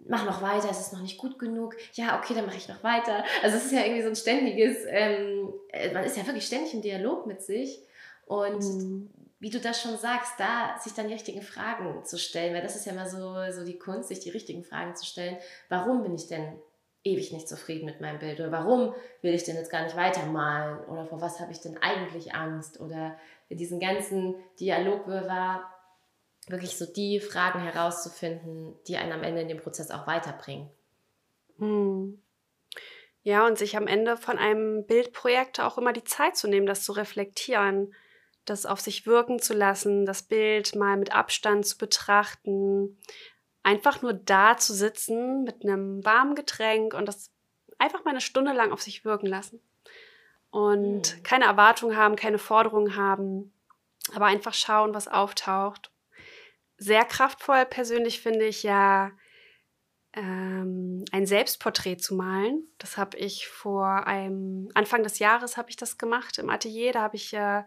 mach 0.00 0.24
noch 0.24 0.42
weiter, 0.42 0.68
es 0.70 0.80
ist 0.80 0.92
noch 0.92 1.02
nicht 1.02 1.18
gut 1.18 1.38
genug. 1.38 1.76
Ja, 1.94 2.18
okay, 2.18 2.34
dann 2.34 2.46
mache 2.46 2.56
ich 2.56 2.68
noch 2.68 2.82
weiter. 2.82 3.24
Also 3.42 3.56
es 3.56 3.66
ist 3.66 3.72
ja 3.72 3.80
irgendwie 3.80 4.02
so 4.02 4.08
ein 4.08 4.16
ständiges, 4.16 4.78
ähm, 4.88 5.52
äh, 5.70 5.92
man 5.92 6.04
ist 6.04 6.16
ja 6.16 6.26
wirklich 6.26 6.46
ständig 6.46 6.74
im 6.74 6.82
Dialog 6.82 7.26
mit 7.26 7.42
sich. 7.42 7.80
Und 8.26 8.62
mhm. 8.62 9.10
wie 9.38 9.50
du 9.50 9.60
das 9.60 9.80
schon 9.80 9.96
sagst, 9.96 10.32
da 10.38 10.78
sich 10.80 10.94
dann 10.94 11.08
die 11.08 11.14
richtigen 11.14 11.42
Fragen 11.42 12.04
zu 12.04 12.18
stellen, 12.18 12.54
weil 12.54 12.62
das 12.62 12.76
ist 12.76 12.86
ja 12.86 12.92
immer 12.92 13.08
so, 13.08 13.34
so 13.52 13.64
die 13.64 13.78
Kunst, 13.78 14.08
sich 14.08 14.20
die 14.20 14.30
richtigen 14.30 14.64
Fragen 14.64 14.96
zu 14.96 15.06
stellen. 15.06 15.36
Warum 15.68 16.02
bin 16.02 16.14
ich 16.14 16.26
denn 16.26 16.58
ewig 17.06 17.32
nicht 17.32 17.48
zufrieden 17.48 17.86
mit 17.86 18.00
meinem 18.00 18.18
Bild? 18.18 18.40
Oder 18.40 18.52
warum 18.52 18.94
will 19.22 19.34
ich 19.34 19.44
denn 19.44 19.56
jetzt 19.56 19.70
gar 19.70 19.84
nicht 19.84 19.96
weitermalen? 19.96 20.78
Oder 20.86 21.06
vor 21.06 21.20
was 21.20 21.40
habe 21.40 21.52
ich 21.52 21.60
denn 21.60 21.78
eigentlich 21.78 22.34
Angst? 22.34 22.80
Oder 22.80 23.16
diesen 23.48 23.80
ganzen 23.80 24.34
Dialog 24.60 25.06
war 25.06 25.72
wirklich 26.48 26.76
so 26.76 26.84
die 26.84 27.20
Fragen 27.20 27.60
herauszufinden, 27.60 28.74
die 28.86 28.96
einen 28.96 29.12
am 29.12 29.22
Ende 29.22 29.40
in 29.40 29.48
dem 29.48 29.58
Prozess 29.58 29.90
auch 29.90 30.06
weiterbringen. 30.06 30.68
Hm. 31.58 32.20
Ja, 33.22 33.46
und 33.46 33.58
sich 33.58 33.76
am 33.76 33.86
Ende 33.86 34.16
von 34.16 34.38
einem 34.38 34.86
Bildprojekt 34.86 35.60
auch 35.60 35.78
immer 35.78 35.92
die 35.92 36.04
Zeit 36.04 36.36
zu 36.36 36.46
nehmen, 36.46 36.66
das 36.66 36.84
zu 36.84 36.92
reflektieren 36.92 37.92
das 38.46 38.64
auf 38.64 38.80
sich 38.80 39.06
wirken 39.06 39.40
zu 39.40 39.52
lassen, 39.52 40.06
das 40.06 40.22
Bild 40.22 40.74
mal 40.74 40.96
mit 40.96 41.14
Abstand 41.14 41.66
zu 41.66 41.76
betrachten, 41.76 42.98
einfach 43.66 44.00
nur 44.00 44.12
da 44.12 44.56
zu 44.56 44.72
sitzen 44.72 45.42
mit 45.42 45.64
einem 45.64 46.04
warmen 46.04 46.36
Getränk 46.36 46.94
und 46.94 47.06
das 47.06 47.32
einfach 47.78 48.04
mal 48.04 48.12
eine 48.12 48.20
Stunde 48.20 48.52
lang 48.52 48.70
auf 48.70 48.80
sich 48.80 49.04
wirken 49.04 49.26
lassen. 49.26 49.60
Und 50.50 51.16
mhm. 51.16 51.22
keine 51.24 51.46
Erwartung 51.46 51.96
haben, 51.96 52.14
keine 52.14 52.38
Forderungen 52.38 52.94
haben, 52.94 53.52
aber 54.14 54.26
einfach 54.26 54.54
schauen, 54.54 54.94
was 54.94 55.08
auftaucht. 55.08 55.90
Sehr 56.78 57.04
kraftvoll 57.04 57.66
persönlich 57.66 58.20
finde 58.20 58.46
ich 58.46 58.62
ja, 58.62 59.10
ähm, 60.12 61.04
ein 61.10 61.26
Selbstporträt 61.26 61.96
zu 61.96 62.14
malen. 62.14 62.68
Das 62.78 62.96
habe 62.96 63.18
ich 63.18 63.48
vor 63.48 64.06
einem 64.06 64.70
Anfang 64.74 65.02
des 65.02 65.18
Jahres 65.18 65.56
habe 65.56 65.70
ich 65.70 65.76
das 65.76 65.98
gemacht 65.98 66.38
im 66.38 66.50
Atelier. 66.50 66.92
Da 66.92 67.02
habe 67.02 67.16
ich 67.16 67.34
äh, 67.34 67.64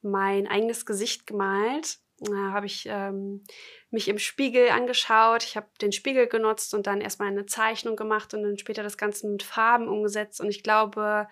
mein 0.00 0.48
eigenes 0.48 0.86
Gesicht 0.86 1.26
gemalt. 1.26 1.98
Da 2.24 2.52
habe 2.52 2.66
ich 2.66 2.86
ähm, 2.88 3.44
mich 3.90 4.08
im 4.08 4.18
Spiegel 4.18 4.68
angeschaut. 4.68 5.44
Ich 5.44 5.56
habe 5.56 5.66
den 5.80 5.92
Spiegel 5.92 6.26
genutzt 6.26 6.72
und 6.74 6.86
dann 6.86 7.00
erstmal 7.00 7.28
eine 7.28 7.46
Zeichnung 7.46 7.96
gemacht 7.96 8.32
und 8.34 8.42
dann 8.42 8.58
später 8.58 8.82
das 8.82 8.96
Ganze 8.96 9.28
mit 9.28 9.42
Farben 9.42 9.88
umgesetzt. 9.88 10.40
Und 10.40 10.48
ich 10.48 10.62
glaube, 10.62 11.26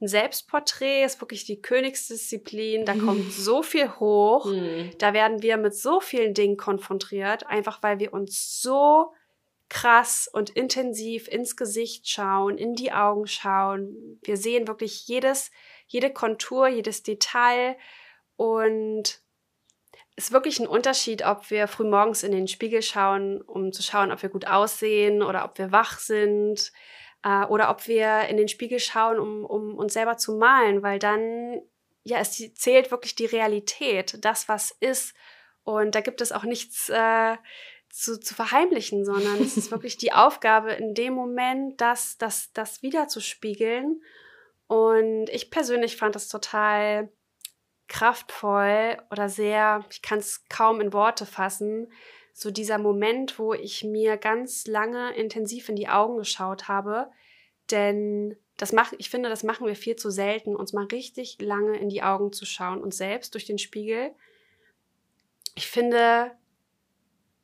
ein 0.00 0.08
Selbstporträt 0.08 1.04
ist 1.04 1.20
wirklich 1.20 1.44
die 1.44 1.62
Königsdisziplin. 1.62 2.84
Da 2.84 2.94
kommt 2.94 3.32
so 3.32 3.62
viel 3.62 3.88
hoch. 3.98 4.46
Mhm. 4.46 4.90
Da 4.98 5.14
werden 5.14 5.42
wir 5.42 5.56
mit 5.56 5.74
so 5.74 6.00
vielen 6.00 6.34
Dingen 6.34 6.56
konfrontiert, 6.56 7.46
einfach 7.46 7.82
weil 7.82 7.98
wir 7.98 8.12
uns 8.12 8.60
so 8.60 9.12
krass 9.70 10.28
und 10.30 10.50
intensiv 10.50 11.26
ins 11.26 11.56
Gesicht 11.56 12.08
schauen, 12.08 12.58
in 12.58 12.74
die 12.74 12.92
Augen 12.92 13.26
schauen. 13.26 14.20
Wir 14.22 14.36
sehen 14.36 14.68
wirklich 14.68 15.08
jedes, 15.08 15.50
jede 15.86 16.12
Kontur, 16.12 16.68
jedes 16.68 17.02
Detail. 17.02 17.76
Und 18.36 19.23
ist 20.16 20.32
wirklich 20.32 20.60
ein 20.60 20.68
Unterschied, 20.68 21.24
ob 21.24 21.50
wir 21.50 21.66
früh 21.66 21.84
morgens 21.84 22.22
in 22.22 22.32
den 22.32 22.46
Spiegel 22.46 22.82
schauen, 22.82 23.40
um 23.42 23.72
zu 23.72 23.82
schauen, 23.82 24.12
ob 24.12 24.22
wir 24.22 24.28
gut 24.28 24.46
aussehen 24.46 25.22
oder 25.22 25.44
ob 25.44 25.58
wir 25.58 25.72
wach 25.72 25.98
sind 25.98 26.72
äh, 27.24 27.44
oder 27.46 27.70
ob 27.70 27.88
wir 27.88 28.22
in 28.28 28.36
den 28.36 28.48
Spiegel 28.48 28.78
schauen, 28.78 29.18
um, 29.18 29.44
um 29.44 29.74
uns 29.76 29.94
selber 29.94 30.16
zu 30.16 30.36
malen, 30.36 30.82
weil 30.82 30.98
dann, 30.98 31.60
ja, 32.04 32.18
es 32.18 32.32
zählt 32.54 32.90
wirklich 32.90 33.16
die 33.16 33.26
Realität, 33.26 34.24
das, 34.24 34.48
was 34.48 34.70
ist. 34.78 35.14
Und 35.64 35.94
da 35.94 36.00
gibt 36.00 36.20
es 36.20 36.30
auch 36.30 36.44
nichts 36.44 36.88
äh, 36.90 37.36
zu, 37.90 38.20
zu 38.20 38.34
verheimlichen, 38.34 39.04
sondern 39.04 39.40
es 39.42 39.56
ist 39.56 39.70
wirklich 39.72 39.96
die 39.96 40.12
Aufgabe, 40.12 40.72
in 40.72 40.94
dem 40.94 41.14
Moment 41.14 41.80
das, 41.80 42.18
das, 42.18 42.52
das 42.52 42.82
wiederzuspiegeln. 42.82 44.00
Und 44.68 45.28
ich 45.30 45.50
persönlich 45.50 45.96
fand 45.96 46.14
das 46.14 46.28
total 46.28 47.10
kraftvoll 47.88 48.98
oder 49.10 49.28
sehr, 49.28 49.84
ich 49.90 50.02
kann 50.02 50.18
es 50.18 50.44
kaum 50.48 50.80
in 50.80 50.92
Worte 50.92 51.26
fassen, 51.26 51.92
so 52.32 52.50
dieser 52.50 52.78
Moment, 52.78 53.38
wo 53.38 53.54
ich 53.54 53.84
mir 53.84 54.16
ganz 54.16 54.66
lange 54.66 55.14
intensiv 55.14 55.68
in 55.68 55.76
die 55.76 55.88
Augen 55.88 56.16
geschaut 56.16 56.68
habe, 56.68 57.10
denn 57.70 58.36
das 58.56 58.72
machen, 58.72 58.96
ich 58.98 59.10
finde, 59.10 59.28
das 59.28 59.42
machen 59.42 59.66
wir 59.66 59.76
viel 59.76 59.96
zu 59.96 60.10
selten, 60.10 60.56
uns 60.56 60.72
mal 60.72 60.86
richtig 60.86 61.38
lange 61.40 61.76
in 61.78 61.88
die 61.88 62.02
Augen 62.02 62.32
zu 62.32 62.44
schauen, 62.44 62.82
uns 62.82 62.96
selbst 62.96 63.34
durch 63.34 63.46
den 63.46 63.58
Spiegel. 63.58 64.12
Ich 65.54 65.66
finde, 65.66 66.32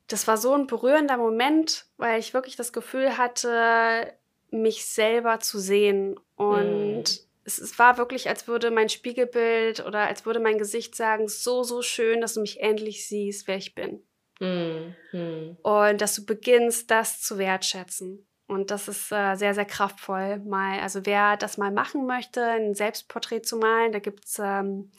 das 0.08 0.26
war 0.26 0.36
so 0.36 0.54
ein 0.54 0.66
berührender 0.66 1.16
Moment, 1.16 1.86
weil 1.96 2.18
ich 2.18 2.34
wirklich 2.34 2.56
das 2.56 2.72
Gefühl 2.72 3.16
hatte, 3.16 4.12
mich 4.50 4.84
selber 4.86 5.38
zu 5.38 5.58
sehen 5.60 6.18
und 6.36 7.04
mm 7.04 7.29
es, 7.50 7.58
es, 7.58 7.78
war 7.78 7.98
wirklich, 7.98 8.28
als 8.28 8.46
würde 8.46 8.70
mein 8.70 8.88
Spiegelbild 8.88 9.84
oder 9.84 10.06
als 10.06 10.24
würde 10.26 10.40
mein 10.40 10.58
Gesicht 10.58 10.94
sagen, 10.94 11.28
so, 11.28 11.62
so 11.62 11.82
schön, 11.82 12.20
dass 12.20 12.34
du 12.34 12.40
mich 12.40 12.60
endlich 12.60 13.06
siehst, 13.06 13.48
wer 13.48 13.56
ich 13.56 13.74
bin. 13.74 14.02
Mhm. 14.40 15.56
Und 15.62 16.00
dass 16.00 16.14
du 16.14 16.24
beginnst, 16.24 16.90
das 16.90 17.20
zu 17.20 17.38
wertschätzen. 17.38 18.26
Und 18.46 18.70
das 18.70 18.88
ist 18.88 19.12
äh, 19.12 19.36
sehr, 19.36 19.54
sehr 19.54 19.64
kraftvoll. 19.64 20.38
Mal, 20.38 20.80
also 20.80 21.06
wer 21.06 21.36
das 21.36 21.56
mal 21.56 21.70
machen 21.70 22.06
möchte, 22.06 22.42
ein 22.42 22.74
Selbstporträt 22.74 23.42
zu 23.42 23.58
malen, 23.58 23.92
da 23.92 24.00
gibt 24.00 24.24
es 24.24 24.40
ähm, 24.40 24.90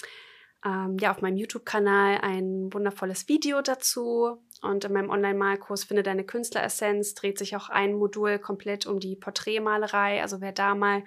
ähm, 0.63 0.97
ja 0.99 1.11
auf 1.11 1.21
meinem 1.21 1.37
YouTube-Kanal 1.37 2.19
ein 2.21 2.71
wundervolles 2.71 3.27
Video 3.27 3.61
dazu. 3.61 4.37
Und 4.61 4.85
in 4.85 4.93
meinem 4.93 5.09
Online-Malkurs 5.09 5.85
Finde 5.85 6.03
deine 6.03 6.23
Künstleressenz 6.23 7.15
dreht 7.15 7.39
sich 7.39 7.55
auch 7.55 7.69
ein 7.69 7.95
Modul 7.95 8.37
komplett 8.39 8.85
um 8.85 8.99
die 8.99 9.15
Porträtmalerei. 9.15 10.21
Also 10.21 10.39
wer 10.39 10.51
da 10.51 10.75
mal 10.75 11.03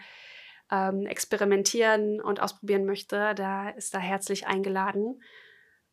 ähm, 0.70 1.06
experimentieren 1.06 2.20
und 2.20 2.40
ausprobieren 2.40 2.84
möchte, 2.84 3.34
da 3.34 3.70
ist 3.70 3.94
da 3.94 3.98
herzlich 3.98 4.46
eingeladen. 4.46 5.20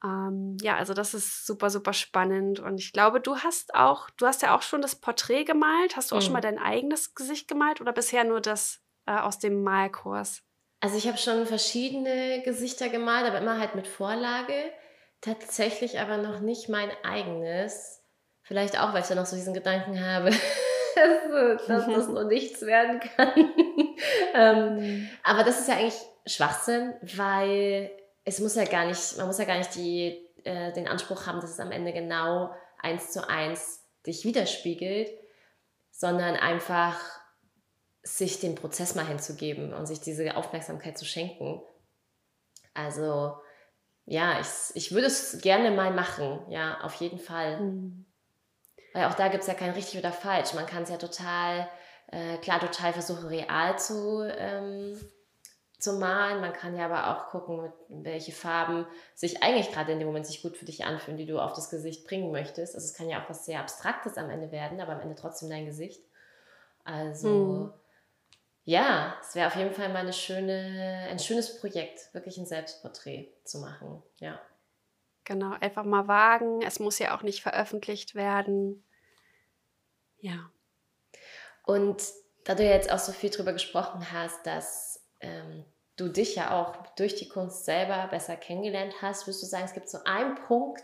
Ähm, 0.03 0.57
ja, 0.61 0.77
also 0.77 0.93
das 0.93 1.13
ist 1.13 1.45
super, 1.45 1.69
super 1.69 1.93
spannend. 1.93 2.59
Und 2.59 2.79
ich 2.79 2.91
glaube, 2.91 3.19
du 3.21 3.37
hast 3.37 3.75
auch, 3.75 4.09
du 4.11 4.25
hast 4.25 4.41
ja 4.41 4.55
auch 4.55 4.61
schon 4.61 4.81
das 4.81 4.95
Porträt 4.95 5.43
gemalt. 5.43 5.95
Hast 5.95 6.11
du 6.11 6.15
auch 6.15 6.19
mhm. 6.19 6.23
schon 6.23 6.33
mal 6.33 6.41
dein 6.41 6.57
eigenes 6.57 7.13
Gesicht 7.13 7.47
gemalt 7.47 7.81
oder 7.81 7.93
bisher 7.93 8.23
nur 8.23 8.41
das 8.41 8.81
äh, 9.05 9.17
aus 9.17 9.39
dem 9.39 9.63
Malkurs? 9.63 10.41
Also 10.79 10.97
ich 10.97 11.07
habe 11.07 11.17
schon 11.17 11.45
verschiedene 11.45 12.41
Gesichter 12.43 12.89
gemalt, 12.89 13.27
aber 13.27 13.37
immer 13.37 13.59
halt 13.59 13.75
mit 13.75 13.87
Vorlage. 13.87 14.71
Tatsächlich 15.21 15.99
aber 15.99 16.17
noch 16.17 16.39
nicht 16.39 16.67
mein 16.67 16.89
eigenes. 17.03 18.01
Vielleicht 18.41 18.79
auch, 18.79 18.93
weil 18.93 19.03
ich 19.03 19.07
da 19.07 19.13
noch 19.13 19.27
so 19.27 19.35
diesen 19.35 19.53
Gedanken 19.53 20.03
habe, 20.03 20.31
dass, 20.95 21.67
dass 21.67 21.85
das 21.85 22.07
noch 22.09 22.25
nichts 22.25 22.61
werden 22.61 22.99
kann. 22.99 23.33
ähm, 24.33 24.75
mhm. 24.77 25.09
aber 25.23 25.43
das 25.43 25.59
ist 25.59 25.67
ja 25.67 25.75
eigentlich 25.75 26.01
Schwachsinn, 26.25 26.93
weil 27.15 27.91
es 28.23 28.39
muss 28.39 28.55
ja 28.55 28.65
gar 28.65 28.85
nicht, 28.85 29.17
man 29.17 29.27
muss 29.27 29.39
ja 29.39 29.45
gar 29.45 29.57
nicht 29.57 29.75
die, 29.75 30.27
äh, 30.43 30.71
den 30.73 30.87
Anspruch 30.87 31.25
haben, 31.25 31.39
dass 31.41 31.51
es 31.51 31.59
am 31.59 31.71
Ende 31.71 31.93
genau 31.93 32.53
eins 32.79 33.11
zu 33.11 33.27
eins 33.27 33.83
dich 34.05 34.25
widerspiegelt, 34.25 35.09
sondern 35.91 36.35
einfach 36.35 36.99
sich 38.03 38.39
dem 38.39 38.55
Prozess 38.55 38.95
mal 38.95 39.05
hinzugeben 39.05 39.73
und 39.73 39.85
sich 39.85 40.01
diese 40.01 40.35
Aufmerksamkeit 40.35 40.97
zu 40.97 41.05
schenken. 41.05 41.61
Also 42.73 43.35
ja, 44.05 44.39
ich, 44.39 44.75
ich 44.75 44.91
würde 44.91 45.07
es 45.07 45.39
gerne 45.41 45.71
mal 45.71 45.91
machen, 45.91 46.39
ja, 46.49 46.81
auf 46.81 46.95
jeden 46.95 47.19
Fall. 47.19 47.61
Mhm. 47.61 48.05
Weil 48.93 49.05
auch 49.05 49.13
da 49.13 49.27
gibt 49.29 49.41
es 49.41 49.47
ja 49.47 49.53
kein 49.53 49.71
richtig 49.71 49.99
oder 49.99 50.11
falsch. 50.11 50.53
Man 50.53 50.65
kann 50.65 50.83
es 50.83 50.89
ja 50.89 50.97
total, 50.97 51.67
äh, 52.07 52.37
klar, 52.37 52.59
total 52.59 52.93
versuchen, 52.93 53.27
real 53.27 53.79
zu, 53.79 54.23
ähm, 54.37 54.99
zu 55.79 55.93
malen. 55.93 56.41
Man 56.41 56.53
kann 56.53 56.75
ja 56.75 56.85
aber 56.85 57.09
auch 57.09 57.29
gucken, 57.29 57.71
welche 57.89 58.31
Farben 58.31 58.85
sich 59.15 59.41
eigentlich 59.41 59.71
gerade 59.71 59.91
in 59.91 59.99
dem 59.99 60.07
Moment 60.07 60.27
sich 60.27 60.41
gut 60.41 60.57
für 60.57 60.65
dich 60.65 60.85
anfühlen, 60.85 61.17
die 61.17 61.25
du 61.25 61.39
auf 61.39 61.53
das 61.53 61.69
Gesicht 61.69 62.05
bringen 62.05 62.31
möchtest. 62.31 62.75
Also 62.75 62.85
es 62.85 62.93
kann 62.93 63.09
ja 63.09 63.23
auch 63.23 63.29
was 63.29 63.45
sehr 63.45 63.59
Abstraktes 63.59 64.17
am 64.17 64.29
Ende 64.29 64.51
werden, 64.51 64.79
aber 64.81 64.93
am 64.93 65.01
Ende 65.01 65.15
trotzdem 65.15 65.49
dein 65.49 65.65
Gesicht. 65.65 66.03
Also 66.83 67.29
hm. 67.29 67.73
ja, 68.65 69.15
es 69.21 69.35
wäre 69.35 69.47
auf 69.47 69.55
jeden 69.55 69.73
Fall 69.73 69.89
mal 69.89 69.99
eine 69.99 70.13
schöne, 70.13 71.07
ein 71.09 71.19
schönes 71.19 71.59
Projekt, 71.59 72.13
wirklich 72.13 72.37
ein 72.37 72.45
Selbstporträt 72.45 73.29
zu 73.45 73.59
machen. 73.59 74.03
Ja. 74.19 74.39
Genau, 75.23 75.55
einfach 75.59 75.83
mal 75.83 76.07
wagen. 76.07 76.61
Es 76.61 76.79
muss 76.79 76.99
ja 76.99 77.15
auch 77.15 77.21
nicht 77.21 77.41
veröffentlicht 77.41 78.15
werden. 78.15 78.83
Ja. 80.19 80.51
Und 81.63 82.03
da 82.43 82.55
du 82.55 82.63
jetzt 82.63 82.91
auch 82.91 82.99
so 82.99 83.11
viel 83.11 83.29
drüber 83.29 83.53
gesprochen 83.53 84.11
hast, 84.11 84.45
dass 84.45 85.03
ähm, 85.19 85.63
du 85.95 86.07
dich 86.07 86.35
ja 86.35 86.59
auch 86.59 86.75
durch 86.95 87.15
die 87.15 87.29
Kunst 87.29 87.65
selber 87.65 88.07
besser 88.09 88.35
kennengelernt 88.35 88.95
hast, 89.01 89.27
würdest 89.27 89.43
du 89.43 89.47
sagen, 89.47 89.65
es 89.65 89.73
gibt 89.73 89.89
so 89.89 89.99
einen 90.05 90.35
Punkt, 90.35 90.83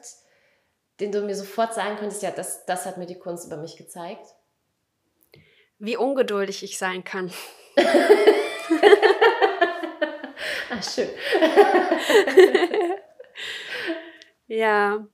den 1.00 1.12
du 1.12 1.22
mir 1.22 1.36
sofort 1.36 1.74
sagen 1.74 1.98
könntest, 1.98 2.22
ja, 2.24 2.32
das, 2.32 2.66
das 2.66 2.86
hat 2.86 2.98
mir 2.98 3.06
die 3.06 3.20
Kunst 3.20 3.48
über 3.48 3.58
mich 3.58 3.76
gezeigt? 3.78 4.28
Wie 5.80 5.98
ungeduldig 5.98 6.64
ich 6.64 6.78
sein 6.78 7.04
kann. 7.04 7.32
ah, 10.70 10.82
schön. 10.82 11.10
Ja, 14.48 15.08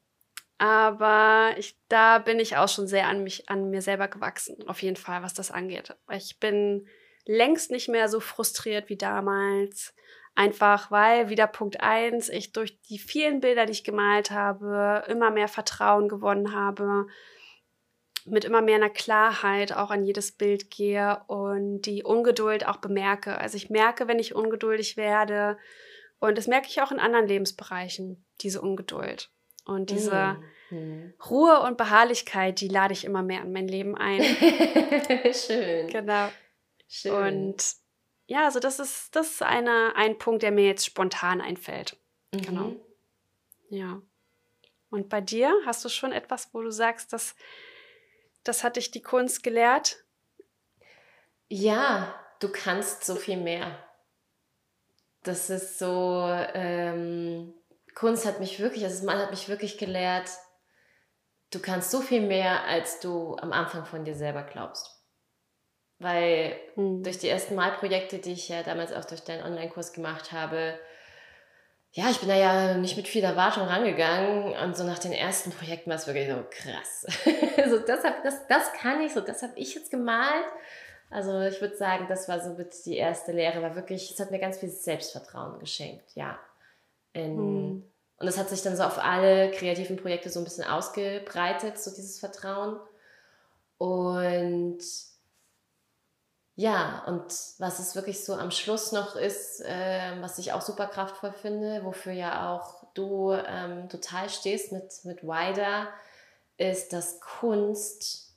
aber 0.57 1.55
ich, 1.57 1.77
da 1.89 2.19
bin 2.19 2.39
ich 2.39 2.55
auch 2.57 2.69
schon 2.69 2.87
sehr 2.87 3.07
an 3.07 3.23
mich, 3.23 3.49
an 3.49 3.69
mir 3.69 3.81
selber 3.81 4.07
gewachsen, 4.07 4.67
auf 4.67 4.81
jeden 4.81 4.95
Fall, 4.95 5.21
was 5.23 5.33
das 5.33 5.51
angeht. 5.51 5.95
Ich 6.11 6.39
bin 6.39 6.87
längst 7.25 7.71
nicht 7.71 7.89
mehr 7.89 8.07
so 8.09 8.19
frustriert 8.19 8.89
wie 8.89 8.97
damals. 8.97 9.93
Einfach 10.35 10.89
weil, 10.89 11.29
wieder 11.29 11.45
Punkt 11.47 11.81
eins, 11.81 12.29
ich 12.29 12.53
durch 12.53 12.81
die 12.81 12.97
vielen 12.97 13.39
Bilder, 13.39 13.65
die 13.65 13.71
ich 13.71 13.83
gemalt 13.83 14.31
habe, 14.31 15.03
immer 15.07 15.29
mehr 15.29 15.47
Vertrauen 15.47 16.07
gewonnen 16.09 16.55
habe, 16.55 17.05
mit 18.25 18.45
immer 18.45 18.61
mehr 18.61 18.77
einer 18.77 18.89
Klarheit 18.89 19.73
auch 19.73 19.91
an 19.91 20.03
jedes 20.03 20.31
Bild 20.31 20.71
gehe 20.71 21.21
und 21.27 21.81
die 21.81 22.03
Ungeduld 22.03 22.65
auch 22.67 22.77
bemerke. 22.77 23.37
Also 23.37 23.57
ich 23.57 23.69
merke, 23.69 24.07
wenn 24.07 24.17
ich 24.17 24.33
ungeduldig 24.33 24.97
werde 24.97 25.57
und 26.19 26.37
das 26.37 26.47
merke 26.47 26.67
ich 26.67 26.81
auch 26.81 26.91
in 26.91 26.99
anderen 26.99 27.27
Lebensbereichen, 27.27 28.22
diese 28.41 28.61
Ungeduld. 28.61 29.29
Und 29.65 29.89
diese 29.89 30.37
mhm. 30.69 31.13
Ruhe 31.29 31.61
und 31.61 31.77
Beharrlichkeit, 31.77 32.59
die 32.59 32.67
lade 32.67 32.93
ich 32.93 33.05
immer 33.05 33.23
mehr 33.23 33.41
in 33.41 33.53
mein 33.53 33.67
Leben 33.67 33.95
ein. 33.95 34.21
Schön. 35.33 35.87
Genau. 35.87 36.29
Schön. 36.89 37.13
Und 37.13 37.63
ja, 38.27 38.45
also 38.45 38.59
das 38.59 38.79
ist, 38.79 39.15
das 39.15 39.31
ist 39.31 39.43
eine, 39.43 39.95
ein 39.95 40.17
Punkt, 40.17 40.43
der 40.43 40.51
mir 40.51 40.65
jetzt 40.65 40.85
spontan 40.85 41.39
einfällt. 41.39 41.97
Mhm. 42.33 42.41
Genau. 42.41 42.75
Ja. 43.69 44.01
Und 44.89 45.09
bei 45.09 45.21
dir 45.21 45.53
hast 45.65 45.83
du 45.85 45.89
schon 45.89 46.11
etwas, 46.11 46.53
wo 46.53 46.61
du 46.61 46.71
sagst, 46.71 47.13
dass 47.13 47.35
das 48.43 48.63
hat 48.63 48.75
dich 48.75 48.91
die 48.91 49.01
Kunst 49.01 49.41
gelehrt? 49.43 50.03
Ja, 51.47 52.13
du 52.39 52.49
kannst 52.49 53.05
so 53.05 53.15
viel 53.15 53.37
mehr. 53.37 53.79
Das 55.23 55.49
ist 55.49 55.79
so, 55.79 56.27
ähm, 56.53 57.53
Kunst 57.95 58.25
hat 58.25 58.39
mich 58.39 58.59
wirklich, 58.59 58.83
also 58.83 59.05
Mann 59.05 59.19
hat 59.19 59.31
mich 59.31 59.49
wirklich 59.49 59.77
gelehrt, 59.77 60.29
du 61.51 61.59
kannst 61.59 61.91
so 61.91 62.01
viel 62.01 62.21
mehr, 62.21 62.63
als 62.65 62.99
du 62.99 63.35
am 63.37 63.51
Anfang 63.51 63.85
von 63.85 64.05
dir 64.05 64.15
selber 64.15 64.43
glaubst. 64.43 64.89
Weil 65.99 66.55
hm. 66.75 67.03
durch 67.03 67.19
die 67.19 67.29
ersten 67.29 67.55
Malprojekte, 67.55 68.19
die 68.19 68.33
ich 68.33 68.49
ja 68.49 68.63
damals 68.63 68.91
auch 68.91 69.05
durch 69.05 69.21
deinen 69.21 69.43
Online-Kurs 69.43 69.93
gemacht 69.93 70.31
habe, 70.31 70.79
ja, 71.95 72.09
ich 72.09 72.19
bin 72.19 72.29
da 72.29 72.35
ja 72.35 72.73
nicht 72.73 72.97
mit 72.97 73.07
viel 73.07 73.23
Erwartung 73.23 73.67
rangegangen 73.67 74.53
und 74.53 74.75
so 74.75 74.83
nach 74.83 74.97
den 74.97 75.11
ersten 75.11 75.51
Projekten 75.51 75.91
war 75.91 75.97
es 75.97 76.07
wirklich 76.07 76.27
so 76.27 76.43
krass. 76.49 77.05
so, 77.69 77.77
das, 77.77 78.03
hab, 78.03 78.23
das, 78.23 78.47
das 78.47 78.73
kann 78.73 78.99
ich, 79.01 79.13
so 79.13 79.21
das 79.21 79.43
habe 79.43 79.53
ich 79.55 79.75
jetzt 79.75 79.91
gemalt. 79.91 80.45
Also 81.11 81.39
ich 81.41 81.61
würde 81.61 81.77
sagen, 81.77 82.07
das 82.09 82.27
war 82.27 82.39
so 82.39 82.55
mit 82.55 82.73
die 82.87 82.97
erste 82.97 83.31
Lehre, 83.31 83.61
war 83.61 83.75
wirklich, 83.75 84.11
es 84.11 84.19
hat 84.19 84.31
mir 84.31 84.39
ganz 84.39 84.57
viel 84.57 84.69
Selbstvertrauen 84.69 85.59
geschenkt, 85.59 86.15
ja. 86.15 86.39
In, 87.13 87.35
mhm. 87.35 87.83
Und 88.17 88.25
das 88.27 88.37
hat 88.37 88.49
sich 88.49 88.61
dann 88.61 88.77
so 88.77 88.83
auf 88.83 88.99
alle 88.99 89.51
kreativen 89.51 89.97
Projekte 89.97 90.29
so 90.29 90.39
ein 90.39 90.45
bisschen 90.45 90.63
ausgebreitet, 90.63 91.77
so 91.77 91.91
dieses 91.91 92.19
Vertrauen. 92.19 92.79
Und 93.77 94.79
ja, 96.55 97.03
und 97.07 97.25
was 97.57 97.79
es 97.79 97.95
wirklich 97.95 98.23
so 98.23 98.35
am 98.35 98.51
Schluss 98.51 98.91
noch 98.91 99.15
ist, 99.15 99.61
äh, 99.61 100.21
was 100.21 100.37
ich 100.37 100.53
auch 100.53 100.61
super 100.61 100.85
kraftvoll 100.87 101.33
finde, 101.33 101.83
wofür 101.83 102.13
ja 102.13 102.53
auch 102.53 102.85
du 102.93 103.33
ähm, 103.33 103.89
total 103.89 104.29
stehst 104.29 104.71
mit, 104.71 104.93
mit 105.03 105.23
Wider, 105.23 105.87
ist, 106.57 106.93
dass 106.93 107.19
Kunst 107.19 108.35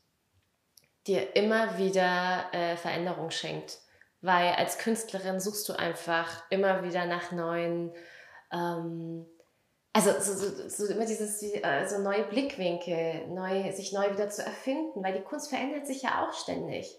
dir 1.06 1.36
immer 1.36 1.76
wieder 1.78 2.46
äh, 2.52 2.76
Veränderung 2.76 3.30
schenkt. 3.30 3.78
Weil 4.22 4.54
als 4.54 4.78
Künstlerin 4.78 5.38
suchst 5.38 5.68
du 5.68 5.74
einfach 5.74 6.42
immer 6.50 6.82
wieder 6.82 7.04
nach 7.04 7.32
neuen, 7.32 7.92
ähm, 8.56 9.26
also 9.92 10.10
so, 10.20 10.34
so, 10.34 10.68
so, 10.68 10.92
immer 10.92 11.06
dieses, 11.06 11.42
äh, 11.42 11.86
so 11.88 11.98
neue 11.98 12.24
Blickwinkel, 12.24 13.28
neu, 13.28 13.72
sich 13.72 13.92
neu 13.92 14.12
wieder 14.12 14.28
zu 14.28 14.42
erfinden, 14.42 15.02
weil 15.02 15.14
die 15.14 15.24
Kunst 15.24 15.48
verändert 15.48 15.86
sich 15.86 16.02
ja 16.02 16.22
auch 16.22 16.34
ständig. 16.34 16.98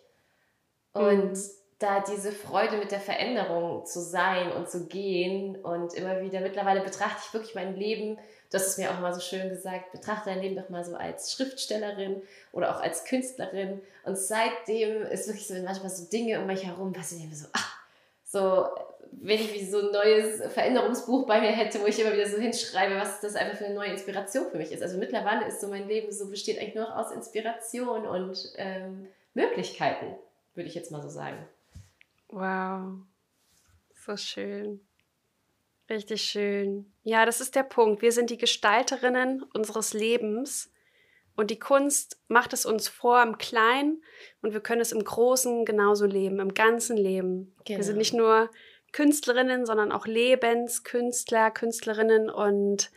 Und 0.93 1.34
mhm. 1.34 1.49
da 1.78 1.99
diese 1.99 2.32
Freude 2.32 2.78
mit 2.78 2.91
der 2.91 2.99
Veränderung 2.99 3.86
zu 3.86 4.01
sein 4.01 4.51
und 4.51 4.68
zu 4.68 4.88
gehen 4.88 5.55
und 5.58 5.93
immer 5.93 6.22
wieder, 6.22 6.41
mittlerweile 6.41 6.82
betrachte 6.82 7.22
ich 7.24 7.34
wirklich 7.34 7.53
mein 7.53 7.76
Leben, 7.76 8.18
du 8.49 8.58
hast 8.58 8.68
es 8.68 8.78
mir 8.80 8.89
auch 8.89 8.99
mal 8.99 9.14
so 9.14 9.20
schön 9.20 9.49
gesagt, 9.49 9.91
betrachte 9.91 10.32
dein 10.32 10.41
Leben 10.41 10.55
doch 10.55 10.70
mal 10.70 10.84
so 10.84 10.95
als 10.95 11.34
Schriftstellerin 11.34 12.24
oder 12.51 12.76
auch 12.76 12.82
als 12.82 13.05
Künstlerin. 13.05 13.80
Und 14.05 14.18
seitdem 14.18 15.03
ist 15.03 15.28
wirklich 15.28 15.47
so 15.47 15.53
manchmal 15.53 15.91
so 15.91 16.05
Dinge 16.05 16.39
um 16.39 16.47
mich 16.47 16.66
herum, 16.66 16.95
was 16.97 17.12
ich 17.12 17.24
mir 17.24 17.36
so, 17.36 17.45
ach, 17.53 17.78
so, 18.24 18.70
wenn 19.12 19.39
ich 19.39 19.54
wie 19.54 19.66
so 19.66 19.80
ein 19.80 19.91
neues 19.91 20.41
Veränderungsbuch 20.54 21.26
bei 21.26 21.41
mir 21.41 21.50
hätte, 21.50 21.82
wo 21.82 21.86
ich 21.86 22.00
immer 22.00 22.14
wieder 22.14 22.28
so 22.28 22.38
hinschreibe, 22.38 22.95
was 22.95 23.20
das 23.20 23.36
einfach 23.36 23.58
für 23.58 23.66
eine 23.66 23.76
neue 23.76 23.91
Inspiration 23.91 24.50
für 24.50 24.58
mich 24.58 24.72
ist. 24.72 24.84
Also 24.84 24.98
mittlerweile 24.98 25.48
ist 25.48 25.60
so 25.60 25.68
mein 25.68 25.88
Leben 25.88 26.12
so, 26.12 26.30
besteht 26.30 26.60
eigentlich 26.60 26.76
nur 26.76 26.86
noch 26.86 26.95
aus 26.95 27.12
Inspiration 27.12 28.06
und 28.06 28.54
ähm, 28.58 29.08
Möglichkeiten 29.34 30.16
würde 30.54 30.70
ich 30.70 30.76
jetzt 30.76 30.91
mal 30.91 31.02
so 31.02 31.10
sagen. 31.10 31.48
Wow, 32.30 33.00
so 34.06 34.18
schön. 34.18 34.82
Richtig 35.89 36.24
schön. 36.24 36.91
Ja, 37.04 37.26
das 37.26 37.39
ist 37.39 37.56
der 37.56 37.64
Punkt. 37.64 38.02
Wir 38.02 38.12
sind 38.12 38.30
die 38.30 38.38
Gestalterinnen 38.38 39.43
unseres 39.54 39.93
Lebens 39.93 40.72
und 41.36 41.50
die 41.50 41.60
Kunst 41.60 42.20
macht 42.28 42.52
es 42.52 42.66
uns 42.66 42.89
vor 42.89 43.22
im 43.24 43.38
Kleinen 43.38 44.04
und 44.41 44.54
wir 44.54 44.60
können 44.60 44.82
es 44.82 44.91
im 44.91 45.04
Großen 45.04 45.64
genauso 45.66 46.06
leben, 46.06 46.39
im 46.39 46.54
ganzen 46.54 46.98
Leben. 46.98 47.56
Genau. 47.64 47.78
Wir 47.78 47.84
sind 47.84 47.93
genau. 47.93 48.00
nicht 48.00 48.14
nur 48.14 48.50
Künstlerinnen, 48.92 49.66
sondern 49.66 49.92
auch 49.92 50.08
Lebenskünstler, 50.08 51.52
Künstlerinnen 51.52 52.30
und 52.30 52.92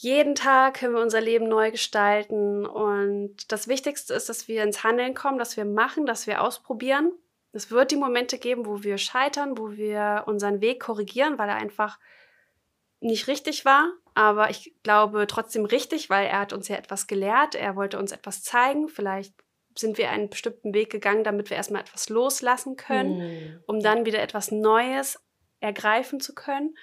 jeden 0.00 0.36
Tag 0.36 0.74
können 0.74 0.94
wir 0.94 1.02
unser 1.02 1.20
Leben 1.20 1.48
neu 1.48 1.72
gestalten. 1.72 2.64
Und 2.64 3.50
das 3.50 3.66
Wichtigste 3.66 4.14
ist, 4.14 4.28
dass 4.28 4.46
wir 4.46 4.62
ins 4.62 4.84
Handeln 4.84 5.14
kommen, 5.14 5.38
dass 5.38 5.56
wir 5.56 5.64
machen, 5.64 6.06
dass 6.06 6.28
wir 6.28 6.40
ausprobieren. 6.40 7.12
Es 7.52 7.72
wird 7.72 7.90
die 7.90 7.96
Momente 7.96 8.38
geben, 8.38 8.64
wo 8.66 8.84
wir 8.84 8.96
scheitern, 8.98 9.58
wo 9.58 9.72
wir 9.72 10.24
unseren 10.26 10.60
Weg 10.60 10.80
korrigieren, 10.80 11.36
weil 11.38 11.48
er 11.48 11.56
einfach 11.56 11.98
nicht 13.00 13.26
richtig 13.26 13.64
war. 13.64 13.92
Aber 14.14 14.50
ich 14.50 14.72
glaube 14.84 15.26
trotzdem 15.26 15.64
richtig, 15.64 16.10
weil 16.10 16.26
er 16.26 16.40
hat 16.40 16.52
uns 16.52 16.68
ja 16.68 16.76
etwas 16.76 17.08
gelehrt. 17.08 17.56
Er 17.56 17.74
wollte 17.74 17.98
uns 17.98 18.12
etwas 18.12 18.44
zeigen. 18.44 18.88
Vielleicht 18.88 19.34
sind 19.78 19.98
wir 19.98 20.10
einen 20.10 20.28
bestimmten 20.28 20.74
Weg 20.74 20.90
gegangen, 20.90 21.24
damit 21.24 21.50
wir 21.50 21.56
erstmal 21.56 21.82
etwas 21.82 22.08
loslassen 22.08 22.76
können, 22.76 23.20
hm. 23.20 23.62
um 23.66 23.80
dann 23.80 24.06
wieder 24.06 24.20
etwas 24.20 24.50
Neues 24.50 25.20
ergreifen 25.60 26.20
zu 26.20 26.34
können. 26.34 26.76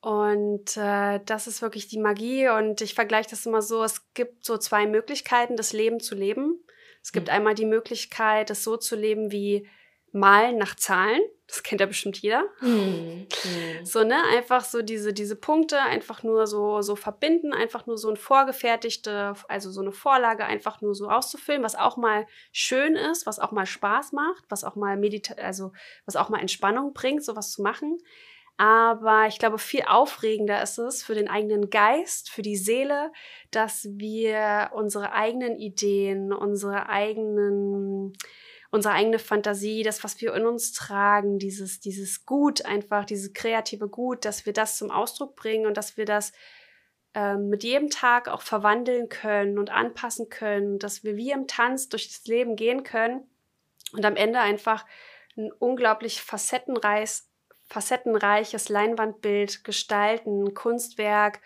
Und 0.00 0.76
äh, 0.76 1.20
das 1.24 1.46
ist 1.46 1.60
wirklich 1.60 1.88
die 1.88 1.98
Magie. 1.98 2.48
Und 2.48 2.80
ich 2.80 2.94
vergleiche 2.94 3.30
das 3.30 3.46
immer 3.46 3.62
so: 3.62 3.82
Es 3.82 4.12
gibt 4.14 4.44
so 4.44 4.56
zwei 4.56 4.86
Möglichkeiten, 4.86 5.56
das 5.56 5.72
Leben 5.72 6.00
zu 6.00 6.14
leben. 6.14 6.64
Es 7.02 7.12
gibt 7.12 7.28
mhm. 7.28 7.34
einmal 7.34 7.54
die 7.54 7.66
Möglichkeit, 7.66 8.50
es 8.50 8.62
so 8.62 8.76
zu 8.76 8.96
leben 8.96 9.32
wie 9.32 9.68
Malen 10.12 10.56
nach 10.56 10.76
Zahlen. 10.76 11.20
Das 11.48 11.62
kennt 11.62 11.80
ja 11.80 11.86
bestimmt 11.86 12.18
jeder. 12.18 12.44
Mhm. 12.60 13.26
So, 13.84 14.04
ne? 14.04 14.22
Einfach 14.34 14.64
so 14.64 14.82
diese, 14.82 15.14
diese 15.14 15.34
Punkte 15.34 15.80
einfach 15.80 16.22
nur 16.22 16.46
so, 16.46 16.82
so 16.82 16.94
verbinden, 16.94 17.54
einfach 17.54 17.86
nur 17.86 17.96
so 17.96 18.10
ein 18.10 18.16
vorgefertigte, 18.16 19.34
also 19.48 19.70
so 19.70 19.80
eine 19.80 19.92
Vorlage 19.92 20.44
einfach 20.44 20.82
nur 20.82 20.94
so 20.94 21.08
auszufüllen, 21.08 21.62
was 21.62 21.74
auch 21.74 21.96
mal 21.96 22.26
schön 22.52 22.96
ist, 22.96 23.24
was 23.24 23.38
auch 23.38 23.52
mal 23.52 23.64
Spaß 23.64 24.12
macht, 24.12 24.44
was 24.48 24.64
auch 24.64 24.76
mal 24.76 24.96
Medita 24.98 25.34
also 25.34 25.72
was 26.04 26.16
auch 26.16 26.28
mal 26.28 26.40
Entspannung 26.40 26.92
bringt, 26.92 27.24
sowas 27.24 27.52
zu 27.52 27.62
machen. 27.62 27.98
Aber 28.58 29.28
ich 29.28 29.38
glaube, 29.38 29.58
viel 29.58 29.84
aufregender 29.86 30.60
ist 30.60 30.78
es 30.78 31.04
für 31.04 31.14
den 31.14 31.28
eigenen 31.28 31.70
Geist, 31.70 32.28
für 32.28 32.42
die 32.42 32.56
Seele, 32.56 33.12
dass 33.52 33.86
wir 33.92 34.70
unsere 34.74 35.12
eigenen 35.12 35.56
Ideen, 35.56 36.32
unsere 36.32 36.88
eigenen, 36.88 38.14
unsere 38.70 38.94
eigene 38.94 39.18
Fantasie, 39.18 39.82
das, 39.82 40.04
was 40.04 40.20
wir 40.20 40.34
in 40.34 40.46
uns 40.46 40.72
tragen, 40.72 41.38
dieses, 41.38 41.80
dieses 41.80 42.26
Gut 42.26 42.64
einfach, 42.64 43.04
dieses 43.04 43.32
kreative 43.32 43.88
Gut, 43.88 44.24
dass 44.24 44.46
wir 44.46 44.52
das 44.52 44.76
zum 44.76 44.90
Ausdruck 44.90 45.36
bringen 45.36 45.66
und 45.66 45.76
dass 45.76 45.96
wir 45.96 46.04
das 46.04 46.32
ähm, 47.14 47.48
mit 47.48 47.64
jedem 47.64 47.88
Tag 47.88 48.28
auch 48.28 48.42
verwandeln 48.42 49.08
können 49.08 49.58
und 49.58 49.70
anpassen 49.70 50.28
können, 50.28 50.78
dass 50.78 51.02
wir 51.02 51.16
wie 51.16 51.30
im 51.30 51.46
Tanz 51.46 51.88
durch 51.88 52.08
das 52.08 52.26
Leben 52.26 52.56
gehen 52.56 52.82
können 52.82 53.26
und 53.92 54.04
am 54.04 54.16
Ende 54.16 54.40
einfach 54.40 54.84
ein 55.36 55.50
unglaublich 55.52 56.20
facettenreiches 56.20 57.28
facettenreiches 57.68 58.70
Leinwandbild 58.70 59.62
gestalten, 59.62 60.54
Kunstwerk, 60.54 61.40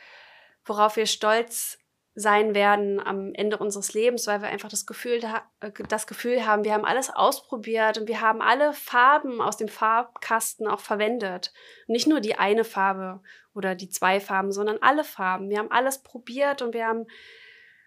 worauf 0.64 0.96
wir 0.96 1.06
stolz 1.06 1.78
sein 2.14 2.54
werden 2.54 3.00
am 3.00 3.32
Ende 3.34 3.56
unseres 3.56 3.94
Lebens, 3.94 4.26
weil 4.26 4.42
wir 4.42 4.48
einfach 4.48 4.68
das 4.68 4.84
Gefühl, 4.84 5.20
äh, 5.60 5.70
das 5.88 6.06
Gefühl 6.06 6.46
haben, 6.46 6.64
wir 6.64 6.74
haben 6.74 6.84
alles 6.84 7.08
ausprobiert 7.10 7.98
und 7.98 8.06
wir 8.06 8.20
haben 8.20 8.42
alle 8.42 8.74
Farben 8.74 9.40
aus 9.40 9.56
dem 9.56 9.68
Farbkasten 9.68 10.66
auch 10.66 10.80
verwendet. 10.80 11.52
nicht 11.86 12.06
nur 12.06 12.20
die 12.20 12.36
eine 12.36 12.64
Farbe 12.64 13.20
oder 13.54 13.74
die 13.74 13.88
zwei 13.88 14.20
Farben, 14.20 14.52
sondern 14.52 14.78
alle 14.80 15.04
Farben. 15.04 15.48
Wir 15.48 15.58
haben 15.58 15.70
alles 15.70 16.02
probiert 16.02 16.60
und 16.62 16.74
wir 16.74 16.86
haben 16.86 17.06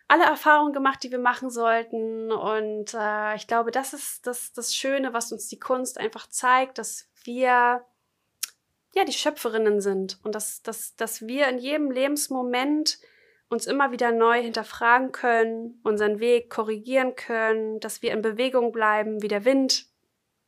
alle 0.07 0.25
Erfahrungen 0.25 0.73
gemacht, 0.73 1.03
die 1.03 1.11
wir 1.11 1.19
machen 1.19 1.49
sollten. 1.49 2.31
Und 2.31 2.93
äh, 2.93 3.35
ich 3.35 3.47
glaube, 3.47 3.71
das 3.71 3.93
ist 3.93 4.27
das, 4.27 4.53
das 4.53 4.75
Schöne, 4.75 5.13
was 5.13 5.31
uns 5.31 5.47
die 5.47 5.59
Kunst 5.59 5.99
einfach 5.99 6.27
zeigt, 6.27 6.77
dass 6.77 7.09
wir 7.23 7.85
ja, 8.95 9.03
die 9.03 9.13
Schöpferinnen 9.13 9.81
sind 9.81 10.19
und 10.23 10.35
dass, 10.35 10.61
dass, 10.61 10.95
dass 10.95 11.27
wir 11.27 11.47
in 11.49 11.57
jedem 11.57 11.91
Lebensmoment 11.91 12.97
uns 13.49 13.67
immer 13.67 13.91
wieder 13.91 14.11
neu 14.11 14.41
hinterfragen 14.41 15.11
können, 15.11 15.79
unseren 15.83 16.19
Weg 16.19 16.49
korrigieren 16.49 17.15
können, 17.15 17.79
dass 17.79 18.01
wir 18.01 18.11
in 18.11 18.21
Bewegung 18.21 18.71
bleiben, 18.71 19.21
wie 19.21 19.27
der 19.27 19.45
Wind, 19.45 19.85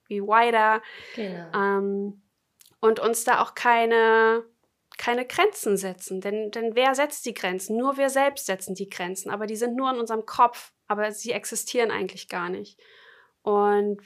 wie 0.07 0.21
Wider. 0.21 0.81
Genau. 1.15 1.51
Ähm, 1.53 2.21
und 2.79 2.99
uns 2.99 3.23
da 3.23 3.41
auch 3.41 3.55
keine, 3.55 4.43
keine 4.97 5.25
Grenzen 5.25 5.77
setzen. 5.77 6.21
Denn, 6.21 6.51
denn 6.51 6.75
wer 6.75 6.95
setzt 6.95 7.25
die 7.25 7.33
Grenzen? 7.33 7.77
Nur 7.77 7.97
wir 7.97 8.09
selbst 8.09 8.45
setzen 8.45 8.75
die 8.75 8.89
Grenzen, 8.89 9.29
aber 9.29 9.45
die 9.45 9.55
sind 9.55 9.75
nur 9.75 9.91
in 9.91 9.99
unserem 9.99 10.25
Kopf, 10.25 10.73
aber 10.87 11.11
sie 11.11 11.31
existieren 11.31 11.91
eigentlich 11.91 12.29
gar 12.29 12.49
nicht. 12.49 12.79
Und 13.41 14.01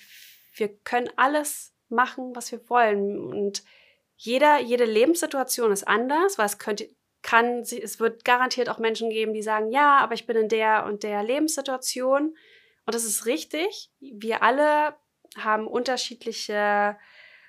wir 0.54 0.70
können 0.84 1.10
alles 1.16 1.74
machen, 1.90 2.36
was 2.36 2.52
wir 2.52 2.70
wollen. 2.70 3.20
Und 3.20 3.64
jeder, 4.16 4.60
jede 4.60 4.86
Lebenssituation 4.86 5.72
ist 5.72 5.88
anders, 5.88 6.38
weil 6.38 6.46
es 6.46 6.58
könnte, 6.58 6.90
kann, 7.22 7.60
es 7.60 8.00
wird 8.00 8.26
garantiert 8.26 8.70
auch 8.70 8.80
Menschen 8.80 9.10
geben, 9.10 9.34
die 9.34 9.44
sagen, 9.44 9.72
ja, 9.72 10.00
aber 10.00 10.14
ich 10.14 10.26
bin 10.26 10.36
in 10.36 10.50
der 10.50 10.86
und 10.86 11.04
der 11.04 11.24
Lebenssituation. 11.24 12.36
Und 12.86 12.96
das 12.96 13.04
ist 13.04 13.26
richtig. 13.26 13.92
Wir 14.00 14.42
alle 14.42 14.96
haben 15.38 15.68
unterschiedliche 15.68 16.98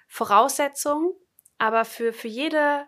Voraussetzungen, 0.08 1.12
aber 1.58 1.84
für, 1.84 2.12
für, 2.12 2.28
jede, 2.28 2.86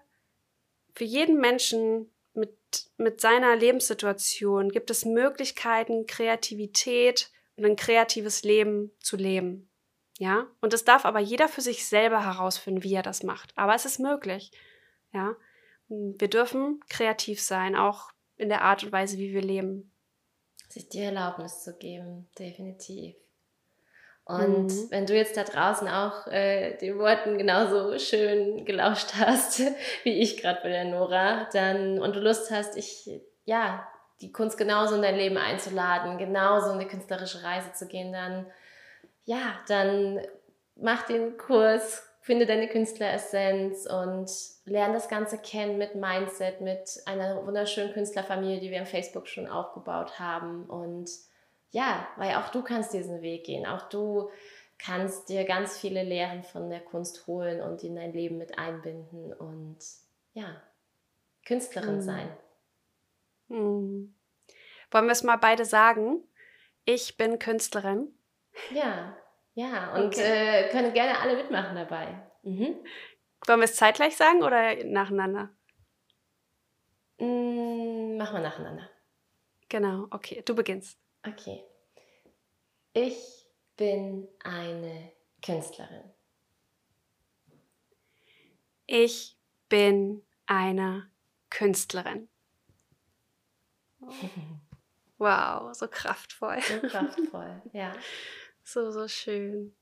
für 0.95 1.05
jeden 1.05 1.41
Menschen 1.41 2.11
mit, 2.35 2.57
mit 2.97 3.21
seiner 3.21 3.57
Lebenssituation 3.57 4.71
gibt 4.71 4.91
es 4.91 5.05
Möglichkeiten, 5.05 6.07
Kreativität 6.07 7.31
und 7.57 7.65
ein 7.65 7.77
kreatives 7.77 8.43
Leben 8.43 8.91
zu 9.01 9.17
leben. 9.17 9.71
Ja, 10.19 10.47
und 10.61 10.73
das 10.73 10.85
darf 10.85 11.05
aber 11.05 11.19
jeder 11.19 11.49
für 11.49 11.61
sich 11.61 11.87
selber 11.87 12.25
herausfinden, 12.25 12.85
wie 12.85 12.95
er 12.95 13.03
das 13.03 13.23
macht. 13.23 13.57
Aber 13.57 13.75
es 13.75 13.85
ist 13.85 13.99
möglich. 13.99 14.53
Ja, 15.13 15.37
wir 15.89 16.29
dürfen 16.29 16.81
kreativ 16.89 17.41
sein, 17.41 17.77
auch 17.77 18.11
in 18.37 18.49
der 18.49 18.63
Art 18.63 18.83
und 18.83 18.93
Weise, 18.93 19.19
wie 19.19 19.33
wir 19.33 19.43
leben. 19.43 19.93
Sich 20.69 20.89
die 20.89 21.01
Erlaubnis 21.01 21.63
zu 21.63 21.77
geben, 21.77 22.29
definitiv. 22.39 23.15
Und 24.25 24.69
mhm. 24.69 24.91
wenn 24.91 25.07
du 25.07 25.15
jetzt 25.15 25.37
da 25.37 25.45
draußen 25.45 25.87
auch 25.87 26.27
äh, 26.29 26.77
den 26.79 26.99
Worten 26.99 27.37
genauso 27.37 27.99
schön 27.99 28.65
gelauscht 28.65 29.15
hast, 29.17 29.61
wie 30.03 30.21
ich 30.21 30.39
gerade 30.39 30.61
bei 30.63 30.71
der 30.71 30.87
Nora, 30.87 31.47
dann 31.53 31.99
und 32.01 32.17
du 32.17 32.21
Lust 32.21 32.51
hast, 32.51 32.77
ich 32.77 33.09
ja 33.45 33.87
die 34.23 34.33
Kunst 34.33 34.57
genauso 34.57 34.95
in 34.95 35.03
dein 35.03 35.17
Leben 35.17 35.37
einzuladen, 35.37 36.17
genauso 36.17 36.73
in 36.73 36.79
die 36.79 36.87
künstlerische 36.87 37.43
Reise 37.43 37.73
zu 37.75 37.87
gehen, 37.87 38.13
dann 38.13 38.47
ja, 39.25 39.59
dann 39.69 40.21
mach 40.77 41.03
den 41.03 41.37
Kurs, 41.37 42.07
finde 42.25 42.47
deine 42.47 42.69
Künstleressenz 42.69 43.85
und 43.85 44.31
lerne 44.65 44.95
das 44.95 45.11
Ganze 45.11 45.37
kennen 45.37 45.77
mit 45.77 45.95
Mindset, 45.95 46.63
mit 46.63 47.03
einer 47.05 47.45
wunderschönen 47.47 47.93
Künstlerfamilie, 47.93 48.61
die 48.61 48.71
wir 48.71 48.79
im 48.79 48.87
Facebook 48.87 49.29
schon 49.29 49.47
aufgebaut 49.47 50.19
haben 50.19 50.65
und 50.65 51.11
ja, 51.71 52.09
weil 52.17 52.37
auch 52.37 52.49
du 52.49 52.63
kannst 52.63 52.95
diesen 52.95 53.21
Weg 53.21 53.45
gehen. 53.45 53.67
Auch 53.67 53.91
du 53.91 54.31
kannst 54.79 55.29
dir 55.29 55.45
ganz 55.45 55.77
viele 55.77 56.03
Lehren 56.03 56.45
von 56.45 56.71
der 56.71 56.81
Kunst 56.81 57.27
holen 57.27 57.61
und 57.61 57.85
in 57.85 57.95
dein 57.95 58.15
Leben 58.15 58.39
mit 58.39 58.59
einbinden 58.59 59.35
und 59.35 59.77
ja, 60.33 60.63
Künstlerin 61.45 61.97
mhm. 61.97 62.03
sein. 62.03 62.37
Mhm. 63.49 64.15
Wollen 64.91 65.05
wir 65.05 65.13
es 65.13 65.25
mal 65.25 65.37
beide 65.37 65.67
sagen? 65.67 66.27
Ich 66.87 67.19
bin 67.19 67.39
Künstlerin. 67.39 68.17
Ja, 68.71 69.15
ja, 69.55 69.95
und 69.95 70.07
okay. 70.07 70.67
äh, 70.67 70.69
können 70.71 70.93
gerne 70.93 71.19
alle 71.21 71.37
mitmachen 71.37 71.75
dabei. 71.75 72.23
Mhm. 72.43 72.77
Wollen 73.47 73.61
wir 73.61 73.65
es 73.65 73.77
zeitgleich 73.77 74.17
sagen 74.17 74.43
oder 74.43 74.83
nacheinander? 74.85 75.51
Mm, 77.19 78.17
machen 78.17 78.37
wir 78.37 78.41
nacheinander. 78.41 78.91
Genau, 79.69 80.07
okay, 80.11 80.43
du 80.45 80.55
beginnst. 80.55 80.99
Okay. 81.27 81.63
Ich 82.93 83.49
bin 83.77 84.29
eine 84.43 85.13
Künstlerin. 85.45 86.13
Ich 88.87 89.39
bin 89.69 90.23
eine 90.47 91.11
Künstlerin. 91.51 92.29
Wow, 95.17 95.73
so 95.75 95.87
kraftvoll. 95.87 96.61
So 96.61 96.89
kraftvoll, 96.89 97.63
ja. 97.73 97.93
So, 98.65 98.91
so 98.91 99.07
schön. 99.09 99.75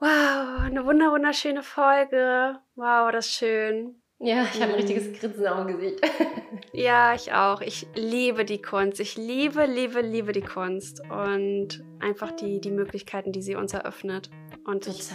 Wow, 0.00 0.60
eine 0.62 0.84
wunder 0.84 1.12
wunderschöne 1.12 1.62
Folge. 1.62 2.58
Wow, 2.74 3.12
das 3.12 3.26
ist 3.26 3.34
schön. 3.34 4.02
Ja, 4.18 4.42
ich 4.52 4.60
habe 4.60 4.72
ein 4.72 4.80
richtiges 4.80 5.06
mhm. 5.06 5.12
Grinsen 5.14 5.46
am 5.46 5.66
Gesicht. 5.68 6.00
ja, 6.72 7.14
ich 7.14 7.32
auch. 7.32 7.60
Ich 7.60 7.86
liebe 7.94 8.44
die 8.44 8.60
Kunst. 8.60 8.98
Ich 8.98 9.16
liebe, 9.16 9.64
liebe, 9.64 10.00
liebe 10.00 10.32
die 10.32 10.42
Kunst 10.42 11.00
und 11.08 11.84
einfach 12.00 12.32
die, 12.32 12.60
die 12.60 12.72
Möglichkeiten, 12.72 13.30
die 13.30 13.42
sie 13.42 13.54
uns 13.54 13.74
eröffnet. 13.74 14.28
Und 14.64 14.84
Total. 14.84 14.98
ich 14.98 15.10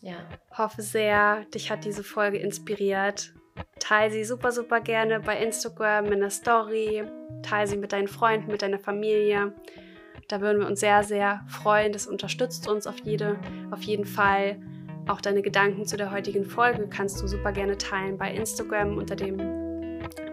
ja. 0.00 0.16
hoffe 0.56 0.80
sehr, 0.80 1.44
dich 1.54 1.70
hat 1.70 1.84
diese 1.84 2.04
Folge 2.04 2.38
inspiriert. 2.38 3.34
Teil 3.78 4.10
sie 4.10 4.24
super, 4.24 4.50
super 4.50 4.80
gerne 4.80 5.20
bei 5.20 5.38
Instagram 5.42 6.06
in 6.06 6.20
der 6.20 6.30
Story. 6.30 7.04
Teil 7.42 7.66
sie 7.66 7.76
mit 7.76 7.92
deinen 7.92 8.08
Freunden, 8.08 8.50
mit 8.50 8.62
deiner 8.62 8.78
Familie. 8.78 9.52
Da 10.30 10.40
würden 10.40 10.60
wir 10.60 10.68
uns 10.68 10.78
sehr, 10.78 11.02
sehr 11.02 11.40
freuen. 11.48 11.92
Das 11.92 12.06
unterstützt 12.06 12.68
uns 12.68 12.86
auf, 12.86 12.94
jede, 13.02 13.36
auf 13.72 13.82
jeden 13.82 14.04
Fall. 14.04 14.56
Auch 15.08 15.20
deine 15.20 15.42
Gedanken 15.42 15.86
zu 15.86 15.96
der 15.96 16.12
heutigen 16.12 16.44
Folge 16.44 16.86
kannst 16.88 17.20
du 17.20 17.26
super 17.26 17.50
gerne 17.50 17.76
teilen 17.76 18.16
bei 18.16 18.32
Instagram 18.32 18.96
unter 18.96 19.16
dem 19.16 19.38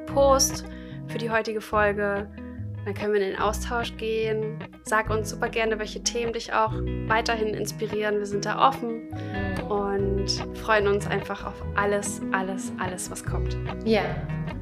Post 0.05 0.65
für 1.07 1.17
die 1.17 1.31
heutige 1.31 1.61
Folge. 1.61 2.29
Dann 2.85 2.93
können 2.93 3.11
wir 3.11 3.21
in 3.21 3.31
den 3.31 3.39
Austausch 3.39 3.97
gehen. 3.97 4.59
Sag 4.83 5.09
uns 5.09 5.31
super 5.31 5.49
gerne, 5.49 5.79
welche 5.79 6.03
Themen 6.03 6.31
dich 6.31 6.53
auch 6.53 6.73
weiterhin 7.07 7.55
inspirieren. 7.55 8.19
Wir 8.19 8.27
sind 8.27 8.45
da 8.45 8.69
offen 8.69 9.09
und 9.67 10.29
freuen 10.59 10.87
uns 10.87 11.07
einfach 11.07 11.43
auf 11.43 11.55
alles, 11.75 12.21
alles, 12.31 12.71
alles, 12.77 13.09
was 13.09 13.25
kommt. 13.25 13.57
Ja, 13.83 14.03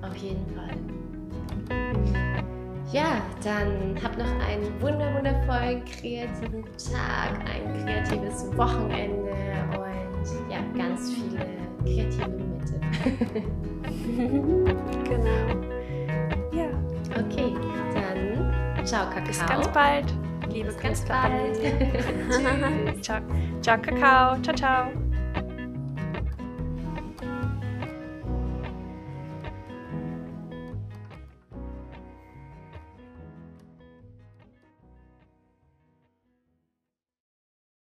auf 0.02 0.16
jeden 0.16 0.48
Fall. 0.56 0.65
Ja, 2.96 3.22
dann 3.44 4.00
habt 4.02 4.18
noch 4.18 4.26
einen 4.48 4.82
wunder 4.82 5.14
wundervollen 5.16 5.84
kreativen 5.84 6.64
Tag, 6.78 7.38
ein 7.46 7.84
kreatives 7.84 8.46
Wochenende 8.56 9.34
ja, 10.50 10.60
ganz 10.78 11.14
viele 11.14 11.46
kreative 11.84 12.30
Momente. 12.30 12.80
genau. 15.04 15.48
Ja. 16.54 16.70
Okay, 17.20 17.54
dann 17.94 18.54
ciao 18.86 19.10
Kakao. 19.10 19.26
Bis 19.26 19.46
ganz 19.46 19.68
bald. 19.74 20.14
Liebe 20.50 20.68
Bis 20.68 20.78
ganz 20.78 21.04
bald. 21.06 21.58
ciao. 23.04 23.20
ciao 23.62 23.78
Kakao. 23.82 24.38
Ciao, 24.42 24.56
ciao. 24.56 25.05